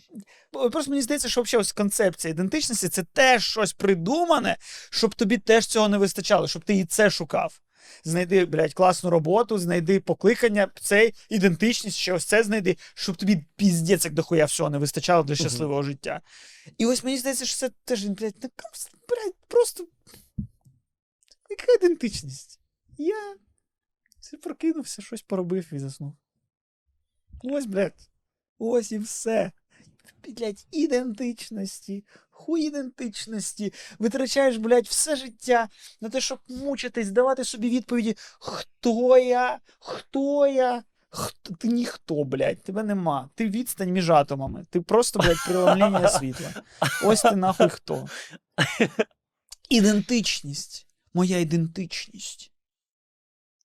просто 0.52 0.92
мені 0.92 1.02
здається, 1.02 1.30
що 1.30 1.42
взагалі 1.42 1.62
ось 1.62 1.72
концепція 1.72 2.32
ідентичності 2.34 2.90
це 2.90 3.04
теж 3.04 3.44
щось 3.46 3.74
придумане, 3.74 4.58
щоб 4.90 5.16
тобі 5.16 5.38
теж 5.38 5.66
цього 5.66 5.90
не 5.90 5.98
вистачало, 5.98 6.48
щоб 6.48 6.64
ти 6.64 6.76
і 6.76 6.86
це 6.86 7.10
шукав. 7.10 7.60
Знайди, 8.04 8.46
блядь, 8.46 8.74
класну 8.74 9.10
роботу, 9.10 9.58
знайди 9.58 10.00
покликання, 10.00 10.68
цей 10.82 11.14
ідентичність, 11.30 11.98
ще 11.98 12.14
ось 12.14 12.26
це 12.26 12.44
знайди, 12.44 12.78
щоб 12.94 13.16
тобі 13.16 13.46
піздець 13.56 14.06
як 14.06 14.14
дохуя 14.14 14.46
всього 14.46 14.70
не 14.70 14.78
вистачало 14.78 15.24
для 15.24 15.36
щасливого 15.36 15.84
життя. 15.84 16.22
І 16.78 16.86
ось 16.86 17.04
мені 17.04 17.18
здається, 17.18 17.46
що 17.46 17.58
це 17.58 17.70
теж, 17.86 18.04
блядь, 18.06 18.36
блядь, 19.10 19.36
просто. 19.48 19.88
Яка 21.50 21.74
ідентичність? 21.74 22.60
Я 22.98 23.36
це 24.30 24.38
прокинувся, 24.38 25.02
щось 25.02 25.22
поробив 25.22 25.74
і 25.74 25.80
заснув. 25.80 26.14
Ось, 27.44 27.66
блядь. 27.66 28.10
Ось 28.60 28.92
і 28.92 29.00
все. 29.00 29.52
Блядь, 30.28 30.68
ідентичності, 30.72 32.06
хуй 32.30 32.62
ідентичності. 32.62 33.74
Витрачаєш, 34.00 34.58
блядь, 34.58 34.86
все 34.86 35.16
життя 35.16 35.70
на 36.02 36.10
те, 36.10 36.22
щоб 36.22 36.40
мучитись, 36.48 37.12
давати 37.12 37.44
собі 37.44 37.70
відповіді, 37.70 38.16
хто 38.40 39.18
я, 39.18 39.60
хто 39.80 40.48
я. 40.48 40.84
Хто? 41.10 41.54
Ти 41.54 41.68
ніхто, 41.68 42.24
блядь, 42.24 42.64
тебе 42.64 42.84
нема. 42.84 43.30
Ти 43.36 43.50
відстань 43.50 43.92
між 43.92 44.10
атомами. 44.10 44.66
Ти 44.70 44.82
просто, 44.82 45.20
блядь, 45.20 45.46
преломлення 45.48 46.08
світла. 46.20 46.54
Ось 47.04 47.22
ти 47.22 47.36
нахуй 47.36 47.70
хто. 47.70 48.08
Ідентичність. 49.70 50.88
Моя 51.14 51.40
ідентичність. 51.40 52.52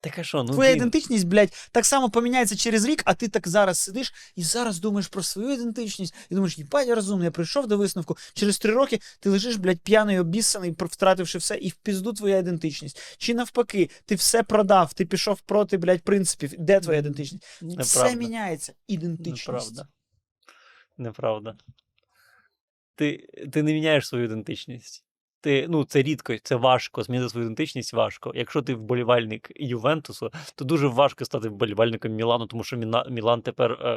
Так 0.03 0.19
а 0.19 0.23
що, 0.23 0.43
ну 0.43 0.53
Твоя 0.53 0.69
блін, 0.69 0.77
ідентичність, 0.77 1.27
блядь, 1.27 1.69
так 1.71 1.85
само 1.85 2.09
поміняється 2.09 2.55
через 2.55 2.85
рік, 2.85 3.01
а 3.05 3.13
ти 3.13 3.27
так 3.27 3.47
зараз 3.47 3.79
сидиш 3.79 4.13
і 4.35 4.43
зараз 4.43 4.79
думаєш 4.79 5.07
про 5.07 5.23
свою 5.23 5.53
ідентичність, 5.53 6.15
і 6.29 6.35
думаєш, 6.35 6.57
їбать, 6.57 6.87
я 6.87 6.95
розумний, 6.95 7.25
я 7.25 7.31
прийшов 7.31 7.67
до 7.67 7.77
висновку. 7.77 8.17
Через 8.33 8.59
три 8.59 8.73
роки 8.73 8.99
ти 9.19 9.29
лежиш, 9.29 9.55
блядь, 9.55 9.79
п'яний, 9.79 10.19
обіссаний, 10.19 10.75
втративши 10.79 11.37
все, 11.37 11.55
і 11.55 11.69
в 11.69 11.75
пізду 11.75 12.13
твоя 12.13 12.37
ідентичність. 12.37 13.15
Чи 13.17 13.33
навпаки, 13.33 13.89
ти 14.05 14.15
все 14.15 14.43
продав, 14.43 14.93
ти 14.93 15.05
пішов 15.05 15.41
проти, 15.41 15.77
блядь, 15.77 16.01
принципів. 16.01 16.53
Де 16.57 16.79
твоя 16.79 16.99
ідентичність? 16.99 17.43
Все 17.61 18.15
міняється. 18.15 18.73
Ідентичність. 18.87 19.47
Неправда. 19.47 19.87
Неправда. 20.97 21.55
Ти, 22.95 23.27
ти 23.53 23.63
не 23.63 23.73
міняєш 23.73 24.07
свою 24.07 24.25
ідентичність. 24.25 25.03
Ти, 25.43 25.65
ну, 25.69 25.85
це 25.85 26.01
рідко, 26.01 26.33
це 26.43 26.55
важко. 26.55 27.03
Змінити 27.03 27.29
свою 27.29 27.45
ідентичність 27.45 27.93
важко. 27.93 28.31
Якщо 28.35 28.61
ти 28.61 28.75
вболівальник 28.75 29.51
Ювентусу, 29.55 30.31
то 30.55 30.65
дуже 30.65 30.87
важко 30.87 31.25
стати 31.25 31.49
вболівальником 31.49 32.11
Мілану, 32.11 32.45
тому 32.45 32.63
що 32.63 32.77
Міна, 32.77 33.05
Мілан 33.09 33.41
тепер. 33.41 33.71
Е, 33.71 33.87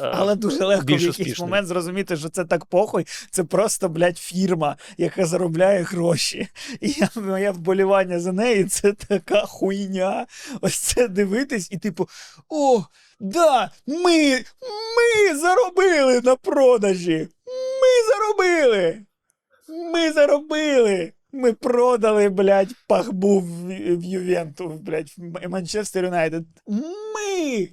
е, 0.00 0.10
Але 0.14 0.34
дуже 0.34 0.64
легко 0.64 0.86
в 0.86 0.90
якийсь 0.90 1.08
успішний. 1.08 1.48
момент 1.48 1.68
зрозуміти, 1.68 2.16
що 2.16 2.28
це 2.28 2.44
так 2.44 2.64
похуй. 2.64 3.06
Це 3.30 3.44
просто, 3.44 3.88
блядь, 3.88 4.18
фірма, 4.18 4.76
яка 4.98 5.26
заробляє 5.26 5.82
гроші. 5.82 6.48
І 6.80 6.94
я, 6.98 7.08
моє 7.14 7.50
вболівання 7.50 8.20
за 8.20 8.32
неї 8.32 8.64
це 8.64 8.92
така 8.92 9.46
хуйня. 9.46 10.26
Ось 10.60 10.78
це 10.78 11.08
дивитись, 11.08 11.72
і 11.72 11.78
типу, 11.78 12.08
о, 12.48 12.84
да, 13.20 13.70
ми, 13.86 14.44
ми 14.96 15.36
заробили 15.38 16.20
на 16.20 16.36
продажі. 16.36 17.28
Ми 17.46 18.14
заробили. 18.14 19.02
Ми 19.72 20.12
заробили. 20.12 21.12
Ми 21.32 21.52
продали, 21.52 22.28
блядь, 22.28 22.74
пахбу 22.88 23.40
в, 23.40 23.66
в 23.96 24.04
Ювенту, 24.04 24.68
блядь, 24.68 25.14
в 25.16 25.48
Манчестер 25.48 26.04
Юнайтед. 26.04 26.44
Ми. 26.66 27.68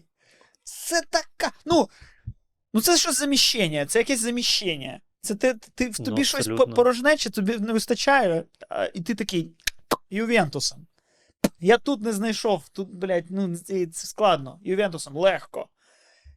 Це 0.63 1.01
така. 1.09 1.55
Ну, 1.65 1.89
ну 2.73 2.81
це 2.81 2.97
що 2.97 3.11
заміщення? 3.11 3.85
Це 3.85 3.99
якесь 3.99 4.19
заміщення. 4.19 4.99
Це 5.21 5.35
ти, 5.35 5.53
ти, 5.75 5.89
в 5.89 5.95
Ну, 5.99 6.05
тобі 6.05 6.23
щось 6.25 6.39
абсолютно. 6.39 6.65
по- 6.65 6.73
порожнече, 6.73 7.29
тобі 7.29 7.57
не 7.57 7.73
вистачає, 7.73 8.43
а, 8.69 8.85
і 8.93 9.01
ти 9.01 9.15
такий 9.15 9.51
Ювентусом. 10.09 10.87
Я 11.59 11.77
тут 11.77 12.01
не 12.01 12.13
знайшов, 12.13 12.69
тут, 12.69 12.89
блядь, 12.89 13.31
ну 13.31 13.57
це 13.57 13.87
складно. 13.91 14.59
Ювентусом 14.63 15.15
легко. 15.17 15.67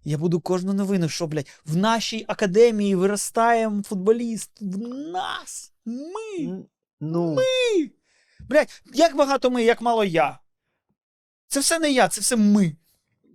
Я 0.05 0.19
буду 0.19 0.41
кожну 0.41 0.73
новину, 0.73 1.09
що, 1.09 1.27
блядь, 1.27 1.61
в 1.67 1.77
нашій 1.77 2.25
академії 2.29 2.95
виростає 2.95 3.73
футболіст. 3.85 4.51
В 4.61 4.79
нас. 5.13 5.73
Ми. 5.85 6.65
ну, 7.01 7.35
Ми. 7.35 7.91
Блядь, 8.49 8.83
як 8.95 9.17
багато 9.17 9.51
ми, 9.51 9.65
як 9.65 9.83
мало 9.83 10.05
я. 10.05 10.39
Це 11.49 11.61
все 11.61 11.79
не 11.79 11.93
я, 11.93 12.09
це 12.09 12.21
все 12.21 12.37
ми. 12.37 12.77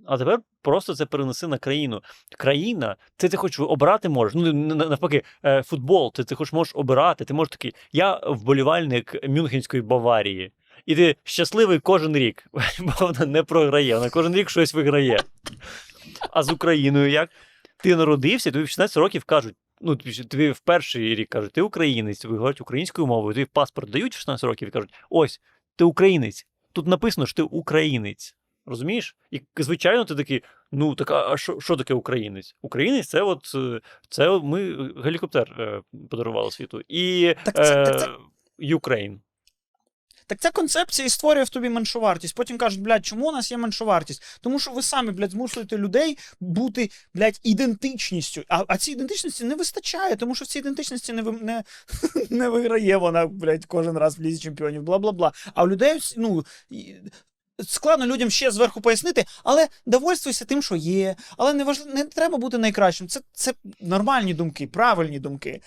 А 0.05 0.17
тепер 0.17 0.39
просто 0.61 0.95
це 0.95 1.05
перенеси 1.05 1.47
на 1.47 1.57
країну. 1.57 2.01
Країна, 2.37 2.95
це 3.17 3.29
ти 3.29 3.37
хочеш 3.37 3.59
обирати 3.59 4.09
можеш. 4.09 4.33
Ну, 4.35 4.53
навпаки, 4.75 5.23
е, 5.45 5.63
футбол, 5.63 6.13
ти, 6.13 6.23
ти 6.23 6.35
хоч 6.35 6.53
можеш 6.53 6.75
обирати. 6.75 7.25
Ти 7.25 7.33
можеш 7.33 7.51
такий, 7.51 7.75
я 7.91 8.21
вболівальник 8.27 9.15
Мюнхенської 9.29 9.81
Баварії. 9.83 10.51
І 10.85 10.95
ти 10.95 11.15
щасливий 11.23 11.79
кожен 11.79 12.17
рік, 12.17 12.47
бо 12.79 12.93
вона 12.99 13.25
не 13.25 13.43
програє, 13.43 13.95
вона 13.95 14.09
кожен 14.09 14.35
рік 14.35 14.49
щось 14.49 14.73
виграє. 14.73 15.19
А 16.31 16.43
з 16.43 16.49
Україною 16.49 17.09
як? 17.09 17.29
Ти 17.77 17.95
народився, 17.95 18.51
тобі 18.51 18.63
в 18.65 18.69
16 18.69 18.97
років 18.97 19.23
кажуть. 19.23 19.55
Ну, 19.81 19.95
тобі 19.95 20.51
в 20.51 20.59
перший 20.59 21.15
рік 21.15 21.29
кажуть, 21.29 21.51
ти 21.51 21.61
українець, 21.61 22.19
тобі 22.19 22.33
говорять 22.33 22.61
українською 22.61 23.07
мовою, 23.07 23.33
тобі 23.33 23.45
паспорт 23.53 23.89
дають 23.89 24.13
в 24.15 24.17
16 24.17 24.43
років 24.43 24.67
і 24.67 24.71
кажуть, 24.71 24.93
ось, 25.09 25.41
ти 25.75 25.83
українець. 25.83 26.47
Тут 26.73 26.87
написано, 26.87 27.27
що 27.27 27.35
ти 27.35 27.41
українець. 27.41 28.35
Розумієш? 28.65 29.15
І 29.31 29.41
звичайно, 29.57 30.05
ти 30.05 30.15
такий, 30.15 30.43
ну 30.71 30.95
так 30.95 31.11
а 31.11 31.37
що, 31.37 31.59
що 31.59 31.75
таке 31.75 31.93
українець? 31.93 32.55
Українець 32.61 33.07
це 33.07 33.21
от 33.21 33.51
е, 33.55 33.81
це 34.09 34.39
ми 34.43 34.71
е, 34.71 35.01
гелікоптер 35.03 35.55
е, 35.59 35.81
подарували 36.09 36.51
світу. 36.51 36.81
І 36.87 37.35
Так 37.43 37.55
це- 37.55 37.85
так 37.85 37.99
це- 37.99 38.05
е, 38.05 38.15
Ukraine. 38.59 39.21
Так 40.27 40.39
ця 40.39 40.51
концепція 40.51 41.05
і 41.05 41.09
створює 41.09 41.43
в 41.43 41.49
тобі 41.49 41.69
меншу 41.69 41.99
вартість. 41.99 42.35
Потім 42.35 42.57
кажуть, 42.57 42.81
блядь, 42.81 43.05
чому 43.05 43.27
у 43.27 43.31
нас 43.31 43.51
є 43.51 43.57
менша 43.57 43.85
вартість? 43.85 44.23
Тому 44.41 44.59
що 44.59 44.71
ви 44.71 44.81
самі, 44.81 45.11
блядь, 45.11 45.31
змушуєте 45.31 45.77
людей 45.77 46.17
бути, 46.39 46.89
блядь, 47.13 47.39
ідентичністю. 47.43 48.43
А, 48.47 48.63
а 48.67 48.77
цій 48.77 48.91
ідентичності 48.91 49.43
не 49.43 49.55
вистачає, 49.55 50.15
тому 50.15 50.35
що 50.35 50.45
в 50.45 50.47
цій 50.47 50.59
ідентичності 50.59 51.13
не, 51.13 51.21
не, 51.21 51.63
не 52.29 52.49
виграє 52.49 52.97
вона, 52.97 53.27
блядь, 53.27 53.65
кожен 53.65 53.97
раз 53.97 54.17
в 54.17 54.21
лізі 54.21 54.39
чемпіонів, 54.39 54.83
бла-бла-бла. 54.83 55.31
А 55.53 55.63
у 55.63 55.67
людей, 55.67 55.99
ну. 56.17 56.45
Складно 57.67 58.05
людям 58.05 58.29
ще 58.29 58.51
зверху 58.51 58.81
пояснити, 58.81 59.25
але 59.43 59.67
довольствуйся 59.85 60.45
тим, 60.45 60.63
що 60.63 60.75
є. 60.75 61.15
Але 61.37 61.53
не 61.53 61.63
важ... 61.63 61.85
не 61.85 62.03
треба 62.03 62.37
бути 62.37 62.57
найкращим. 62.57 63.07
Це, 63.07 63.21
це 63.33 63.53
нормальні 63.81 64.33
думки, 64.33 64.67
правильні 64.67 65.19
думки. 65.19 65.61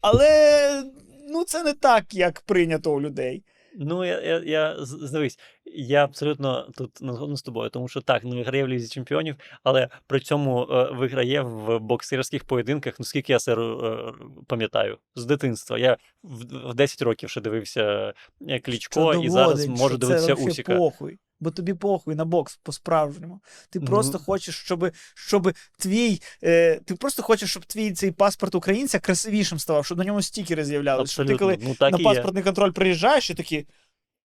Але 0.00 0.84
ну 1.28 1.44
це 1.44 1.62
не 1.62 1.72
так, 1.72 2.14
як 2.14 2.40
прийнято 2.40 2.92
у 2.92 3.00
людей. 3.00 3.42
Ну, 3.78 4.04
я, 4.04 4.20
я, 4.20 4.42
я 4.44 4.76
здивись, 4.78 5.38
я 5.64 6.04
абсолютно 6.04 6.68
тут 6.76 7.00
не 7.00 7.12
згоден 7.12 7.36
з 7.36 7.42
тобою, 7.42 7.70
тому 7.70 7.88
що 7.88 8.00
так, 8.00 8.24
не 8.24 8.36
виграє 8.36 8.64
в 8.64 8.68
лізі 8.68 8.88
чемпіонів, 8.88 9.36
але 9.62 9.88
при 10.06 10.20
цьому 10.20 10.62
е, 10.70 10.90
виграє 10.92 11.42
в 11.42 11.78
боксерських 11.78 12.44
поєдинках, 12.44 13.00
наскільки 13.00 13.32
я 13.32 13.38
це 13.38 13.54
е, 13.54 14.12
пам'ятаю, 14.46 14.98
з 15.14 15.24
дитинства. 15.24 15.78
Я 15.78 15.96
в, 16.22 16.70
в 16.70 16.74
10 16.74 17.02
років 17.02 17.30
ще 17.30 17.40
дивився 17.40 18.14
е, 18.48 18.60
Клічко, 18.60 19.14
і 19.14 19.30
зараз 19.30 19.66
можу 19.66 19.88
що 19.88 19.98
дивитися 19.98 20.26
це 20.26 20.44
Усіка. 20.44 20.76
похуй. 20.76 21.18
Бо 21.44 21.50
тобі 21.50 21.74
похуй 21.74 22.14
на 22.14 22.24
бокс 22.24 22.58
по-справжньому. 22.62 23.40
Ти 23.70 23.80
Ну. 23.80 23.86
просто 23.86 24.18
хочеш, 24.18 24.54
щоб, 24.54 24.90
щоб 25.14 25.52
твій. 25.78 26.20
Е, 26.44 26.80
ти 26.84 26.94
просто 26.94 27.22
хочеш, 27.22 27.50
щоб 27.50 27.64
твій 27.64 27.92
цей 27.92 28.10
паспорт 28.10 28.54
українця 28.54 28.98
красивішим 28.98 29.58
ставав, 29.58 29.86
щоб 29.86 29.98
на 29.98 30.04
ньому 30.04 30.22
стікери 30.22 30.64
з'являлися. 30.64 31.12
Що 31.12 31.24
ти 31.24 31.36
коли 31.36 31.58
ну, 31.62 31.74
так 31.74 31.92
на 31.92 31.98
паспортний 31.98 32.40
є. 32.40 32.44
контроль 32.44 32.70
приїжджаєш 32.70 33.30
і 33.30 33.34
такі. 33.34 33.66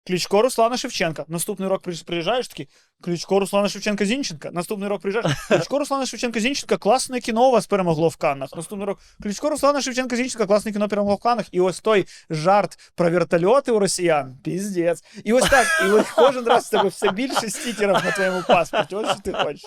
Кличко 0.07 0.43
Руслана 0.43 0.77
Шевченка. 0.77 1.25
Наступний 1.29 1.69
рок 1.69 1.83
приїжджаєш 2.07 2.49
такий. 2.49 2.69
Кличко 3.01 3.41
Руслана 3.41 3.69
Шевченка 3.69 4.05
Зінченка. 4.05 4.51
Наступний 4.51 4.89
рок 4.89 5.01
приїжджаєш. 5.01 5.39
Кличко 5.49 5.79
Руслана 5.79 6.07
Шевченка 6.07 6.41
Зінченка. 6.41 6.77
Класне 6.77 7.21
кіно 7.21 7.49
у 7.49 7.51
вас 7.53 7.67
перемогло 7.67 8.09
в 8.09 8.17
Каннах. 8.17 8.51
Наступний 8.57 8.87
рок. 8.87 8.99
Кличко 9.23 9.51
Руслана 9.51 9.81
Шевченка 9.81 10.17
Зінченка. 10.17 10.47
Класне 10.47 10.73
кіно 10.73 10.89
перемогло 10.89 11.17
в 11.17 11.21
Каннах. 11.23 11.47
І 11.53 11.61
ось 11.61 11.81
той 11.81 12.07
жарт 12.31 12.93
про 12.95 13.11
вертольоти 13.11 13.73
у 13.73 13.79
росіян. 13.79 14.39
Піздець. 14.45 15.05
І 15.25 15.33
ось 15.33 15.51
так. 15.51 15.67
І 15.87 15.91
ось 15.91 16.11
кожен 16.11 16.45
раз 16.45 16.67
в 16.67 16.71
тебе 16.71 16.89
все 16.89 17.11
більше 17.11 17.51
стікерів 17.51 17.93
на 17.93 18.13
твоєму 18.13 18.43
паспорті. 18.49 18.95
Ось 18.95 19.11
що 19.11 19.21
ти 19.21 19.33
хочеш. 19.33 19.65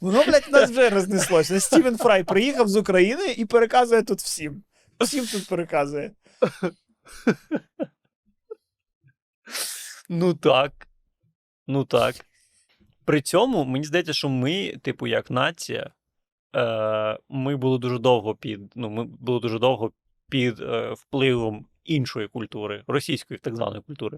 Воно, 0.00 0.24
блядь, 0.24 0.48
нас 0.50 0.70
вже 0.70 0.90
рознеслося. 0.90 1.60
Стівен 1.60 1.96
Фрай 1.98 2.24
приїхав 2.24 2.68
з 2.68 2.76
України 2.76 3.34
і 3.36 3.44
переказує 3.44 4.02
тут 4.02 4.20
всім. 4.20 4.62
Всім 5.00 5.26
тут 5.26 5.48
переказує. 5.48 6.10
Ну 10.08 10.34
так. 10.34 10.72
Ну 11.66 11.84
так. 11.84 12.14
При 13.04 13.20
цьому 13.20 13.64
мені 13.64 13.84
здається, 13.84 14.12
що 14.12 14.28
ми, 14.28 14.76
типу, 14.82 15.06
як 15.06 15.30
нація, 15.30 15.90
е, 16.56 17.18
ми 17.28 17.56
були 17.56 17.78
дуже 17.78 17.98
довго 17.98 18.34
під. 18.34 18.72
Ну, 18.74 18.90
ми 18.90 19.04
були 19.04 19.40
дуже 19.40 19.58
довго 19.58 19.92
під 20.28 20.60
е, 20.60 20.92
впливом 20.92 21.66
іншої 21.83 22.27
культури, 22.27 22.83
російської 22.87 23.39
так 23.39 23.55
званої 23.55 23.81
культури, 23.81 24.17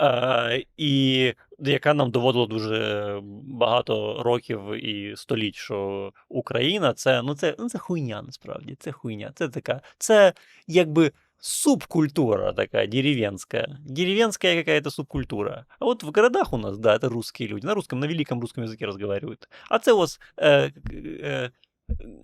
е, 0.00 0.64
і 0.76 1.34
яка 1.58 1.94
нам 1.94 2.10
доводила 2.10 2.46
дуже 2.46 3.20
багато 3.44 4.22
років 4.22 4.84
і 4.84 5.16
століть, 5.16 5.54
що 5.54 6.12
Україна 6.28 6.92
це 6.92 7.22
ну 7.22 7.34
це, 7.34 7.56
ну, 7.58 7.68
це 7.68 7.78
хуйня 7.78 8.22
насправді. 8.22 8.76
Це 8.78 8.92
хуйня. 8.92 9.32
Це 9.34 9.48
така, 9.48 9.80
це 9.98 10.32
якби 10.66 11.12
субкультура 11.40 12.52
такая 12.52 12.86
деревенская. 12.86 13.78
Деревенская 13.80 14.56
какая-то 14.56 14.90
субкультура. 14.90 15.66
А 15.78 15.84
вот 15.84 16.02
в 16.02 16.10
городах 16.10 16.52
у 16.52 16.56
нас, 16.56 16.78
да, 16.78 16.94
это 16.96 17.08
русские 17.08 17.48
люди. 17.48 17.66
На 17.66 17.74
русском, 17.74 18.00
на 18.00 18.06
великом 18.06 18.40
русском 18.40 18.64
языке 18.64 18.86
разговаривают. 18.86 19.48
А 19.70 19.78
це 19.78 19.92
у 19.92 19.98
вас 19.98 20.20
э, 20.36 20.70
к- 20.70 20.92
э, 20.92 21.50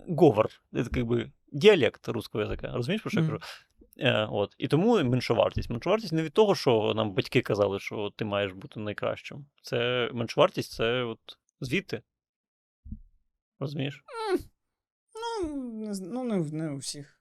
говор. 0.07 0.49
Это 0.73 0.89
как 0.89 1.03
бы 1.05 1.31
диалект 1.51 2.07
русского 2.07 2.43
язика. 2.43 2.71
Розумієш, 2.73 3.01
про 3.01 3.11
що 3.11 3.19
я 3.19 3.25
Мгм. 3.25 3.39
Е, 4.00 4.28
от. 4.30 4.54
І 4.58 4.68
тому 4.68 5.04
меншовартість. 5.04 5.70
Меншовартість 5.70 6.12
не 6.12 6.22
від 6.22 6.32
того, 6.32 6.54
що 6.54 6.92
нам 6.96 7.12
батьки 7.12 7.40
казали, 7.40 7.80
що 7.80 8.12
ти 8.16 8.24
маєш 8.24 8.52
бути 8.52 8.80
найкращим. 8.80 9.46
Це 9.62 10.10
меншовартість, 10.12 10.72
це 10.72 11.02
от 11.02 11.18
звідти. 11.60 12.02
Розумієш? 13.58 14.04
Ну, 15.42 15.56
не, 15.72 15.92
ну 16.00 16.24
не, 16.24 16.36
не 16.38 16.70
у 16.70 16.76
всіх. 16.76 17.20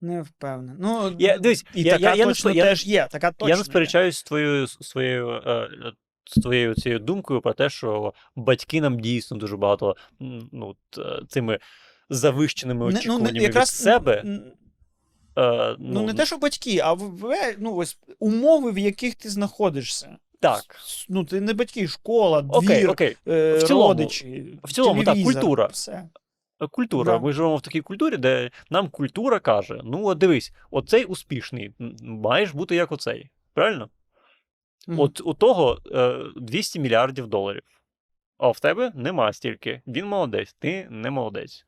Не 0.00 0.22
впевнений. 0.22 0.76
Ну, 0.80 1.16
Я- 1.18 1.38
дивись, 1.38 1.64
і 1.74 1.82
я- 1.82 1.98
така 1.98 2.14
я- 2.14 2.24
точно 2.24 2.50
я- 2.50 2.64
теж 2.64 2.86
є. 2.86 3.08
Така 3.10 3.32
точно 3.32 3.48
Я 3.48 3.56
не 3.56 3.64
сперечаюсь 3.64 4.18
з 4.18 4.22
твоєю, 4.22 4.66
з 4.66 4.78
своєю, 4.80 5.30
е, 5.30 5.68
з 6.24 6.40
твоєю 6.40 6.74
цією 6.74 6.98
думкою 6.98 7.40
про 7.40 7.52
те, 7.52 7.70
що 7.70 8.14
батьки 8.36 8.80
нам 8.80 9.00
дійсно 9.00 9.36
дуже 9.36 9.56
багато 9.56 9.96
ну, 10.52 10.76
е, 10.98 11.20
цими 11.28 11.58
завищеними 12.10 12.92
Не- 12.92 13.00
ну, 13.06 13.18
не, 13.18 13.30
якраз, 13.30 13.68
від 13.68 13.84
себе. 13.84 14.22
Е, 15.38 15.76
Ну, 15.78 16.02
не 16.02 16.14
те, 16.14 16.26
що 16.26 16.38
батьки, 16.38 16.78
а 16.84 16.96
ну, 17.58 17.74
ось, 17.76 17.98
умови, 18.18 18.72
в 18.72 18.78
яких 18.78 19.14
ти 19.14 19.28
знаходишся. 19.30 20.16
Так. 20.40 20.76
С- 20.86 21.06
Ну, 21.08 21.24
ти 21.24 21.40
не 21.40 21.52
батьки, 21.54 21.88
школа, 21.88 22.42
двір, 22.42 22.56
Окей, 22.58 22.86
окей. 22.86 23.16
е, 23.28 23.56
В 23.58 23.62
цілому- 23.62 23.88
родичі. 23.88 24.58
в 24.64 24.72
цілому, 24.72 25.04
так, 25.04 25.22
культура. 25.22 25.66
Все. 25.66 26.08
Е, 26.62 26.66
Культура. 26.66 27.12
Да. 27.12 27.18
Ми 27.24 27.32
живемо 27.32 27.56
в 27.56 27.60
такій 27.62 27.80
культурі, 27.80 28.16
де 28.16 28.50
нам 28.70 28.88
культура 28.88 29.38
каже: 29.40 29.80
ну, 29.84 30.06
от 30.06 30.18
дивись, 30.18 30.52
оцей 30.70 31.04
успішний, 31.04 31.74
маєш 32.02 32.50
бути 32.54 32.76
як 32.76 32.92
оцей. 32.92 33.30
Правильно? 33.54 33.88
Мгм. 34.88 35.00
От 35.00 35.20
у 35.24 35.34
того 35.34 35.78
е, 35.94 36.18
200 36.36 36.80
мільярдів 36.80 37.26
доларів. 37.26 37.62
А 38.38 38.48
в 38.48 38.60
тебе 38.60 38.92
нема 38.94 39.32
стільки. 39.32 39.82
Він 39.86 40.06
молодець, 40.06 40.56
ти 40.58 40.86
не 40.90 41.10
молодець. 41.10 41.65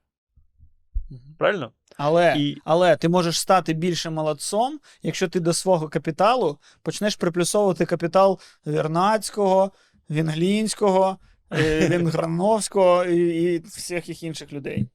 Правильно? 1.38 1.72
Але, 1.96 2.34
І 2.38 2.56
але 2.64 2.96
ти 2.96 3.08
можеш 3.08 3.40
стати 3.40 3.72
більше 3.72 4.10
молодцом, 4.10 4.80
якщо 5.02 5.28
ти 5.28 5.40
до 5.40 5.52
свого 5.52 5.88
капіталу 5.88 6.58
почнеш 6.82 7.16
приплюсовувати 7.16 7.86
капітал 7.86 8.40
Вернацького, 8.64 9.72
Вінглінського, 10.10 11.18
е, 11.52 11.88
Вінграновського 11.90 13.04
і, 13.04 13.54
і 13.54 13.58
всіх 13.58 14.08
їх 14.08 14.22
інших 14.22 14.52
людей. 14.52 14.88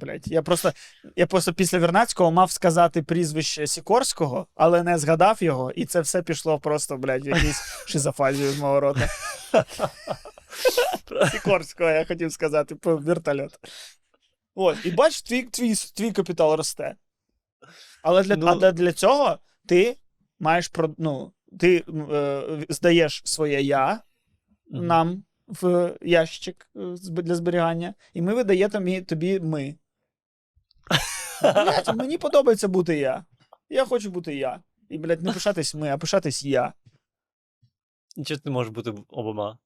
Блять, 0.00 0.28
я 0.28 0.42
просто, 0.42 0.72
я 1.16 1.26
просто 1.26 1.52
після 1.52 1.78
Вернацького 1.78 2.30
мав 2.30 2.50
сказати 2.50 3.02
прізвище 3.02 3.66
Сікорського, 3.66 4.46
але 4.54 4.82
не 4.82 4.98
згадав 4.98 5.42
його, 5.42 5.70
і 5.70 5.84
це 5.84 6.00
все 6.00 6.22
пішло 6.22 6.58
просто, 6.58 6.96
блядь, 6.96 7.24
в 7.24 7.28
якусь 7.28 7.84
шизофазію 7.86 8.50
з 8.50 8.58
мого 8.58 8.80
рота. 8.80 9.08
Сікорського, 11.32 11.90
я 11.90 12.04
хотів 12.04 12.32
сказати, 12.32 12.76
вертольот. 12.82 13.58
От, 14.54 14.86
і 14.86 14.90
бач, 14.90 15.22
твій, 15.22 15.42
твій, 15.42 15.74
твій 15.74 16.12
капітал 16.12 16.56
росте. 16.56 16.96
Але 18.02 18.22
для, 18.22 18.36
Ну- 18.36 18.46
а 18.46 18.54
для, 18.54 18.72
для 18.72 18.92
цього 18.92 19.38
ти 19.66 19.96
маєш 20.38 20.70
ну, 20.98 21.32
ти 21.60 21.84
е, 22.12 22.66
здаєш 22.68 23.22
своє 23.24 23.62
я 23.62 24.02
Мгм. 24.70 24.86
нам 24.86 25.24
в 25.46 25.96
ящик 26.02 26.70
е, 26.76 26.80
для 27.02 27.34
зберігання, 27.34 27.94
і 28.14 28.22
ми 28.22 28.34
видаємо 28.34 29.00
тобі 29.06 29.40
ми. 29.40 29.74
Блять, 31.42 31.94
мені 31.96 32.18
подобається 32.18 32.68
бути 32.68 32.98
я. 32.98 33.24
Я 33.68 33.84
хочу 33.84 34.10
бути 34.10 34.34
я. 34.36 34.62
І, 34.88 34.98
блядь, 34.98 35.22
не 35.22 35.32
пишатись 35.32 35.74
ми, 35.74 35.88
а 35.88 35.98
пишатись 35.98 36.44
я. 36.44 36.72
Чи 38.26 38.36
ти 38.36 38.50
можеш 38.50 38.72
бути 38.72 38.94
обома? 39.08 39.58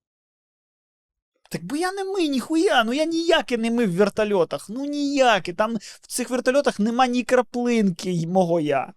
Так 1.55 1.65
бо 1.65 1.77
я 1.77 1.93
не 1.93 2.05
ми, 2.05 2.29
ніхуя, 2.29 2.85
ну 2.85 2.93
я 2.93 3.05
ніяке 3.05 3.57
не 3.57 3.71
ми 3.71 3.87
в 3.87 3.97
вертольотах. 3.97 4.67
Ну 4.71 4.85
ніяке. 4.85 5.53
Там 5.53 5.77
в 5.77 6.07
цих 6.07 6.31
вертольотах 6.31 6.81
нема 6.81 7.07
ні 7.07 7.23
краплинки 7.23 8.27
мого 8.27 8.61
я. 8.61 8.93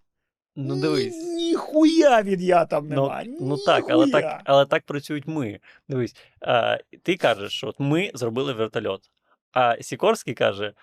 Ну 0.55 0.75
Ні- 0.75 0.81
дивись. 0.81 1.15
Ніхуя 1.35 2.21
від 2.21 2.41
я 2.41 2.65
там 2.65 2.87
Ну, 2.87 2.95
нема. 2.95 3.23
ну 3.39 3.57
так, 3.57 3.85
але 3.89 4.11
так, 4.11 4.41
але 4.45 4.65
так 4.65 4.83
працюють 4.85 5.27
ми. 5.27 5.59
Дивись, 5.89 6.15
е, 6.43 6.83
ти 7.03 7.17
кажеш, 7.17 7.53
що 7.53 7.67
от 7.67 7.75
ми 7.79 8.11
зробили 8.13 8.53
вертольот. 8.53 9.01
А 9.51 9.75
Сікорський 9.81 10.33
каже: 10.33 10.73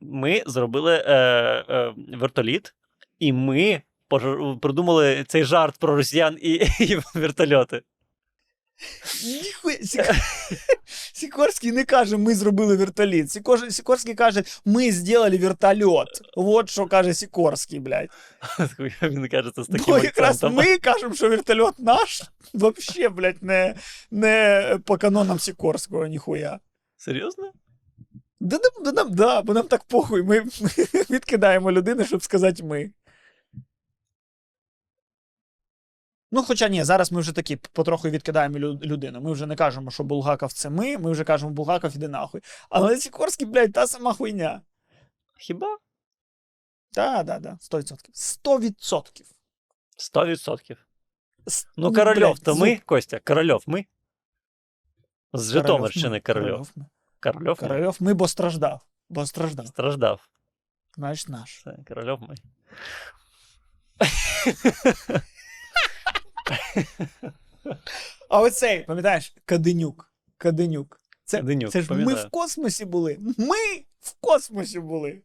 ми 0.00 0.42
зробили 0.46 1.04
е, 1.06 1.14
е, 1.68 1.94
вертоліт, 1.96 2.74
і 3.18 3.32
ми 3.32 3.82
придумали 4.60 5.24
цей 5.28 5.44
жарт 5.44 5.78
про 5.78 5.96
росіян 5.96 6.38
і, 6.40 6.52
і 6.80 6.98
вертольоти. 7.14 7.82
Ніхуя. 9.24 9.76
Сікорський 11.12 11.72
не 11.72 11.84
каже, 11.84 12.16
ми 12.16 12.34
зробили 12.34 12.76
вертоліт. 12.76 13.30
Сікор... 13.30 13.72
Сікорський 13.72 14.14
каже, 14.14 14.44
ми 14.64 14.92
зробили 14.92 15.38
вертольот. 15.38 16.08
От 16.36 16.70
що 16.70 16.86
каже 16.86 17.14
Сікорський, 17.14 17.80
блядь. 17.80 18.10
Він 19.02 19.28
каже, 19.28 19.50
це 19.56 19.62
з 19.62 19.66
таким 19.66 19.94
Бо 19.94 19.98
якраз 19.98 20.42
ми 20.42 20.78
кажемо, 20.78 21.14
що 21.14 21.28
вертольот 21.28 21.78
наш, 21.78 22.22
вообще, 22.54 23.08
блядь, 23.08 23.42
не, 23.42 23.74
не 24.10 24.78
по 24.84 24.98
канонам 24.98 25.38
Сікорського, 25.38 26.06
ніхуя. 26.06 26.58
Серйозно? 26.96 27.52
Да, 28.40 28.58
да, 28.84 28.92
да, 28.92 29.04
да, 29.04 29.42
бо 29.42 29.54
нам 29.54 29.66
так 29.66 29.84
похуй. 29.84 30.22
Ми 30.22 30.40
відкидаємо 31.10 31.72
людину, 31.72 32.04
щоб 32.04 32.22
сказати 32.22 32.62
ми. 32.62 32.90
Ну, 36.30 36.42
хоча 36.42 36.68
ні, 36.68 36.84
зараз 36.84 37.12
ми 37.12 37.20
вже 37.20 37.32
такі 37.32 37.56
потроху 37.56 38.08
відкидаємо 38.08 38.58
людину. 38.58 39.20
Ми 39.20 39.32
вже 39.32 39.46
не 39.46 39.56
кажемо, 39.56 39.90
що 39.90 40.04
Булгаков 40.04 40.52
це 40.52 40.70
ми, 40.70 40.98
ми 40.98 41.10
вже 41.10 41.24
кажемо, 41.24 41.52
Булгаков 41.52 41.96
іди 41.96 42.08
нахуй. 42.08 42.40
Але 42.70 42.98
Сікорський, 42.98 43.46
блядь, 43.46 43.72
та 43.72 43.86
сама 43.86 44.12
хуйня. 44.12 44.62
Хіба? 45.38 45.78
Так, 46.92 47.26
так, 47.26 47.42
так, 47.42 47.54
100%. 47.54 48.10
100%. 48.14 49.22
100%. 49.98 50.76
Ну, 51.76 51.92
Корольов, 51.92 52.38
то 52.38 52.54
ми, 52.54 52.76
Костя, 52.76 53.20
Корольов, 53.24 53.64
ми. 53.66 53.84
З 55.32 55.52
Житомирщини 55.52 56.20
Корольов. 56.20 56.70
Корольов. 57.20 57.58
Корольов, 57.58 57.96
ми, 58.00 58.14
бо 58.14 58.28
страждав. 58.28 58.80
Бо 59.08 59.26
страждав. 59.26 59.66
Страждав. 59.66 60.28
Знаєш 60.96 61.28
наш. 61.28 61.64
Корольов 61.88 62.22
ми. 62.22 62.34
А 68.28 68.40
оцей, 68.40 68.84
пам'ятаєш, 68.84 69.34
Каденюк. 69.44 70.12
Каденюк. 70.38 71.00
Це, 71.24 71.38
Каденюк, 71.38 71.70
це 71.70 71.82
ж 71.82 71.94
ми 71.94 72.14
в 72.14 72.28
космосі 72.30 72.84
були. 72.84 73.18
Ми 73.38 73.56
в 74.00 74.14
космосі 74.20 74.80
були. 74.80 75.22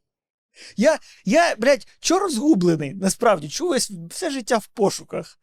Я, 0.75 0.99
я 1.25 1.55
блядь, 1.55 1.87
чого 1.99 2.19
розгублений? 2.19 2.93
Насправді, 2.93 3.49
чого 3.49 3.69
весь 3.69 3.91
все 4.09 4.31
життя 4.31 4.57
в 4.57 4.67
пошуках? 4.67 5.39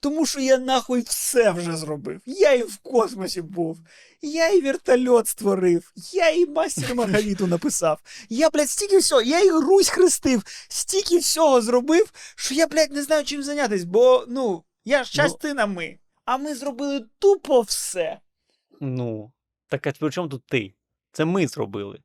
Тому 0.00 0.26
що 0.26 0.40
я 0.40 0.58
нахуй 0.58 1.00
все 1.00 1.50
вже 1.50 1.76
зробив. 1.76 2.20
Я 2.26 2.52
і 2.52 2.62
в 2.62 2.76
космосі 2.76 3.42
був. 3.42 3.78
Я 4.22 4.48
і 4.48 4.60
вертольот 4.60 5.28
створив, 5.28 5.92
я 6.12 6.30
і 6.30 6.46
мастер 6.46 6.94
Маргариту 6.94 7.46
написав. 7.46 7.98
Я, 8.28 8.50
блядь, 8.50 8.70
стільки 8.70 8.98
всього, 8.98 9.22
я 9.22 9.40
і 9.40 9.50
Русь 9.50 9.88
хрестив, 9.88 10.42
стільки 10.68 11.18
всього 11.18 11.62
зробив, 11.62 12.12
що 12.36 12.54
я, 12.54 12.66
блядь, 12.66 12.92
не 12.92 13.02
знаю, 13.02 13.24
чим 13.24 13.42
зайнятися, 13.42 13.86
бо, 13.86 14.24
ну, 14.28 14.64
я 14.84 15.04
ж 15.04 15.12
Ну. 15.18 15.22
частина 15.22 15.66
ми. 15.66 15.98
А 16.24 16.36
ми 16.36 16.54
зробили 16.54 17.06
тупо 17.18 17.60
все. 17.60 18.20
Ну. 18.80 19.32
Так 19.68 19.86
а 19.86 19.92
при 19.92 20.10
чому 20.10 20.28
тут 20.28 20.46
ти? 20.46 20.74
Це 21.12 21.24
ми 21.24 21.46
зробили. 21.46 21.98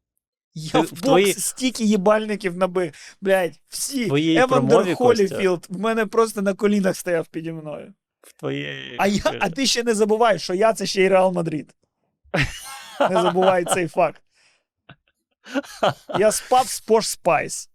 Я 0.53 0.71
Ти- 0.71 0.79
в 0.79 0.89
бокс 0.89 1.01
твої- 1.01 1.33
стільки 1.33 1.83
їбальників 1.83 2.57
набив. 2.57 3.15
Блядь, 3.21 3.59
всі. 3.67 4.35
Евандер 4.37 4.95
Холіфілд 4.95 5.65
в 5.69 5.79
мене 5.79 6.05
просто 6.05 6.41
на 6.41 6.53
колінах 6.53 6.95
стояв 6.95 7.27
піді 7.27 7.51
мною. 7.51 7.93
В 8.21 8.33
твоєї. 8.33 8.95
А, 8.99 9.07
я, 9.07 9.21
а 9.39 9.49
ти 9.49 9.65
ще 9.65 9.83
не 9.83 9.95
забувай, 9.95 10.39
що 10.39 10.53
я 10.53 10.73
це 10.73 10.85
ще 10.85 11.03
й 11.03 11.07
Реал 11.07 11.33
Мадрид. 11.33 11.75
Не 12.99 13.21
забувай 13.21 13.65
цей 13.65 13.87
факт. 13.87 14.21
Я 16.19 16.31
спав 16.31 16.67
з 16.67 16.87
Posh 16.87 17.23
Spice. 17.23 17.69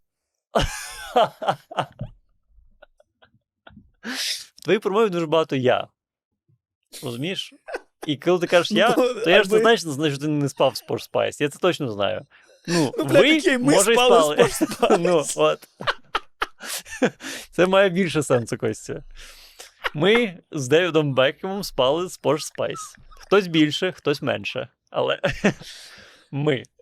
В 4.65 4.67
твоїй 4.67 4.79
промові 4.79 5.09
дуже 5.11 5.27
багато 5.27 5.57
я. 5.57 5.89
Розумієш? 7.03 7.55
І 8.07 8.17
коли 8.17 8.39
ти 8.39 8.47
кажеш 8.47 8.71
я, 8.71 8.95
Ну, 8.99 9.15
то 9.15 9.31
я 9.31 9.43
ж 9.43 9.49
аби- 9.49 9.63
не 9.65 9.77
знаю, 9.77 10.11
що 10.13 10.21
ти 10.21 10.29
не 10.29 10.49
спав 10.49 10.77
з 10.77 10.85
Porsche 10.85 11.11
Spice. 11.11 11.43
Я 11.43 11.49
це 11.49 11.59
точно 11.59 11.89
знаю. 11.93 12.27
Ну, 12.67 12.93
Ну, 12.99 13.05
ви, 13.05 13.39
окей, 13.39 13.59
ми 13.59 13.73
може, 13.75 13.93
спали 13.95 14.49
з 14.49 14.55
спали. 14.75 14.99
Ну, 15.01 15.25
от. 15.37 15.69
Це 17.51 17.67
має 17.67 17.89
більше 17.89 18.23
сенсу, 18.23 18.57
Костя. 18.59 19.03
Ми 19.95 20.39
з 20.51 20.69
Девідом 20.69 21.15
Бекхемом 21.15 21.65
спали 21.65 22.09
з 22.09 22.21
Porsche 22.21 22.53
Spice. 22.59 22.97
Хтось 23.11 23.47
більше, 23.47 23.93
хтось 23.93 24.23
менше. 24.23 24.69
Але 24.91 25.21
ми. 26.33 26.63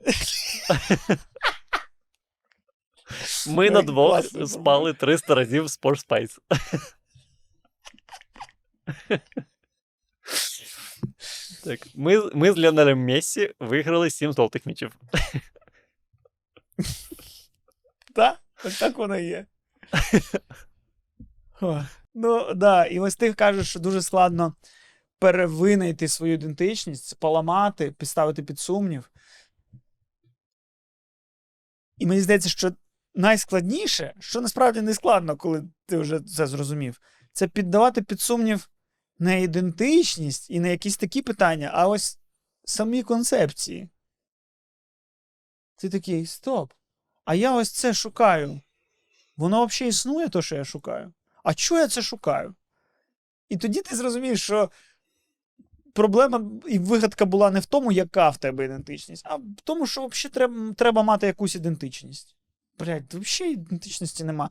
Ми 3.47 3.71
на 3.71 3.83
двох 3.83 4.11
класно, 4.11 4.47
спали 4.47 4.95
300 4.95 5.35
разів 5.35 5.69
з 5.69 5.81
Porsche 5.81 6.07
Spice. 6.09 6.39
Так, 11.65 11.89
ми, 11.95 12.31
ми 12.35 12.53
з 12.53 12.59
Ліонелем 12.59 13.05
Мессі 13.05 13.55
виграли 13.61 14.11
7 14.11 14.33
золотих 14.33 14.67
м'ячів. 14.67 14.97
Так? 18.15 18.41
Так 18.79 18.99
воно 18.99 19.19
є. 19.19 19.47
Ну, 22.15 22.55
да, 22.55 22.85
і 22.85 23.01
ось 23.01 23.17
ти 23.17 23.33
кажеш, 23.33 23.69
що 23.69 23.81
дуже 23.81 24.03
складно 24.03 24.55
перевинайти 25.19 26.09
свою 26.09 26.35
ідентичність, 26.35 27.21
поламати, 27.21 27.91
підставити 27.91 28.43
під 28.43 28.59
сумнів. 28.59 29.11
І 31.99 32.07
мені 32.07 32.21
здається, 32.21 32.49
що 32.49 32.73
найскладніше, 33.15 34.15
що 34.21 34.41
насправді 34.41 34.81
не 34.81 34.95
складно, 34.95 35.37
коли 35.37 35.65
ти 35.87 35.99
вже 35.99 36.21
це 36.21 36.47
зрозумів, 36.47 37.01
це 37.33 37.49
піддавати 37.49 38.03
під 38.03 38.21
сумнів 38.21 38.69
не 39.19 39.43
ідентичність 39.43 40.51
і 40.51 40.61
не 40.61 40.71
якісь 40.71 40.97
такі 40.97 41.23
питання, 41.23 41.71
а 41.75 41.89
ось 41.89 42.19
самі 42.65 43.03
концепції. 43.03 43.89
Ти 45.77 45.89
такий, 45.89 46.27
стоп. 46.27 46.73
А 47.25 47.35
я 47.35 47.55
ось 47.55 47.71
це 47.71 47.95
шукаю. 47.95 48.61
Воно 49.37 49.67
взагалі 49.67 49.91
існує, 49.91 50.29
то, 50.29 50.43
що 50.43 50.57
я 50.57 50.65
шукаю. 50.65 51.13
А 51.45 51.55
чого 51.55 51.81
я 51.81 51.89
це 51.89 52.03
шукаю? 52.03 52.55
І 53.49 53.57
тоді 53.57 53.83
ти 53.83 53.97
зрозумієш, 53.97 54.43
що 54.43 54.71
проблема 55.93 56.51
і 56.69 56.79
вигадка 56.79 57.25
була 57.25 57.51
не 57.51 57.61
в 57.61 57.67
тому, 57.67 57.93
яка 57.93 58.31
в 58.31 58.37
тебе 58.37 58.65
ідентичність, 58.65 59.23
а 59.27 59.37
в 59.37 59.61
тому, 59.65 59.87
що 59.87 60.07
взагалі 60.07 60.35
треба, 60.35 60.73
треба 60.73 61.03
мати 61.03 61.27
якусь 61.27 61.55
ідентичність. 61.55 62.37
Блять, 62.79 63.15
взагалі 63.15 63.55
ідентичності 63.55 64.25
нема. 64.25 64.51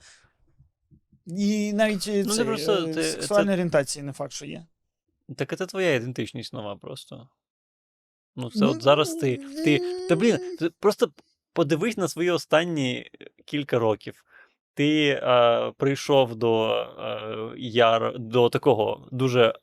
І 1.28 1.74
навіть 1.74 2.08
Ну, 2.08 2.24
ну, 2.26 2.34
це 2.34 2.46
просто 2.46 2.84
ти- 2.88 3.04
сексуальної 3.04 3.54
орієнтації 3.54 4.04
не 4.04 4.12
факт, 4.12 4.34
що 4.34 4.46
є. 4.46 4.66
Так 5.38 5.58
це 5.58 5.66
твоя 5.66 5.96
ідентичність 5.96 6.54
нова 6.54 6.76
просто. 6.76 7.30
Ну, 8.36 8.50
це 8.52 8.60
Ну, 8.60 8.72
от 8.72 8.82
зараз 8.82 9.14
ти. 9.14 9.38
ти 9.38 9.80
та 10.10 10.16
блін, 10.16 10.38
ти 10.60 10.70
просто 10.70 11.12
подивись 11.54 11.98
на 11.98 12.08
свої 12.08 12.32
останні 12.32 13.10
кілька 13.46 13.80
років. 13.80 14.24
Ти 14.74 15.08
е, 15.24 15.72
прийшов 15.78 16.36
до, 16.36 16.74
е, 17.00 17.54
яр, 17.58 18.20
до 18.20 18.50
такого 18.50 19.08
дуже 19.12 19.54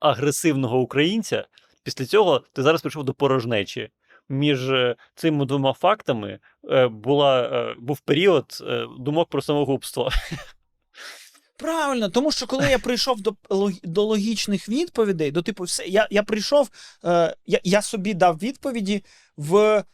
агресивного 0.00 0.80
українця. 0.80 1.46
Після 1.82 2.06
цього 2.06 2.42
ти 2.52 2.62
зараз 2.62 2.80
прийшов 2.80 3.04
до 3.04 3.14
порожнечі. 3.14 3.90
Між 4.28 4.70
е, 4.70 4.96
цими 5.14 5.44
двома 5.44 5.72
фактами 5.72 6.38
е, 6.70 6.88
була, 6.88 7.42
е, 7.42 7.74
був 7.78 8.00
період 8.00 8.58
е, 8.60 8.86
думок 8.98 9.28
про 9.28 9.42
самогубство. 9.42 10.10
Правильно, 11.62 12.08
тому 12.08 12.32
що 12.32 12.46
коли 12.46 12.70
я 12.70 12.78
прийшов 12.78 13.20
до, 13.20 13.34
до 13.82 14.04
логічних 14.04 14.68
відповідей, 14.68 15.30
до 15.30 15.42
типу, 15.42 15.64
все, 15.64 15.84
я, 15.84 16.08
я 16.10 16.22
прийшов, 16.22 16.70
е, 17.04 17.36
я, 17.46 17.60
я 17.64 17.82
собі 17.82 18.14
дав 18.14 18.38
відповіді 18.38 19.04
в 19.36 19.84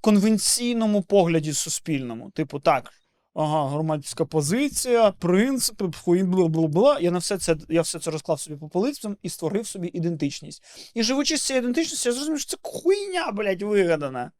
конвенційному 0.00 1.02
погляді 1.02 1.52
суспільному. 1.52 2.30
Типу, 2.30 2.60
так, 2.60 2.92
ага, 3.34 3.68
громадська 3.68 4.24
позиція, 4.24 5.10
принципи, 5.10 5.84
бла-бла-бла. 6.06 7.00
Я 7.00 7.10
на 7.10 7.18
все 7.18 7.38
це 7.38 7.56
я 7.68 7.82
все 7.82 7.98
це 7.98 8.10
розклав 8.10 8.40
собі 8.40 8.56
по 8.56 8.68
полицям 8.68 9.16
і 9.22 9.28
створив 9.28 9.66
собі 9.66 9.90
ідентичність. 9.94 10.62
І 10.94 11.02
живучи 11.02 11.36
з 11.36 11.42
цією 11.42 11.62
ідентичністю, 11.62 12.08
я 12.08 12.14
зрозумів, 12.14 12.40
що 12.40 12.50
це 12.50 12.56
хуйня, 12.62 13.32
блядь, 13.32 13.62
вигадана. 13.62 14.32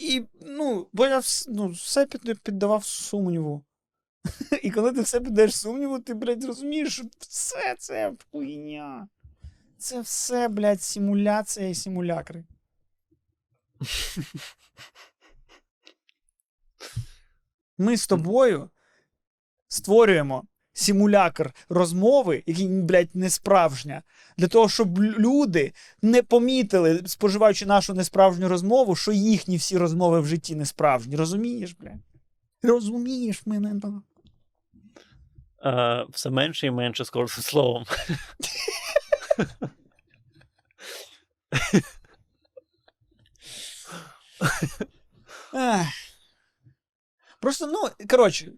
І, 0.00 0.22
ну, 0.46 0.88
бо 0.92 1.06
я 1.06 1.20
ну, 1.48 1.68
все 1.68 2.06
під, 2.06 2.42
піддавав 2.42 2.84
сумніву. 2.84 3.64
І 4.62 4.70
коли 4.70 4.92
ти 4.92 5.00
все 5.00 5.20
піддаєш 5.20 5.56
сумніву, 5.56 5.98
ти, 5.98 6.14
блядь, 6.14 6.44
розумієш, 6.44 6.92
що 6.92 7.04
все 7.18 7.76
це 7.78 8.12
хуйня. 8.30 9.08
Це 9.78 10.00
все, 10.00 10.48
блядь, 10.48 10.82
симуляція 10.82 11.68
і 11.68 11.74
симулякри. 11.74 12.44
Ми 17.78 17.96
з 17.96 18.06
тобою 18.06 18.70
створюємо 19.68 20.44
симулякр 20.72 21.54
розмови, 21.68 22.42
який, 22.46 22.68
блядь, 22.68 23.16
не 23.16 23.30
справжня, 23.30 24.02
для 24.38 24.48
того, 24.48 24.68
щоб 24.68 25.02
люди 25.02 25.72
не 26.02 26.22
помітили, 26.22 27.02
споживаючи 27.06 27.66
нашу 27.66 27.94
несправжню 27.94 28.48
розмову, 28.48 28.96
що 28.96 29.12
їхні 29.12 29.56
всі 29.56 29.78
розмови 29.78 30.20
в 30.20 30.26
житті 30.26 30.54
не 30.54 30.66
справжні. 30.66 31.16
Розумієш, 31.16 31.76
блядь? 31.80 32.00
Розумієш 32.62 33.46
мене? 33.46 33.80
Е, 35.64 36.06
все 36.10 36.30
менше 36.30 36.66
і 36.66 36.70
менше 36.70 37.04
з 37.04 37.10
кожним 37.10 37.42
словом. 37.42 37.84
Просто, 47.40 47.66
ну, 47.66 48.06
коротше, 48.06 48.52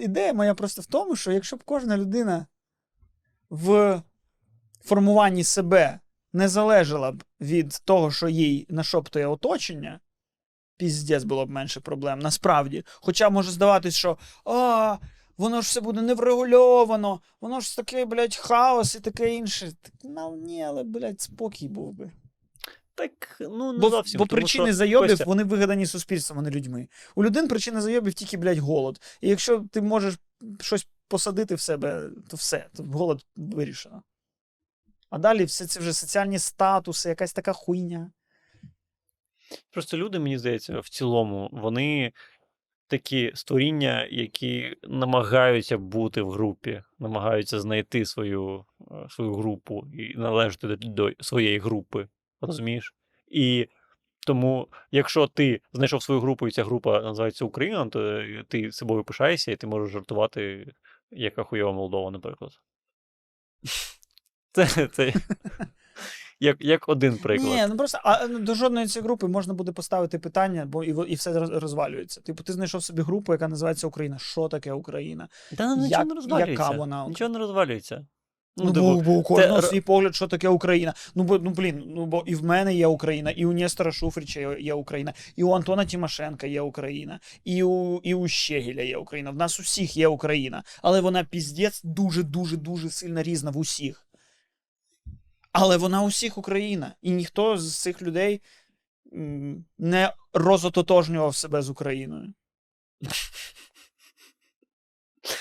ідея 0.00 0.32
моя 0.32 0.54
просто 0.54 0.82
в 0.82 0.86
тому, 0.86 1.16
що 1.16 1.32
якщо 1.32 1.56
б 1.56 1.64
кожна 1.64 1.96
людина 1.96 2.46
в 3.50 4.02
формуванні 4.84 5.44
себе 5.44 6.00
не 6.32 6.48
залежала 6.48 7.12
б 7.12 7.24
від 7.40 7.82
того, 7.84 8.10
що 8.10 8.28
їй 8.28 8.66
нашоптує 8.70 9.26
оточення, 9.26 10.00
піздець 10.76 11.24
було 11.24 11.46
б 11.46 11.50
менше 11.50 11.80
проблем, 11.80 12.18
насправді. 12.18 12.84
Хоча 12.86 13.30
може 13.30 13.50
здаватись, 13.50 13.96
що 13.96 14.18
а, 14.44 14.98
воно 15.40 15.62
ж 15.62 15.68
все 15.68 15.80
буде 15.80 16.02
неврегульовано, 16.02 17.20
воно 17.40 17.60
ж 17.60 17.76
таке, 17.76 18.04
блядь, 18.04 18.36
хаос 18.36 18.94
і 18.94 19.00
таке 19.00 19.34
інше. 19.34 19.72
Так, 19.82 19.92
ну, 20.04 20.36
ні, 20.36 20.62
але, 20.62 20.82
блядь, 20.82 21.20
спокій 21.20 21.68
був 21.68 21.92
би. 21.94 22.10
Так, 22.94 23.36
ну 23.40 23.72
не 23.72 23.78
Бо, 23.78 23.90
зовсім. 23.90 24.18
бо 24.18 24.26
тому 24.26 24.40
причини 24.40 24.66
що, 24.66 24.74
зайобів, 24.74 25.10
Костя, 25.10 25.24
вони 25.24 25.44
вигадані 25.44 25.86
суспільством, 25.86 26.38
а 26.38 26.42
не 26.42 26.50
людьми. 26.50 26.88
У 27.14 27.24
людей 27.24 27.46
причина 27.46 27.80
зайобів 27.80 28.14
тільки, 28.14 28.36
блядь, 28.36 28.58
голод. 28.58 29.00
І 29.20 29.28
якщо 29.28 29.64
ти 29.72 29.82
можеш 29.82 30.14
щось 30.60 30.88
посадити 31.08 31.54
в 31.54 31.60
себе, 31.60 32.10
то 32.28 32.36
все, 32.36 32.66
то 32.76 32.82
голод 32.82 33.26
вирішено. 33.36 34.02
А 35.10 35.18
далі 35.18 35.44
все 35.44 35.66
це 35.66 35.80
вже 35.80 35.92
соціальні 35.92 36.38
статуси, 36.38 37.08
якась 37.08 37.32
така 37.32 37.52
хуйня. 37.52 38.12
Просто 39.70 39.96
люди, 39.96 40.18
мені 40.18 40.38
здається, 40.38 40.80
в 40.80 40.88
цілому, 40.88 41.48
вони 41.52 42.12
такі 42.90 43.32
створіння, 43.34 44.08
які 44.10 44.76
намагаються 44.82 45.78
бути 45.78 46.22
в 46.22 46.30
групі, 46.30 46.82
намагаються 46.98 47.60
знайти 47.60 48.04
свою, 48.04 48.64
е, 48.80 49.06
свою 49.10 49.34
групу 49.34 49.86
і 49.94 50.18
належати 50.18 50.66
до, 50.66 50.76
до 50.76 51.12
своєї 51.20 51.58
групи. 51.58 52.08
Розумієш? 52.40 52.94
І 53.28 53.68
тому, 54.26 54.68
якщо 54.90 55.26
ти 55.26 55.60
знайшов 55.72 56.02
свою 56.02 56.20
групу, 56.20 56.48
і 56.48 56.50
ця 56.50 56.64
група 56.64 57.00
називається 57.00 57.44
Україна, 57.44 57.86
то 57.86 58.00
е, 58.00 58.44
ти 58.48 58.72
собою 58.72 59.04
пишаєшся, 59.04 59.52
і 59.52 59.56
ти 59.56 59.66
можеш 59.66 59.92
жартувати, 59.92 60.72
яка 61.10 61.44
хуйова 61.44 61.72
Молдова, 61.72 62.10
наприклад. 62.10 62.50
Це, 64.52 64.86
це 64.86 65.12
як, 66.40 66.56
як 66.60 66.88
один 66.88 67.16
приклад. 67.16 67.50
Ні, 67.52 67.66
ну 67.68 67.76
просто 67.76 67.98
а 68.04 68.26
ну, 68.26 68.38
до 68.38 68.54
жодної 68.54 68.86
цієї 68.86 69.04
групи 69.04 69.26
можна 69.26 69.54
буде 69.54 69.72
поставити 69.72 70.18
питання, 70.18 70.66
бо 70.66 70.84
і, 70.84 71.10
і 71.12 71.14
все 71.14 71.30
роз- 71.32 71.58
розвалюється. 71.58 72.20
Типу, 72.20 72.42
ти 72.42 72.52
знайшов 72.52 72.84
собі 72.84 73.02
групу, 73.02 73.32
яка 73.32 73.48
називається 73.48 73.86
Україна. 73.86 74.18
Що 74.18 74.48
таке 74.48 74.72
Україна? 74.72 75.28
Та 75.56 75.76
ну, 75.76 75.82
Як- 75.82 75.84
нічого 75.84 76.04
не 76.04 76.14
розвалюється. 76.14 76.62
яка 76.62 76.70
вона? 76.76 77.08
Нічого 77.08 77.28
не 77.30 77.38
розвалюється. 77.38 78.06
Ну, 78.56 78.64
Ну, 78.64 78.72
бо, 78.72 78.74
типу, 78.94 79.00
бо 79.10 79.12
у 79.18 79.22
кожного 79.22 79.58
р- 79.58 79.64
свій 79.64 79.80
погляд, 79.80 80.14
що 80.14 80.26
таке 80.28 80.48
Україна. 80.48 80.94
Ну, 81.14 81.22
бо, 81.22 81.38
ну 81.38 81.50
блін, 81.50 81.82
ну 81.86 82.06
бо 82.06 82.22
і 82.26 82.34
в 82.34 82.44
мене 82.44 82.74
є 82.74 82.86
Україна, 82.86 83.30
і 83.30 83.46
у 83.46 83.52
Нестора 83.52 83.92
Шуфрича 83.92 84.40
є, 84.40 84.56
є 84.60 84.74
Україна, 84.74 85.12
і 85.36 85.42
у 85.44 85.52
Антона 85.52 85.84
Тимошенка 85.84 86.46
є 86.46 86.60
Україна, 86.60 87.20
і 87.44 87.62
у, 87.62 88.00
і 88.02 88.14
у 88.14 88.28
Щегеля 88.28 88.82
є 88.82 88.96
Україна. 88.96 89.30
В 89.30 89.36
нас 89.36 89.60
усіх 89.60 89.96
є 89.96 90.08
Україна. 90.08 90.62
Але 90.82 91.00
вона 91.00 91.24
піздець 91.24 91.80
дуже, 91.84 92.22
дуже, 92.22 92.56
дуже 92.56 92.90
сильно 92.90 93.22
різна 93.22 93.50
в 93.50 93.58
усіх. 93.58 94.06
Але 95.52 95.76
вона 95.76 96.02
у 96.02 96.06
всіх 96.06 96.38
Україна. 96.38 96.94
І 97.02 97.10
ніхто 97.10 97.58
з 97.58 97.76
цих 97.76 98.02
людей 98.02 98.42
не 99.78 100.12
розототожнював 100.32 101.36
себе 101.36 101.62
з 101.62 101.70
Україною. 101.70 102.34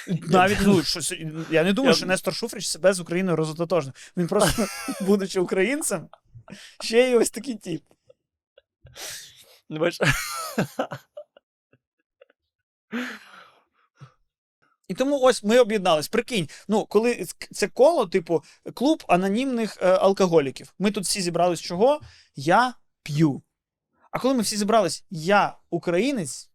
Навіть 0.07 0.57
ну, 0.62 0.84
щось, 0.84 1.14
я 1.51 1.64
не 1.64 1.74
думаю, 1.74 1.91
Я- 1.91 1.97
що 1.97 2.05
Нестор 2.05 2.36
Шуфрич 2.36 2.68
себе 2.68 2.93
з 2.93 2.99
Україною 2.99 3.38
розототожнив. 3.38 4.12
Він 4.18 4.28
просто, 4.28 4.68
будучи 5.01 5.39
українцем, 5.39 6.10
ще 6.82 7.10
й 7.10 7.16
ось 7.16 7.30
такий 7.30 7.55
тип. 7.55 7.84
ну, 9.70 9.80
бачиш, 9.80 10.07
І 14.90 14.94
тому 14.94 15.20
ось 15.22 15.44
ми 15.44 15.60
об'єднались. 15.60 16.08
Прикинь, 16.08 16.48
ну 16.68 16.86
коли 16.86 17.26
це 17.52 17.68
коло, 17.68 18.06
типу, 18.06 18.44
клуб 18.74 19.04
анонімних 19.08 19.78
е, 19.82 19.88
алкоголіків. 19.88 20.74
Ми 20.80 20.92
тут 20.92 21.04
всі 21.04 21.22
зібрались 21.22 21.62
чого? 21.62 22.02
Я 22.36 22.74
п'ю. 23.04 23.42
А 24.12 24.20
коли 24.20 24.34
ми 24.34 24.42
всі 24.42 24.58
зібрались, 24.58 25.06
я 25.10 25.58
українець, 25.70 26.50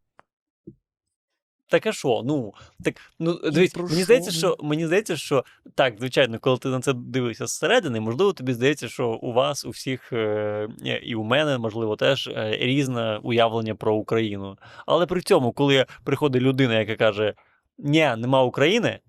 Так 1.69 1.87
а 1.87 1.93
що? 1.93 2.23
Ну, 2.25 2.55
так, 2.85 2.95
ну, 3.19 3.51
дивись, 3.51 3.77
мені 3.77 4.03
здається, 4.03 4.31
що 4.31 4.57
мені 4.63 4.87
здається, 4.87 5.17
що 5.17 5.45
так, 5.75 5.95
звичайно, 5.99 6.39
коли 6.39 6.59
ти 6.59 6.69
на 6.69 6.81
це 6.81 6.93
дивишся 6.93 7.47
зсередини, 7.47 8.01
можливо, 8.01 8.33
тобі 8.33 8.53
здається, 8.53 8.89
що 8.89 9.09
у 9.09 9.33
вас, 9.33 9.65
у 9.65 9.71
всіх, 9.71 10.13
е, 10.13 10.69
і 11.03 11.15
у 11.15 11.23
мене, 11.25 11.59
можливо, 11.59 11.97
теж 11.97 12.29
е, 12.29 12.59
різне 12.61 13.21
уявлення 13.23 13.75
про 13.75 13.95
Україну. 13.95 14.59
Але 14.87 15.07
при 15.07 15.23
цьому, 15.23 15.53
коли 15.53 15.87
приходить 16.05 16.43
людина, 16.43 16.79
яка 16.79 16.97
каже: 16.97 17.35
Ні, 17.79 18.15
нема 18.17 18.43
України, 18.43 19.01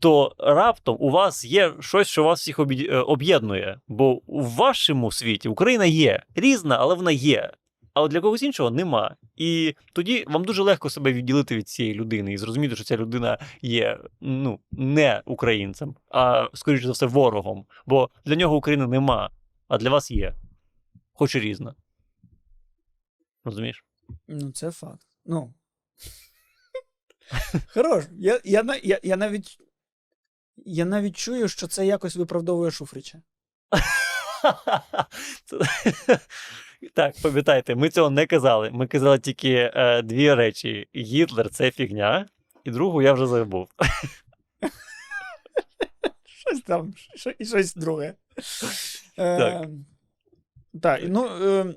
то 0.00 0.34
раптом 0.38 0.96
у 1.00 1.10
вас 1.10 1.44
є 1.44 1.74
щось, 1.80 2.08
що 2.08 2.24
вас 2.24 2.40
всіх 2.40 2.58
е, 2.58 2.96
об'єднує. 2.96 3.80
Бо 3.88 4.22
у 4.26 4.42
вашому 4.42 5.12
світі 5.12 5.48
Україна 5.48 5.84
є 5.84 6.22
різна, 6.34 6.76
але 6.80 6.94
вона 6.94 7.10
є. 7.10 7.52
А 7.94 8.02
от 8.02 8.10
для 8.10 8.20
когось 8.20 8.42
іншого 8.42 8.70
нема. 8.70 9.16
І 9.36 9.74
тоді 9.92 10.24
вам 10.28 10.44
дуже 10.44 10.62
легко 10.62 10.90
себе 10.90 11.12
відділити 11.12 11.56
від 11.56 11.68
цієї 11.68 11.94
людини 11.94 12.32
і 12.32 12.38
зрозуміти, 12.38 12.74
що 12.74 12.84
ця 12.84 12.96
людина 12.96 13.38
є 13.62 13.98
ну, 14.20 14.60
не 14.70 15.22
українцем, 15.24 15.94
а 16.08 16.48
скоріше 16.54 16.86
за 16.86 16.92
все 16.92 17.06
ворогом. 17.06 17.66
Бо 17.86 18.10
для 18.24 18.36
нього 18.36 18.56
України 18.56 18.86
нема, 18.86 19.30
а 19.68 19.78
для 19.78 19.90
вас 19.90 20.10
є. 20.10 20.34
Хоч 21.12 21.34
і 21.34 21.40
різна. 21.40 21.74
Розумієш? 23.44 23.84
ну 24.28 24.52
це 24.52 24.70
факт. 24.70 25.06
Ну. 25.26 25.54
Хорош. 27.74 28.04
Я, 28.18 28.40
я, 28.44 28.80
я, 28.82 29.00
я 29.02 29.16
навіть. 29.16 29.58
Я 30.56 30.84
навіть 30.84 31.16
чую, 31.16 31.48
що 31.48 31.66
це 31.66 31.86
якось 31.86 32.16
виправдовує 32.16 32.70
Шуфрича. 32.70 33.22
Так, 36.94 37.14
пам'ятайте, 37.22 37.74
ми 37.74 37.88
цього 37.88 38.10
не 38.10 38.26
казали. 38.26 38.70
Ми 38.70 38.86
казали 38.86 39.18
тільки 39.18 39.72
е, 39.74 40.02
дві 40.02 40.34
речі: 40.34 40.88
Гітлер 40.96 41.50
це 41.50 41.70
фігня, 41.70 42.28
і 42.64 42.70
другу 42.70 43.02
я 43.02 43.12
вже 43.12 43.26
забув. 43.26 43.68
Щось 46.24 46.60
там, 46.60 46.94
і 47.38 47.46
щось 47.46 47.74
друге. 47.74 48.14
Так. 49.16 49.64
Е, 49.64 49.68
так, 50.82 51.00
ну. 51.04 51.26
Е, 51.26 51.74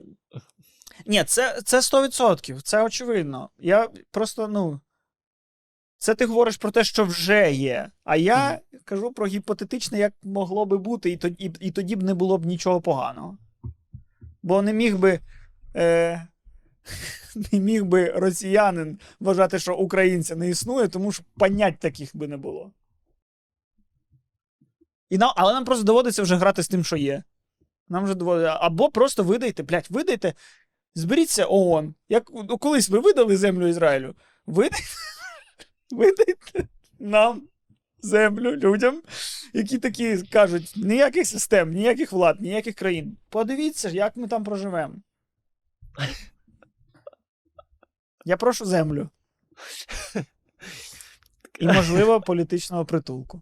ні, 1.06 1.24
це, 1.24 1.62
це 1.62 1.80
100%, 1.80 2.62
це 2.62 2.84
очевидно. 2.84 3.50
Я 3.58 3.90
просто, 4.12 4.48
ну. 4.48 4.80
Це 6.02 6.16
ти 6.16 6.26
говориш 6.26 6.58
про 6.58 6.72
те, 6.72 6.84
що 6.84 7.06
вже 7.06 7.54
є. 7.54 7.92
А 8.04 8.16
я 8.16 8.60
кажу 8.86 9.14
про 9.14 9.28
гіпотетичне, 9.28 10.00
як 10.00 10.14
могло 10.24 10.66
би 10.66 10.78
бути, 10.78 11.12
і 11.12 11.18
тоді, 11.18 11.46
і, 11.46 11.52
і 11.60 11.72
тоді 11.72 11.96
б 11.96 12.04
не 12.04 12.14
було 12.14 12.38
б 12.38 12.46
нічого 12.46 12.82
поганого. 12.82 13.38
Бо 14.44 14.62
не 14.62 14.74
міг 14.74 14.98
би. 14.98 15.20
Е, 15.76 16.28
не 17.52 17.60
міг 17.60 17.86
би 17.86 18.12
росіянин 18.12 19.00
вважати, 19.20 19.60
що 19.60 19.76
українця 19.76 20.36
не 20.36 20.50
існує, 20.50 20.88
тому 20.88 21.12
що 21.12 21.24
понять 21.38 21.80
таких 21.80 22.16
би 22.16 22.28
не 22.28 22.38
було. 22.38 22.72
І 25.10 25.18
нам, 25.18 25.34
але 25.36 25.54
нам 25.54 25.66
просто 25.66 25.84
доводиться 25.84 26.24
вже 26.24 26.36
грати 26.36 26.64
з 26.64 26.68
тим, 26.68 26.84
що 26.84 26.98
є. 26.98 27.24
Нам 27.90 28.04
вже 28.04 28.16
доводиться. 28.16 28.58
Або 28.62 28.90
просто 28.90 29.24
видайте, 29.24 29.64
блядь, 29.64 29.88
видайте, 29.90 30.34
зберіться 30.96 31.46
ООН. 31.50 31.96
Як 32.10 32.24
ну, 32.34 32.58
колись 32.58 32.90
ви 32.90 33.00
видали 33.00 33.38
землю 33.38 33.68
Ізраїлю, 33.68 34.16
видайте, 34.46 34.86
видайте 35.92 36.68
нам 37.00 37.48
землю 38.02 38.56
людям, 38.56 39.02
які 39.54 39.78
такі 39.78 40.24
кажуть: 40.24 40.74
ніяких 40.76 41.28
систем, 41.28 41.72
ніяких 41.74 42.12
влад, 42.12 42.42
ніяких 42.42 42.76
країн. 42.76 43.18
Подивіться, 43.30 43.90
як 43.90 44.18
ми 44.18 44.28
там 44.28 44.44
проживемо. 44.44 44.96
Я 48.26 48.38
прошу 48.38 48.66
землю. 48.66 49.10
І, 51.60 51.68
можливо, 51.68 52.22
політичного 52.22 52.86
притулку. 52.86 53.42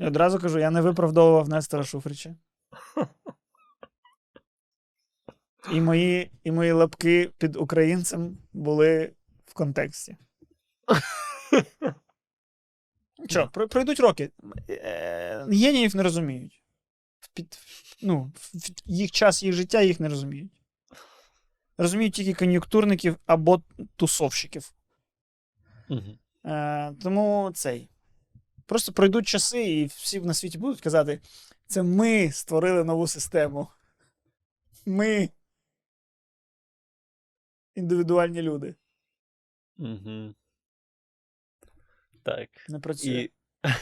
І 0.00 0.04
одразу 0.04 0.38
кажу, 0.38 0.58
я 0.58 0.70
не 0.70 0.80
виправдовував 0.80 1.48
Нестора 1.48 1.84
Шуфрича. 1.84 2.34
І 5.72 5.80
мої, 5.80 6.30
і 6.44 6.52
мої 6.52 6.72
лапки 6.72 7.30
під 7.38 7.56
українцем 7.56 8.38
були 8.52 9.12
в 9.46 9.54
контексті. 9.54 10.16
Що, 13.28 13.48
пройдуть 13.48 14.00
роки. 14.00 14.30
Е, 14.70 15.46
Геніїв 15.50 15.96
не 15.96 16.02
розуміють. 16.02 16.62
Під, 17.34 17.58
ну, 18.02 18.32
в 18.44 18.70
їх 18.84 19.10
час, 19.10 19.42
їх 19.42 19.54
життя 19.54 19.82
їх 19.82 20.00
не 20.00 20.08
розуміють. 20.08 20.52
Розуміють 21.78 22.14
тільки 22.14 22.34
кон'юнктурників 22.34 23.16
або 23.26 23.62
тусовщиків. 23.96 24.72
Е, 26.44 26.92
тому 27.02 27.50
цей. 27.54 27.88
Просто 28.66 28.92
пройдуть 28.92 29.28
часи, 29.28 29.62
і 29.62 29.86
всі 29.86 30.20
на 30.20 30.34
світі 30.34 30.58
будуть 30.58 30.80
казати: 30.80 31.20
це 31.66 31.82
ми 31.82 32.32
створили 32.32 32.84
нову 32.84 33.06
систему. 33.06 33.68
Ми. 34.86 35.28
Індивідуальні 37.78 38.42
люди. 38.42 38.74
Мгм. 39.76 40.34
Так. 42.22 42.48
Не 42.68 42.80
працює. 42.80 43.20
І 43.20 43.30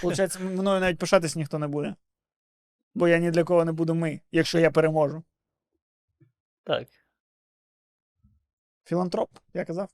Получається, 0.03 0.41
мною 0.41 0.81
навіть 0.81 0.99
пишатись 0.99 1.37
ніхто 1.37 1.59
не 1.59 1.69
буде. 1.69 1.95
Бо 2.95 3.09
я 3.09 3.19
ні 3.19 3.31
для 3.31 3.45
кого 3.45 3.65
не 3.65 3.73
буду 3.73 3.95
ми, 3.95 4.21
якщо 4.33 4.59
я 4.59 4.71
переможу. 4.71 5.25
так. 6.65 6.89
Філантроп, 8.85 9.31
я 9.55 9.65
казав. 9.65 9.89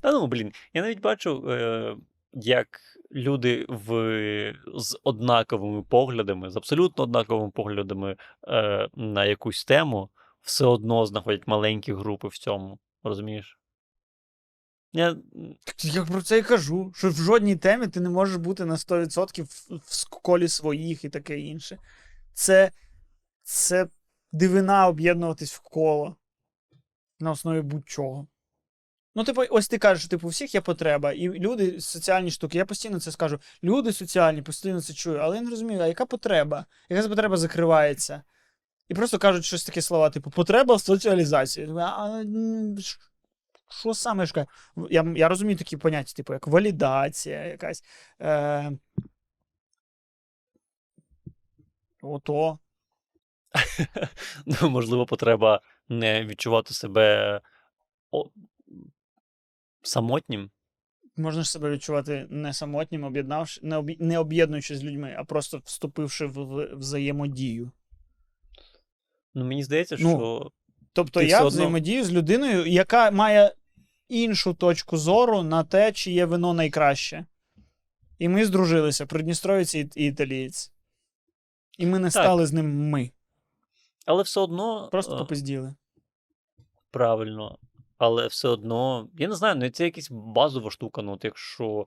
Та 0.00 0.12
ну, 0.12 0.26
блін, 0.26 0.52
я 0.74 0.82
навіть 0.82 1.00
бачу, 1.00 1.50
е, 1.50 1.96
як 2.32 2.80
люди 3.12 3.66
в, 3.68 4.54
з 4.74 4.98
однаковими 5.04 5.82
поглядами, 5.82 6.50
з 6.50 6.56
абсолютно 6.56 7.04
однаковими 7.04 7.50
поглядами 7.50 8.16
е, 8.48 8.88
на 8.94 9.24
якусь 9.24 9.64
тему, 9.64 10.10
все 10.42 10.66
одно 10.66 11.06
знаходять 11.06 11.46
маленькі 11.46 11.92
групи 11.92 12.28
в 12.28 12.38
цьому. 12.38 12.78
Розумієш? 13.02 13.58
Я... 14.92 15.16
Я 15.78 16.04
про 16.04 16.22
це 16.22 16.38
і 16.38 16.42
кажу, 16.42 16.92
що 16.96 17.10
в 17.10 17.14
жодній 17.14 17.56
темі 17.56 17.88
ти 17.88 18.00
не 18.00 18.10
можеш 18.10 18.36
бути 18.36 18.64
на 18.64 18.74
100% 18.74 19.42
в, 19.70 20.08
колі 20.08 20.48
своїх 20.48 21.04
і 21.04 21.08
таке 21.08 21.40
інше. 21.40 21.78
Це, 22.34 22.70
це 23.42 23.88
дивина 24.32 24.88
об'єднуватись 24.88 25.54
в 25.54 25.60
коло 25.60 26.16
на 27.20 27.30
основі 27.30 27.60
будь-чого. 27.60 28.26
Ну, 29.14 29.24
типу, 29.24 29.42
ось 29.50 29.68
ти 29.68 29.78
кажеш, 29.78 30.06
типу, 30.06 30.26
у 30.26 30.30
всіх 30.30 30.54
є 30.54 30.60
потреба, 30.60 31.12
і 31.12 31.28
люди 31.28 31.80
соціальні 31.80 32.30
штуки. 32.30 32.58
Я 32.58 32.64
постійно 32.64 33.00
це 33.00 33.12
скажу. 33.12 33.40
Люди 33.64 33.92
соціальні, 33.92 34.42
постійно 34.42 34.80
це 34.80 34.92
чую, 34.92 35.18
але 35.18 35.36
я 35.36 35.42
не 35.42 35.50
розумію, 35.50 35.80
а 35.80 35.86
яка 35.86 36.06
потреба? 36.06 36.66
Яка 36.88 37.08
потреба 37.08 37.36
закривається? 37.36 38.22
І 38.90 38.94
просто 38.94 39.18
кажуть 39.18 39.44
щось 39.44 39.64
таке 39.64 39.82
слова, 39.82 40.10
типу, 40.10 40.30
потреба 40.30 40.74
в 40.74 40.80
соціалізації. 40.80 41.68
А, 41.78 42.24
що 43.68 43.94
саме 43.94 44.26
ж? 44.26 44.46
Я, 44.90 45.12
я 45.16 45.28
розумію 45.28 45.58
такі 45.58 45.76
поняття, 45.76 46.12
типу, 46.12 46.32
як 46.32 46.46
валідація, 46.46 47.44
якась. 47.44 47.84
Е... 48.20 48.72
Ото. 52.02 52.58
Ну, 54.46 54.70
можливо, 54.70 55.06
потреба 55.06 55.60
не 55.88 56.24
відчувати 56.24 56.74
себе 56.74 57.40
о... 58.10 58.30
самотнім. 59.82 60.50
Можна 61.16 61.42
ж 61.42 61.50
себе 61.50 61.70
відчувати 61.70 62.26
не 62.30 62.52
самотнім, 62.52 63.04
об'єднавши, 63.04 63.60
не, 63.62 63.78
об'є- 63.78 63.96
не 64.00 64.18
об'єднуючись 64.18 64.78
з 64.78 64.84
людьми, 64.84 65.16
а 65.18 65.24
просто 65.24 65.62
вступивши 65.64 66.26
в, 66.26 66.44
в 66.44 66.76
взаємодію. 66.76 67.72
Ну, 69.34 69.44
мені 69.44 69.64
здається, 69.64 69.96
Ну, 70.00 70.10
що 70.10 70.50
Тобто 70.92 71.20
Ти 71.20 71.26
я 71.26 71.36
все 71.36 71.44
одно- 71.44 71.48
взаємодію 71.48 72.04
з 72.04 72.12
людиною, 72.12 72.66
яка 72.66 73.10
має 73.10 73.54
іншу 74.08 74.54
точку 74.54 74.96
зору 74.96 75.42
на 75.42 75.64
те, 75.64 75.92
чи 75.92 76.12
є 76.12 76.24
вино 76.24 76.54
найкраще. 76.54 77.26
І 78.18 78.28
ми 78.28 78.44
здружилися, 78.46 79.06
придністровець 79.06 79.74
і, 79.74 79.90
і 79.96 80.06
італієць. 80.06 80.72
І 81.78 81.86
ми 81.86 81.98
не 81.98 82.10
Так. 82.10 82.12
стали 82.22 82.46
з 82.46 82.52
ним 82.52 82.88
ми. 82.90 83.10
Але 84.06 84.22
все 84.22 84.40
одно 84.40 84.88
Просто 84.90 85.14
е, 85.14 85.18
попизділи. 85.18 85.74
правильно. 86.90 87.58
Але 87.98 88.26
все 88.26 88.48
одно, 88.48 89.08
я 89.18 89.28
не 89.28 89.34
знаю, 89.34 89.56
ну 89.56 89.70
це 89.70 89.84
якась 89.84 90.08
базова 90.10 90.70
штука. 90.70 91.02
Ну, 91.02 91.12
от 91.12 91.24
якщо 91.24 91.86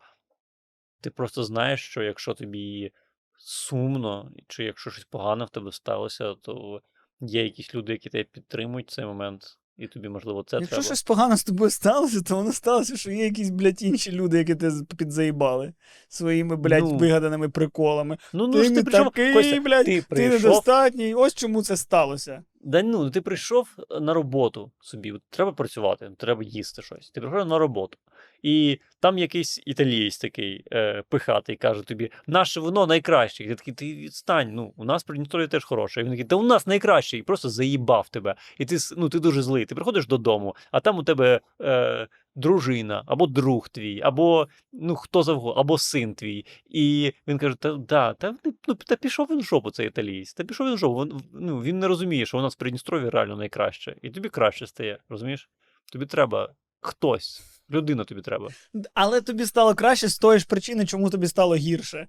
ти 1.02 1.10
просто 1.10 1.44
знаєш, 1.44 1.82
що 1.86 2.04
якщо 2.04 2.34
тобі 2.34 2.92
сумно, 3.38 4.32
чи 4.48 4.64
якщо 4.64 4.92
щось 4.92 5.06
погане 5.06 5.46
в 5.46 5.50
тебе 5.50 5.72
сталося, 5.72 6.34
то 6.34 6.82
є 7.28 7.44
якісь 7.44 7.76
люди, 7.76 7.92
які 7.92 8.10
тебе 8.10 8.24
підтримують 8.24 8.88
в 8.88 8.92
цей 8.96 9.06
момент, 9.06 9.44
і 9.78 9.88
тобі, 9.88 10.10
можливо, 10.10 10.44
це 10.48 10.56
Якщо 10.56 10.70
треба. 10.70 10.84
щось 10.84 11.04
погано 11.04 11.38
з 11.38 11.44
тобою 11.44 11.70
сталося, 11.70 12.22
то 12.22 12.36
воно 12.36 12.52
сталося, 12.52 12.98
що 12.98 13.12
є 13.12 13.24
якісь, 13.24 13.50
блядь, 13.50 13.82
інші 13.82 14.12
люди, 14.12 14.38
які 14.38 14.56
тебе 14.56 14.74
підзаїбали 14.98 15.74
своїми, 16.08 16.56
блядь, 16.56 16.84
Ну. 16.84 16.98
вигаданими 16.98 17.50
приколами. 17.50 18.18
Ну, 18.34 18.48
ну 18.48 18.54
ти 18.54 18.64
ж 18.64 18.70
ти 18.70 18.84
прийшов, 18.84 19.06
такий, 19.06 19.34
Костя, 19.34 19.60
блядь, 19.62 19.86
ти 19.86 20.02
Ти 20.10 20.30
недостатній. 20.30 21.14
Ось 21.14 21.34
чому 21.34 21.64
це 21.64 21.78
сталося. 21.78 22.44
Да 22.62 22.84
ну, 22.84 23.10
ти 23.10 23.22
прийшов 23.22 23.68
на 24.02 24.14
роботу 24.14 24.72
собі. 24.82 25.14
Треба 25.30 25.52
працювати, 25.52 26.12
треба 26.18 26.44
їсти 26.44 26.82
щось. 26.82 27.10
Ти 27.10 27.22
прийшов 27.22 27.48
на 27.48 27.58
роботу. 27.58 27.98
І 28.44 28.80
там 29.00 29.18
якийсь 29.18 29.62
італієць 29.66 30.18
такий 30.18 30.66
е, 30.72 31.04
пихатий 31.10 31.56
каже 31.56 31.84
тобі, 31.84 32.12
наше 32.28 32.60
вино 32.60 32.88
найкраще. 32.88 33.44
І 33.44 33.48
ти 33.48 33.56
такий, 33.56 33.74
ти 33.74 33.96
відстань. 33.96 34.54
Ну, 34.54 34.74
у 34.78 34.84
нас 34.84 35.04
Придністров'я 35.04 35.48
теж 35.48 35.64
хороше. 35.64 36.02
І 36.02 36.04
він 36.04 36.12
такий, 36.12 36.26
та 36.26 36.36
у 36.36 36.44
нас 36.44 36.68
найкраще. 36.68 37.18
І 37.18 37.24
просто 37.24 37.50
заїбав 37.50 38.10
тебе. 38.10 38.36
І 38.58 38.66
ти, 38.66 38.78
ну, 38.98 39.10
ти 39.10 39.20
дуже 39.20 39.42
злий. 39.42 39.66
Ти 39.66 39.76
приходиш 39.76 40.08
додому, 40.08 40.56
а 40.72 40.80
там 40.80 40.98
у 40.98 41.04
тебе 41.04 41.42
е, 41.62 42.08
дружина, 42.36 43.04
або 43.06 43.28
друг 43.28 43.70
твій, 43.70 44.02
або 44.02 44.48
ну, 44.74 44.96
хто 44.96 45.24
завгодно, 45.24 45.62
або 45.62 45.78
син 45.78 46.16
твій. 46.16 46.46
І 46.70 47.14
він 47.28 47.38
каже: 47.38 47.56
Та 47.56 47.74
да, 47.74 48.14
та, 48.14 48.36
ну, 48.68 48.74
та 48.76 48.96
пішов 48.96 49.28
він 49.32 49.40
в 49.40 49.44
жопу, 49.44 49.72
цей 49.72 49.88
італієць. 49.88 50.34
Та 50.34 50.44
пішов 50.44 50.68
він 50.68 50.76
в 50.76 50.78
жопу. 50.78 51.02
Він, 51.02 51.22
ну, 51.34 51.62
він 51.62 51.80
не 51.80 51.88
розуміє, 51.88 52.26
що 52.26 52.38
у 52.38 52.42
нас 52.42 52.54
в 52.54 52.58
Придністров'ї 52.58 53.10
реально 53.10 53.36
найкраще. 53.36 53.96
І 54.02 54.10
тобі 54.10 54.30
краще 54.30 54.68
стає, 54.68 55.00
розумієш? 55.10 55.50
Тобі 55.92 56.06
треба 56.06 56.50
хтось. 56.82 57.53
Людина 57.74 58.04
тобі 58.04 58.22
треба. 58.22 58.50
Але 58.94 59.22
тобі 59.22 59.46
стало 59.46 59.76
краще 59.76 60.08
з 60.08 60.18
тої 60.18 60.40
ж 60.40 60.46
причини, 60.48 60.86
чому 60.86 61.10
тобі 61.10 61.28
стало 61.28 61.56
гірше. 61.56 62.08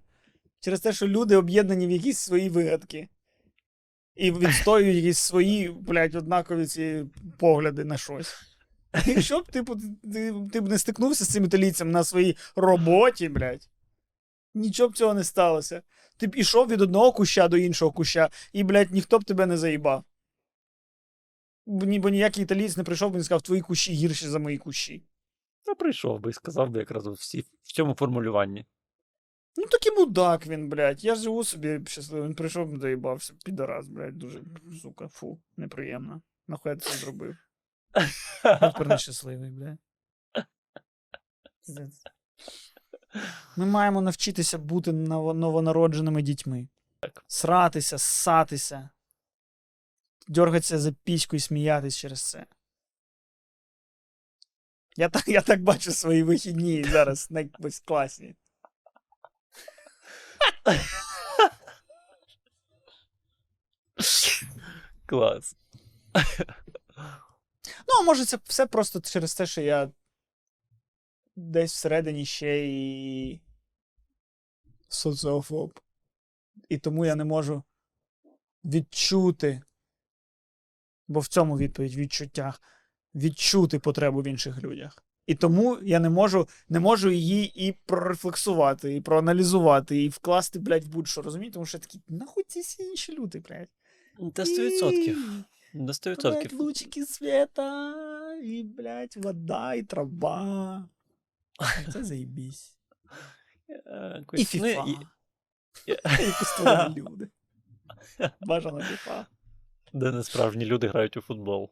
Через 0.60 0.80
те, 0.80 0.92
що 0.92 1.08
люди 1.08 1.36
об'єднані 1.36 1.86
в 1.86 1.90
якісь 1.90 2.18
свої 2.18 2.48
вигадки. 2.48 3.08
І 4.16 4.32
відстоюють 4.32 4.96
якісь 4.96 5.18
свої, 5.18 5.68
блядь, 5.68 6.14
однакові 6.14 6.66
ці 6.66 7.04
погляди 7.38 7.84
на 7.84 7.96
щось. 7.96 8.34
Якщо 9.06 9.40
б 9.40 9.50
типу, 9.50 9.76
ти, 10.12 10.34
ти 10.52 10.60
б 10.60 10.68
не 10.68 10.78
стикнувся 10.78 11.24
з 11.24 11.28
цим 11.28 11.44
італійцем 11.44 11.90
на 11.90 12.04
своїй 12.04 12.36
роботі, 12.56 13.28
блядь, 13.28 13.68
нічого 14.54 14.88
б 14.88 14.96
цього 14.96 15.14
не 15.14 15.24
сталося. 15.24 15.82
Ти 16.16 16.26
б 16.26 16.36
ішов 16.36 16.68
від 16.68 16.80
одного 16.80 17.12
куща 17.12 17.48
до 17.48 17.56
іншого 17.56 17.92
куща, 17.92 18.30
і, 18.52 18.64
блядь, 18.64 18.90
ніхто 18.90 19.18
б 19.18 19.24
тебе 19.24 19.46
не 19.46 19.56
заїбав. 19.56 20.04
Бо, 21.66 21.86
ні, 21.86 21.98
бо 21.98 22.08
ніякий 22.08 22.44
італієць 22.44 22.76
не 22.76 22.84
прийшов 22.84 23.14
і 23.14 23.16
не 23.16 23.24
сказав, 23.24 23.42
твої 23.42 23.62
кущі 23.62 23.92
гірші 23.92 24.28
за 24.28 24.38
мої 24.38 24.58
кущі. 24.58 25.02
Прийшов 25.74 26.20
би 26.20 26.30
і 26.30 26.32
сказав 26.32 26.70
би 26.70 26.78
якраз 26.78 27.06
всі 27.06 27.40
в 27.40 27.72
цьому 27.72 27.94
формулюванні. 27.94 28.66
Ну 29.56 29.66
такий 29.66 29.92
мудак 29.92 30.46
він, 30.46 30.68
блядь. 30.68 31.04
Я 31.04 31.14
живу 31.14 31.44
собі 31.44 31.80
щасливо. 31.86 32.26
Він 32.26 32.34
прийшов, 32.34 32.78
доїбався. 32.78 33.34
Підарас, 33.44 33.88
блядь, 33.88 34.18
дуже, 34.18 34.42
сука, 34.82 35.08
фу, 35.08 35.40
неприємно. 35.56 36.22
Нахуй 36.48 36.72
я 36.72 36.78
це 36.78 36.90
зробив. 36.90 37.36
Тепер 38.42 38.88
нещасливий, 38.88 39.50
блядь. 39.50 39.78
Ми 43.56 43.66
маємо 43.66 44.00
навчитися 44.00 44.58
бути 44.58 44.92
новонародженими 44.92 46.22
дітьми. 46.22 46.68
Так. 47.00 47.24
Сратися, 47.26 47.98
ссатися, 47.98 48.90
дергатися 50.28 50.78
за 50.78 50.92
піську 50.92 51.36
і 51.36 51.40
сміятись 51.40 51.96
через 51.96 52.30
це. 52.30 52.46
Я 54.96 55.08
так, 55.08 55.28
я 55.28 55.42
так 55.42 55.62
бачу 55.62 55.92
свої 55.92 56.22
вихідні 56.22 56.84
зараз 56.84 57.30
на 57.30 57.40
якось 57.40 57.80
класні. 57.80 58.34
Клас. 65.06 65.56
Ну, 67.88 67.94
а 68.00 68.02
може, 68.02 68.24
це 68.24 68.38
все 68.44 68.66
просто 68.66 69.00
через 69.00 69.34
те, 69.34 69.46
що 69.46 69.60
я 69.60 69.90
десь 71.36 71.72
всередині 71.72 72.26
ще 72.26 72.66
і 72.66 73.40
соціофоб. 74.88 75.80
І 76.68 76.78
тому 76.78 77.06
я 77.06 77.14
не 77.14 77.24
можу 77.24 77.62
відчути, 78.64 79.62
бо 81.08 81.20
в 81.20 81.28
цьому 81.28 81.58
відповідь 81.58 81.94
в 81.94 81.98
відчуттях, 81.98 82.60
відчути 83.14 83.78
потребу 83.78 84.22
в 84.22 84.26
інших 84.26 84.62
людях. 84.62 85.04
І 85.26 85.34
тому 85.34 85.78
я 85.82 86.00
не 86.00 86.10
можу, 86.10 86.48
не 86.68 86.80
можу 86.80 87.10
її 87.10 87.66
і 87.68 87.72
прорефлексувати, 87.72 88.96
і 88.96 89.00
проаналізувати, 89.00 90.02
і 90.02 90.08
вкласти, 90.08 90.58
блядь, 90.58 90.84
в 90.84 90.88
будь-що, 90.88 91.22
розумієте? 91.22 91.54
Тому 91.54 91.66
що 91.66 91.78
я 91.78 91.80
такий, 91.80 92.00
нахуй 92.08 92.44
ці 92.48 92.60
всі 92.60 92.82
інші 92.82 93.14
люди, 93.14 93.42
блядь. 93.48 93.68
До 94.18 94.42
100%. 94.42 95.16
До 95.74 95.92
100%. 95.92 96.22
Блядь, 96.22 96.52
лучики 96.52 97.06
света, 97.06 97.94
і, 98.42 98.62
блядь, 98.62 99.16
вода, 99.16 99.74
і 99.74 99.82
трава. 99.82 100.88
Це 101.92 102.04
заєбісь. 102.04 102.76
Е, 103.70 104.24
І 104.32 104.38
ну, 104.38 104.44
фіфа. 104.44 104.84
і- 105.86 105.96
пустові 106.38 107.00
люди. 107.00 107.28
Бажано 108.40 108.82
фіфа. 108.82 109.26
Де 109.92 110.12
не 110.12 110.22
справжні 110.22 110.64
люди 110.64 110.88
грають 110.88 111.16
у 111.16 111.20
футбол. 111.20 111.70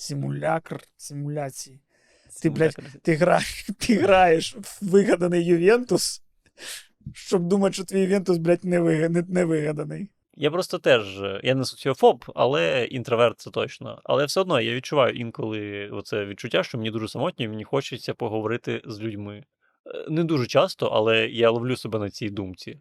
Симулякр 0.00 0.80
симуляції. 0.96 1.80
Ти, 2.42 2.50
блядь, 2.50 2.78
Ти, 3.02 3.14
гра... 3.14 3.40
ти 3.78 3.94
граєш 3.94 4.56
в 4.56 4.78
вигаданий 4.82 5.44
Ювентус, 5.44 6.22
щоб 7.14 7.42
думати, 7.42 7.74
що 7.74 7.84
твій 7.84 8.00
Ювентус, 8.00 8.38
блядь, 8.38 8.64
не, 8.64 8.80
вига... 8.80 9.08
не... 9.08 9.22
не 9.28 9.44
вигаданий. 9.44 10.08
Я 10.34 10.50
просто 10.50 10.78
теж, 10.78 11.20
я 11.42 11.54
не 11.54 11.64
соціофоб, 11.64 12.24
але 12.34 12.84
інтроверт 12.84 13.40
це 13.40 13.50
точно. 13.50 14.00
Але 14.04 14.24
все 14.24 14.40
одно 14.40 14.60
я 14.60 14.74
відчуваю 14.74 15.14
інколи 15.14 15.88
оце 15.92 16.24
відчуття, 16.24 16.62
що 16.62 16.78
мені 16.78 16.90
дуже 16.90 17.08
самотньо, 17.08 17.44
і 17.44 17.48
мені 17.48 17.64
хочеться 17.64 18.14
поговорити 18.14 18.82
з 18.86 19.00
людьми. 19.00 19.44
Е, 19.86 20.10
Не 20.10 20.24
дуже 20.24 20.46
часто, 20.46 20.86
але 20.86 21.28
я 21.28 21.50
ловлю 21.50 21.76
себе 21.76 21.98
на 21.98 22.10
цій 22.10 22.30
думці. 22.30 22.80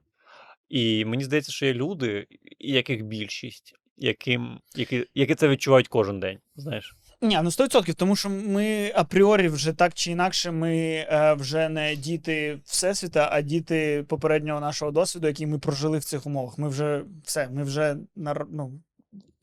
І 0.69 1.06
мені 1.06 1.23
здається, 1.23 1.52
що 1.52 1.65
є 1.65 1.73
люди, 1.73 2.27
яких 2.60 3.03
більшість, 3.03 3.76
яким, 3.98 4.60
які, 4.76 5.07
які 5.15 5.35
це 5.35 5.48
відчувають 5.48 5.88
кожен 5.88 6.19
день. 6.19 6.39
Знаєш? 6.56 6.95
Ні, 7.22 7.39
ну 7.44 7.49
100%, 7.49 7.94
тому 7.94 8.15
що 8.15 8.30
ми 8.30 8.91
апріорі 8.95 9.48
вже 9.48 9.73
так 9.73 9.94
чи 9.94 10.11
інакше, 10.11 10.52
ми 10.52 10.77
е, 10.77 11.34
вже 11.34 11.69
не 11.69 11.95
діти 11.95 12.60
Всесвіта, 12.65 13.30
а 13.31 13.41
діти 13.41 14.06
попереднього 14.07 14.60
нашого 14.60 14.91
досвіду, 14.91 15.27
який 15.27 15.48
ми 15.48 15.60
прожили 15.60 15.98
в 15.98 16.03
цих 16.03 16.26
умовах. 16.26 16.57
Ми 16.57 16.69
вже 16.69 17.03
все, 17.23 17.49
ми 17.49 17.64
вже 17.64 17.98
ну, 18.15 18.80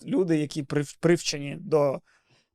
люди, 0.07 0.39
які 0.39 0.63
прив- 0.63 0.97
привчені 1.01 1.57
до 1.61 2.01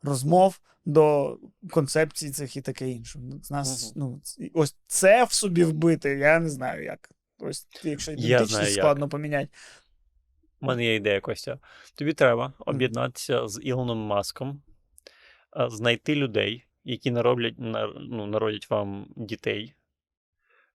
розмов, 0.03 0.59
до 0.85 1.37
концепцій 1.69 2.31
цих 2.31 2.55
і 2.57 2.61
таке 2.61 2.89
інше. 2.89 3.19
З 3.43 3.51
нас, 3.51 3.93
Мгм. 3.95 4.21
ну, 4.39 4.49
ось 4.53 4.75
це 4.87 5.23
в 5.23 5.31
собі 5.31 5.63
вбити, 5.63 6.09
я 6.09 6.39
не 6.39 6.49
знаю 6.49 6.83
як. 6.83 7.09
Ось 7.39 7.67
якщо 7.83 8.11
ідентичність 8.11 8.61
як. 8.61 8.71
складно 8.71 9.09
поміняти. 9.09 9.49
У 10.61 10.65
мене 10.65 10.85
є 10.85 10.95
ідея, 10.95 11.21
Костя. 11.21 11.59
Тобі 11.95 12.13
треба 12.13 12.53
об'єднатися 12.59 13.47
з 13.47 13.59
Ілоном 13.63 13.97
Маском, 13.97 14.61
знайти 15.55 16.15
людей, 16.15 16.65
які 16.83 17.11
нароблять, 17.11 17.59
на- 17.59 17.87
ну, 17.87 18.25
народять 18.25 18.69
вам 18.69 19.07
дітей. 19.15 19.73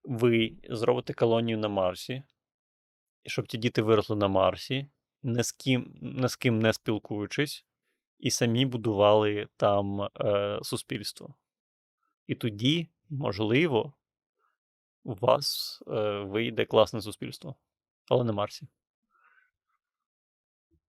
Ви 0.04 0.52
зробите 0.70 1.14
колонію 1.14 1.58
на 1.58 1.68
Марсі, 1.68 2.22
щоб 3.26 3.46
ті 3.46 3.58
діти 3.58 3.82
виросли 3.82 4.16
на 4.16 4.28
Марсі, 4.28 4.86
ні 5.22 5.42
з 5.42 5.52
ким, 5.52 5.94
ні 6.02 6.28
з 6.28 6.36
ким 6.36 6.58
не 6.58 6.72
спілкуючись, 6.72 7.66
і 8.18 8.30
самі 8.30 8.66
будували 8.66 9.48
там 9.56 10.02
е, 10.02 10.58
суспільство. 10.62 11.34
І 12.26 12.34
тоді, 12.34 12.88
можливо, 13.10 13.92
у 15.04 15.14
вас 15.14 15.82
е, 15.88 16.18
вийде 16.18 16.64
класне 16.64 17.02
суспільство, 17.02 17.54
але 18.08 18.24
на 18.24 18.32
Марсі. 18.32 18.66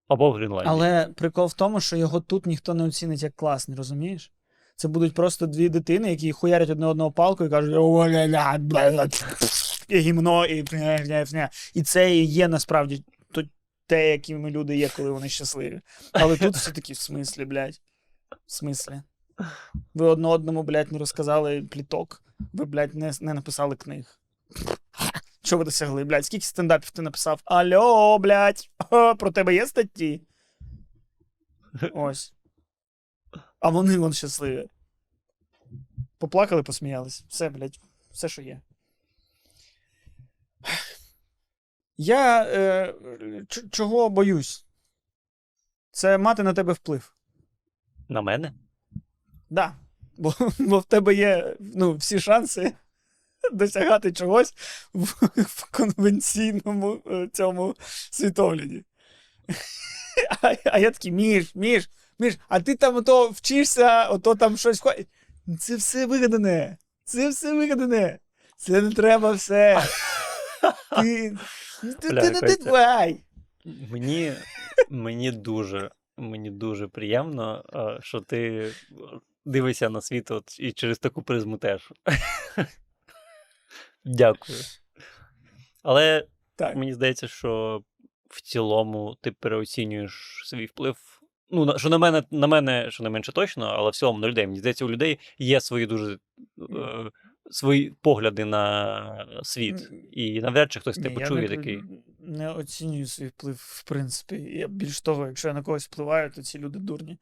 Або 0.07 0.32
в 0.32 0.34
Гренландії. 0.34 0.69
Але 0.69 1.07
прикол 1.15 1.45
в 1.45 1.53
тому, 1.53 1.80
що 1.80 1.95
його 1.95 2.19
тут 2.19 2.45
ніхто 2.45 2.73
не 2.73 2.84
оцінить 2.84 3.23
як 3.23 3.36
класний, 3.36 3.77
розумієш? 3.77 4.32
Це 4.76 4.88
будуть 4.88 5.14
просто 5.14 5.48
дві 5.48 5.69
дитини, 5.69 6.10
які 6.10 6.32
хуярять 6.32 6.69
одне 6.69 6.86
одного 6.86 7.11
палкою 7.11 7.49
і 7.49 7.52
кажуть, 7.52 7.73
гімно, 9.91 10.45
і 10.45 10.64
бля-бля-бля». 10.64 11.49
І 11.73 11.84
це 11.84 12.15
і 12.15 12.26
є 12.26 12.48
насправді 12.48 13.03
те, 13.88 14.11
якими 14.11 14.49
люди 14.49 14.77
є, 14.77 14.90
коли 14.90 15.11
вони 15.11 15.30
щасливі. 15.30 15.82
Але 16.11 16.38
тут 16.38 16.56
всі 16.56 16.72
такі, 16.72 16.94
в 16.94 16.98
смислі, 16.98 17.45
блядь. 17.45 17.82
В 18.45 18.52
смислі. 18.52 19.02
Ви 19.94 20.06
одне 20.06 20.27
одному, 20.27 20.64
блядь, 20.64 20.91
не 20.91 20.99
розказали 20.99 21.61
пліток, 21.61 22.23
ви, 22.53 22.65
блядь, 22.65 22.95
не, 22.95 23.11
не 23.22 23.34
написали 23.34 23.76
книг. 23.76 24.19
Що 25.45 25.57
ви 25.57 25.63
досягли, 25.63 26.03
блядь? 26.03 26.26
Скільки 26.26 26.45
стендапів 26.45 26.89
ти 26.89 27.01
написав? 27.01 27.41
Алло, 27.45 28.19
блядь, 28.19 28.69
про 29.19 29.31
тебе 29.31 29.53
є 29.53 29.67
статті? 29.67 30.22
Ось. 31.93 32.34
А 33.59 33.69
вони 33.69 33.97
вон 33.97 34.13
щасливі. 34.13 34.69
Поплакали, 36.17 36.63
посміялись. 36.63 37.26
Все, 37.27 37.49
блядь, 37.49 37.80
все, 38.11 38.30
що 38.30 38.41
є. 38.41 38.61
Я 41.97 42.43
е, 42.43 42.93
чого 43.72 44.09
боюсь? 44.09 44.65
Це 45.91 46.17
мати 46.17 46.43
на 46.43 46.53
тебе 46.53 46.73
вплив. 46.73 47.15
На 48.09 48.22
мене? 48.22 48.53
Да. 49.49 49.76
Бо, 50.17 50.34
бо 50.59 50.80
в 50.80 50.85
тебе 50.85 51.15
є 51.15 51.55
ну, 51.59 51.93
всі 51.93 52.19
шанси 52.19 52.73
досягати 53.53 54.11
чогось 54.11 54.53
в, 54.93 55.05
в 55.35 55.72
конвенційному 55.72 57.01
е, 57.11 57.30
цьому 57.34 57.76
світогляді. 58.11 58.84
А, 60.41 60.55
а 60.65 60.80
я 60.80 60.91
такий, 60.91 61.11
Міш, 61.11 61.55
Міш, 61.55 61.89
Міш, 62.19 62.38
а 62.47 62.59
ти 62.59 62.76
там 62.76 62.95
ото 62.95 63.30
вчишся, 63.30 64.07
ото 64.07 64.35
там 64.35 64.57
щось 64.57 64.80
входить. 64.80 65.07
Це 65.59 65.76
все 65.76 66.05
вигадане. 66.05 66.77
Це 67.03 67.30
все 67.30 67.53
вигадане. 67.53 68.19
Це 68.57 68.81
не 68.81 68.91
треба 68.91 69.31
все. 69.31 69.84
Ти, 71.01 71.38
ти, 72.01 72.09
Бля, 72.09 72.22
ти 72.22 72.31
не 72.31 72.41
дитвай. 72.41 73.23
Мені, 73.91 74.34
мені 74.89 75.31
дуже, 75.31 75.91
мені 76.17 76.51
дуже 76.51 76.88
приємно, 76.88 77.63
е, 77.73 77.99
що 78.01 78.22
ти 78.22 78.72
дивишся 79.45 79.89
на 79.89 80.01
світ 80.01 80.31
от, 80.31 80.59
і 80.59 80.72
через 80.72 80.99
таку 80.99 81.22
призму 81.22 81.57
теж. 81.57 81.91
Дякую. 84.06 84.60
Але 85.84 86.27
Так. 86.56 86.76
мені 86.76 86.94
здається, 86.94 87.27
що 87.27 87.82
в 88.30 88.41
цілому 88.41 89.18
ти 89.22 89.32
переоцінюєш 89.32 90.41
свій 90.45 90.65
вплив. 90.65 90.95
Ну, 91.49 91.80
що 91.80 91.90
на 91.90 91.98
мене, 91.98 92.23
на 92.32 92.48
мене, 92.48 92.91
що 92.91 93.03
не 93.03 93.10
менше 93.10 93.32
точно, 93.32 93.65
але 93.65 93.90
в 93.90 93.95
цілому 93.95 94.19
на 94.19 94.27
людей. 94.27 94.48
Мені 94.48 94.60
здається, 94.60 94.86
у 94.86 94.90
людей 94.90 95.19
є 95.38 95.61
свої 95.61 95.86
дуже 95.86 96.14
е, 96.14 97.11
свої 97.52 97.94
погляди 98.02 98.45
на 98.45 99.27
світ. 99.44 99.90
І 100.11 100.41
навряд 100.41 100.72
чи 100.72 100.80
хтось 100.80 100.98
Ні, 100.98 101.03
тебе 101.03 101.15
я 101.15 101.19
почує 101.19 101.49
не, 101.49 101.56
такий. 101.56 101.84
не 102.19 102.49
оцінюю 102.52 103.07
свій 103.07 103.27
вплив, 103.27 103.56
в 103.60 103.84
принципі. 103.84 104.36
Я 104.36 104.68
більш 104.68 105.02
того, 105.02 105.27
якщо 105.27 105.48
я 105.48 105.53
на 105.53 105.64
когось 105.64 105.86
впливаю, 105.86 106.32
то 106.32 106.41
ці 106.41 106.60
люди 106.60 106.80
дурні. 106.80 107.18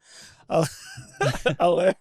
Але, 0.46 0.66
але 1.58 1.94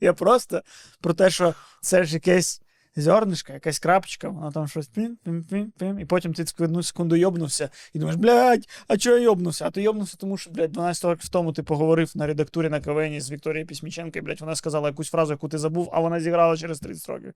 я 0.00 0.12
просто 0.12 0.62
про 1.00 1.14
те, 1.14 1.30
що 1.30 1.54
це 1.80 2.04
ж 2.04 2.14
якесь 2.14 2.62
зернишко, 3.00 3.52
якась 3.52 3.78
крапочка, 3.78 4.28
воно 4.28 4.52
там 4.52 4.68
щось 4.68 4.88
пім, 4.88 5.18
пім, 5.24 5.44
пім, 5.44 5.72
пім, 5.78 5.98
і 5.98 6.04
потім 6.04 6.34
ти 6.34 6.44
одну 6.58 6.82
секунду 6.82 7.16
йобнувся 7.16 7.70
і 7.92 7.98
думаєш, 7.98 8.20
блядь, 8.20 8.68
а 8.88 8.96
чого 8.96 9.16
я 9.16 9.22
йобнувся? 9.22 9.66
А 9.66 9.70
ти 9.70 9.82
йобнувся, 9.82 10.16
тому 10.16 10.36
що, 10.36 10.50
блядь, 10.50 10.72
12 10.72 11.04
років 11.04 11.28
тому 11.28 11.52
ти 11.52 11.62
поговорив 11.62 12.12
на 12.14 12.26
редактурі 12.26 12.68
на 12.68 12.80
КВН 12.80 13.20
з 13.20 13.30
Вікторією 13.30 13.66
Пісміченко, 13.66 14.18
і, 14.18 14.22
блядь, 14.22 14.40
вона 14.40 14.54
сказала 14.54 14.88
якусь 14.88 15.10
фразу, 15.10 15.32
яку 15.32 15.48
ти 15.48 15.58
забув, 15.58 15.90
а 15.92 16.00
вона 16.00 16.20
зіграла 16.20 16.56
через 16.56 16.80
30 16.80 17.08
років. 17.08 17.34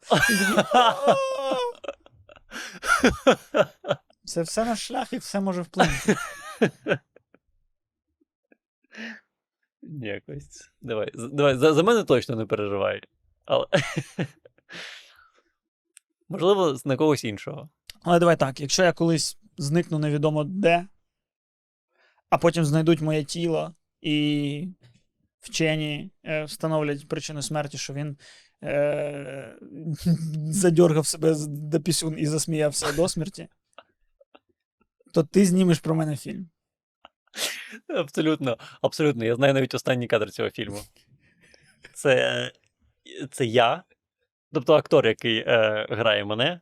Це 4.25 4.43
все 4.43 4.65
наш 4.65 4.87
шлях 4.87 5.13
і 5.13 5.19
все 5.19 5.41
може 5.41 5.63
вплинути. 5.63 6.17
Якось. 9.83 10.71
Давай, 10.81 11.11
давай 11.15 11.57
за, 11.57 11.73
за 11.73 11.83
мене 11.83 12.05
точно 12.05 12.37
не 12.37 12.47
переживай. 12.47 13.03
Але... 13.45 13.67
Можливо, 16.33 16.77
з- 16.77 16.87
на 16.87 16.97
когось 16.97 17.25
іншого. 17.25 17.69
Але 18.03 18.19
давай 18.19 18.37
так, 18.37 18.61
якщо 18.61 18.83
я 18.83 18.93
колись 18.93 19.39
зникну 19.59 19.99
невідомо 19.99 20.45
де, 20.45 20.87
а 22.31 22.39
потім 22.39 22.65
знайдуть 22.65 23.01
моє 23.01 23.25
тіло 23.25 23.75
і 24.01 24.69
вчені 25.41 26.11
е, 26.25 26.45
встановлять 26.45 27.09
причину 27.09 27.43
смерті, 27.43 27.79
що 27.79 27.93
він 27.93 28.17
е, 28.65 29.57
задьоргав 30.51 31.07
себе 31.07 31.35
до 31.49 31.81
пісюн 31.81 32.15
і 32.19 32.27
засміявся 32.27 32.93
до 32.93 33.09
смерті, 33.09 33.49
то 35.13 35.23
ти 35.23 35.47
знімеш 35.47 35.79
про 35.79 35.95
мене 35.95 36.17
фільм. 36.17 36.49
Абсолютно, 37.89 38.59
абсолютно. 38.83 39.25
Я 39.25 39.37
знаю 39.37 39.55
навіть 39.55 39.75
останній 39.75 40.07
кадр 40.07 40.31
цього 40.31 40.51
фільму. 40.51 40.81
Це, 41.95 42.53
це 43.31 43.47
я, 43.47 43.83
тобто 44.53 44.75
актор, 44.75 45.07
який 45.07 45.39
е, 45.39 45.87
грає 45.91 46.25
мене. 46.25 46.61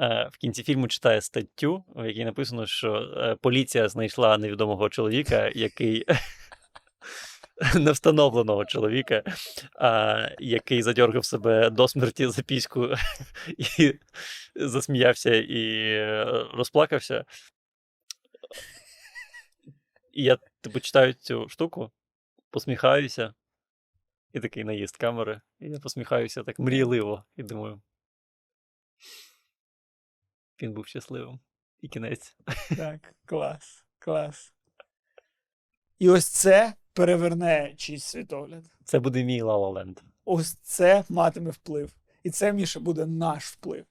Е, 0.00 0.28
в 0.32 0.36
кінці 0.36 0.62
фільму 0.62 0.88
читає 0.88 1.20
статтю, 1.20 1.84
в 1.96 2.06
якій 2.06 2.24
написано, 2.24 2.66
що 2.66 2.94
е, 2.94 3.36
поліція 3.40 3.88
знайшла 3.88 4.38
невідомого 4.38 4.88
чоловіка, 4.88 5.50
який 5.54 6.04
невстановленого 7.74 8.64
чоловіка, 8.64 9.22
який 10.40 10.82
задьоргав 10.82 11.24
себе 11.24 11.70
до 11.70 11.88
смерті 11.88 12.26
за 12.26 12.42
піську 12.42 12.88
і 13.58 13.94
засміявся 14.56 15.34
і 15.34 15.96
розплакався. 16.54 17.24
І 20.12 20.22
я 20.24 20.38
типу 20.60 20.80
читаю 20.80 21.12
цю 21.12 21.48
штуку, 21.48 21.90
посміхаюся, 22.50 23.34
і 24.32 24.40
такий 24.40 24.64
наїзд 24.64 24.96
камери. 24.96 25.40
І 25.60 25.70
я 25.70 25.80
посміхаюся 25.80 26.42
так 26.44 26.58
мрійливо 26.58 27.24
і 27.36 27.42
думаю. 27.42 27.82
Він 30.62 30.72
був 30.72 30.86
щасливим. 30.86 31.40
І 31.80 31.88
кінець. 31.88 32.36
Так, 32.76 33.14
клас, 33.24 33.84
клас. 33.98 34.52
І 35.98 36.08
ось 36.08 36.26
це 36.28 36.74
переверне 36.92 37.74
чийсь 37.76 38.04
світогляд. 38.04 38.64
Це 38.84 38.98
буде 38.98 39.24
мій 39.24 39.42
La 39.42 39.94
Ось 40.24 40.54
це 40.54 41.04
матиме 41.08 41.50
вплив. 41.50 41.92
І 42.22 42.30
це, 42.30 42.52
Міша, 42.52 42.80
буде 42.80 43.06
наш 43.06 43.44
вплив. 43.44 43.86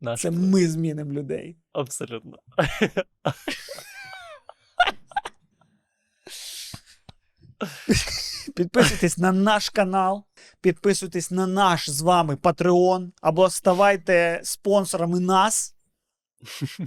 Наш 0.00 0.20
Це 0.20 0.30
вплив. 0.30 0.48
ми 0.48 0.68
змінимо 0.68 1.12
людей. 1.12 1.56
Абсолютно. 1.72 2.38
Підписуйтесь 8.56 9.18
на 9.18 9.32
наш 9.32 9.70
канал, 9.70 10.24
підписуйтесь 10.60 11.30
на 11.30 11.46
наш 11.46 11.90
з 11.90 12.00
вами 12.00 12.34
Patreon, 12.34 13.10
або 13.22 13.50
ставайте 13.50 14.40
спонсорами 14.44 15.20
нас 15.20 15.76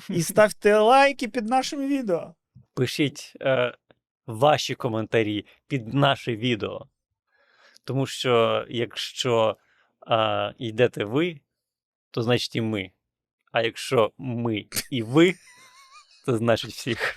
і 0.09 0.23
ставте 0.31 0.77
лайки 0.77 1.27
під 1.27 1.45
нашим 1.45 1.87
відео. 1.87 2.35
Пишіть 2.73 3.33
е, 3.41 3.73
ваші 4.27 4.75
коментарі 4.75 5.45
під 5.67 5.93
наше 5.93 6.35
відео. 6.35 6.87
Тому 7.83 8.05
що 8.05 8.65
якщо 8.69 9.57
е, 10.07 10.53
йдете 10.57 11.05
ви, 11.05 11.39
то 12.11 12.23
значить 12.23 12.55
і 12.55 12.61
ми. 12.61 12.91
А 13.51 13.61
якщо 13.61 14.11
ми 14.17 14.65
і 14.91 15.03
ви, 15.03 15.35
то 16.25 16.37
значить 16.37 16.71
всіх. 16.71 17.15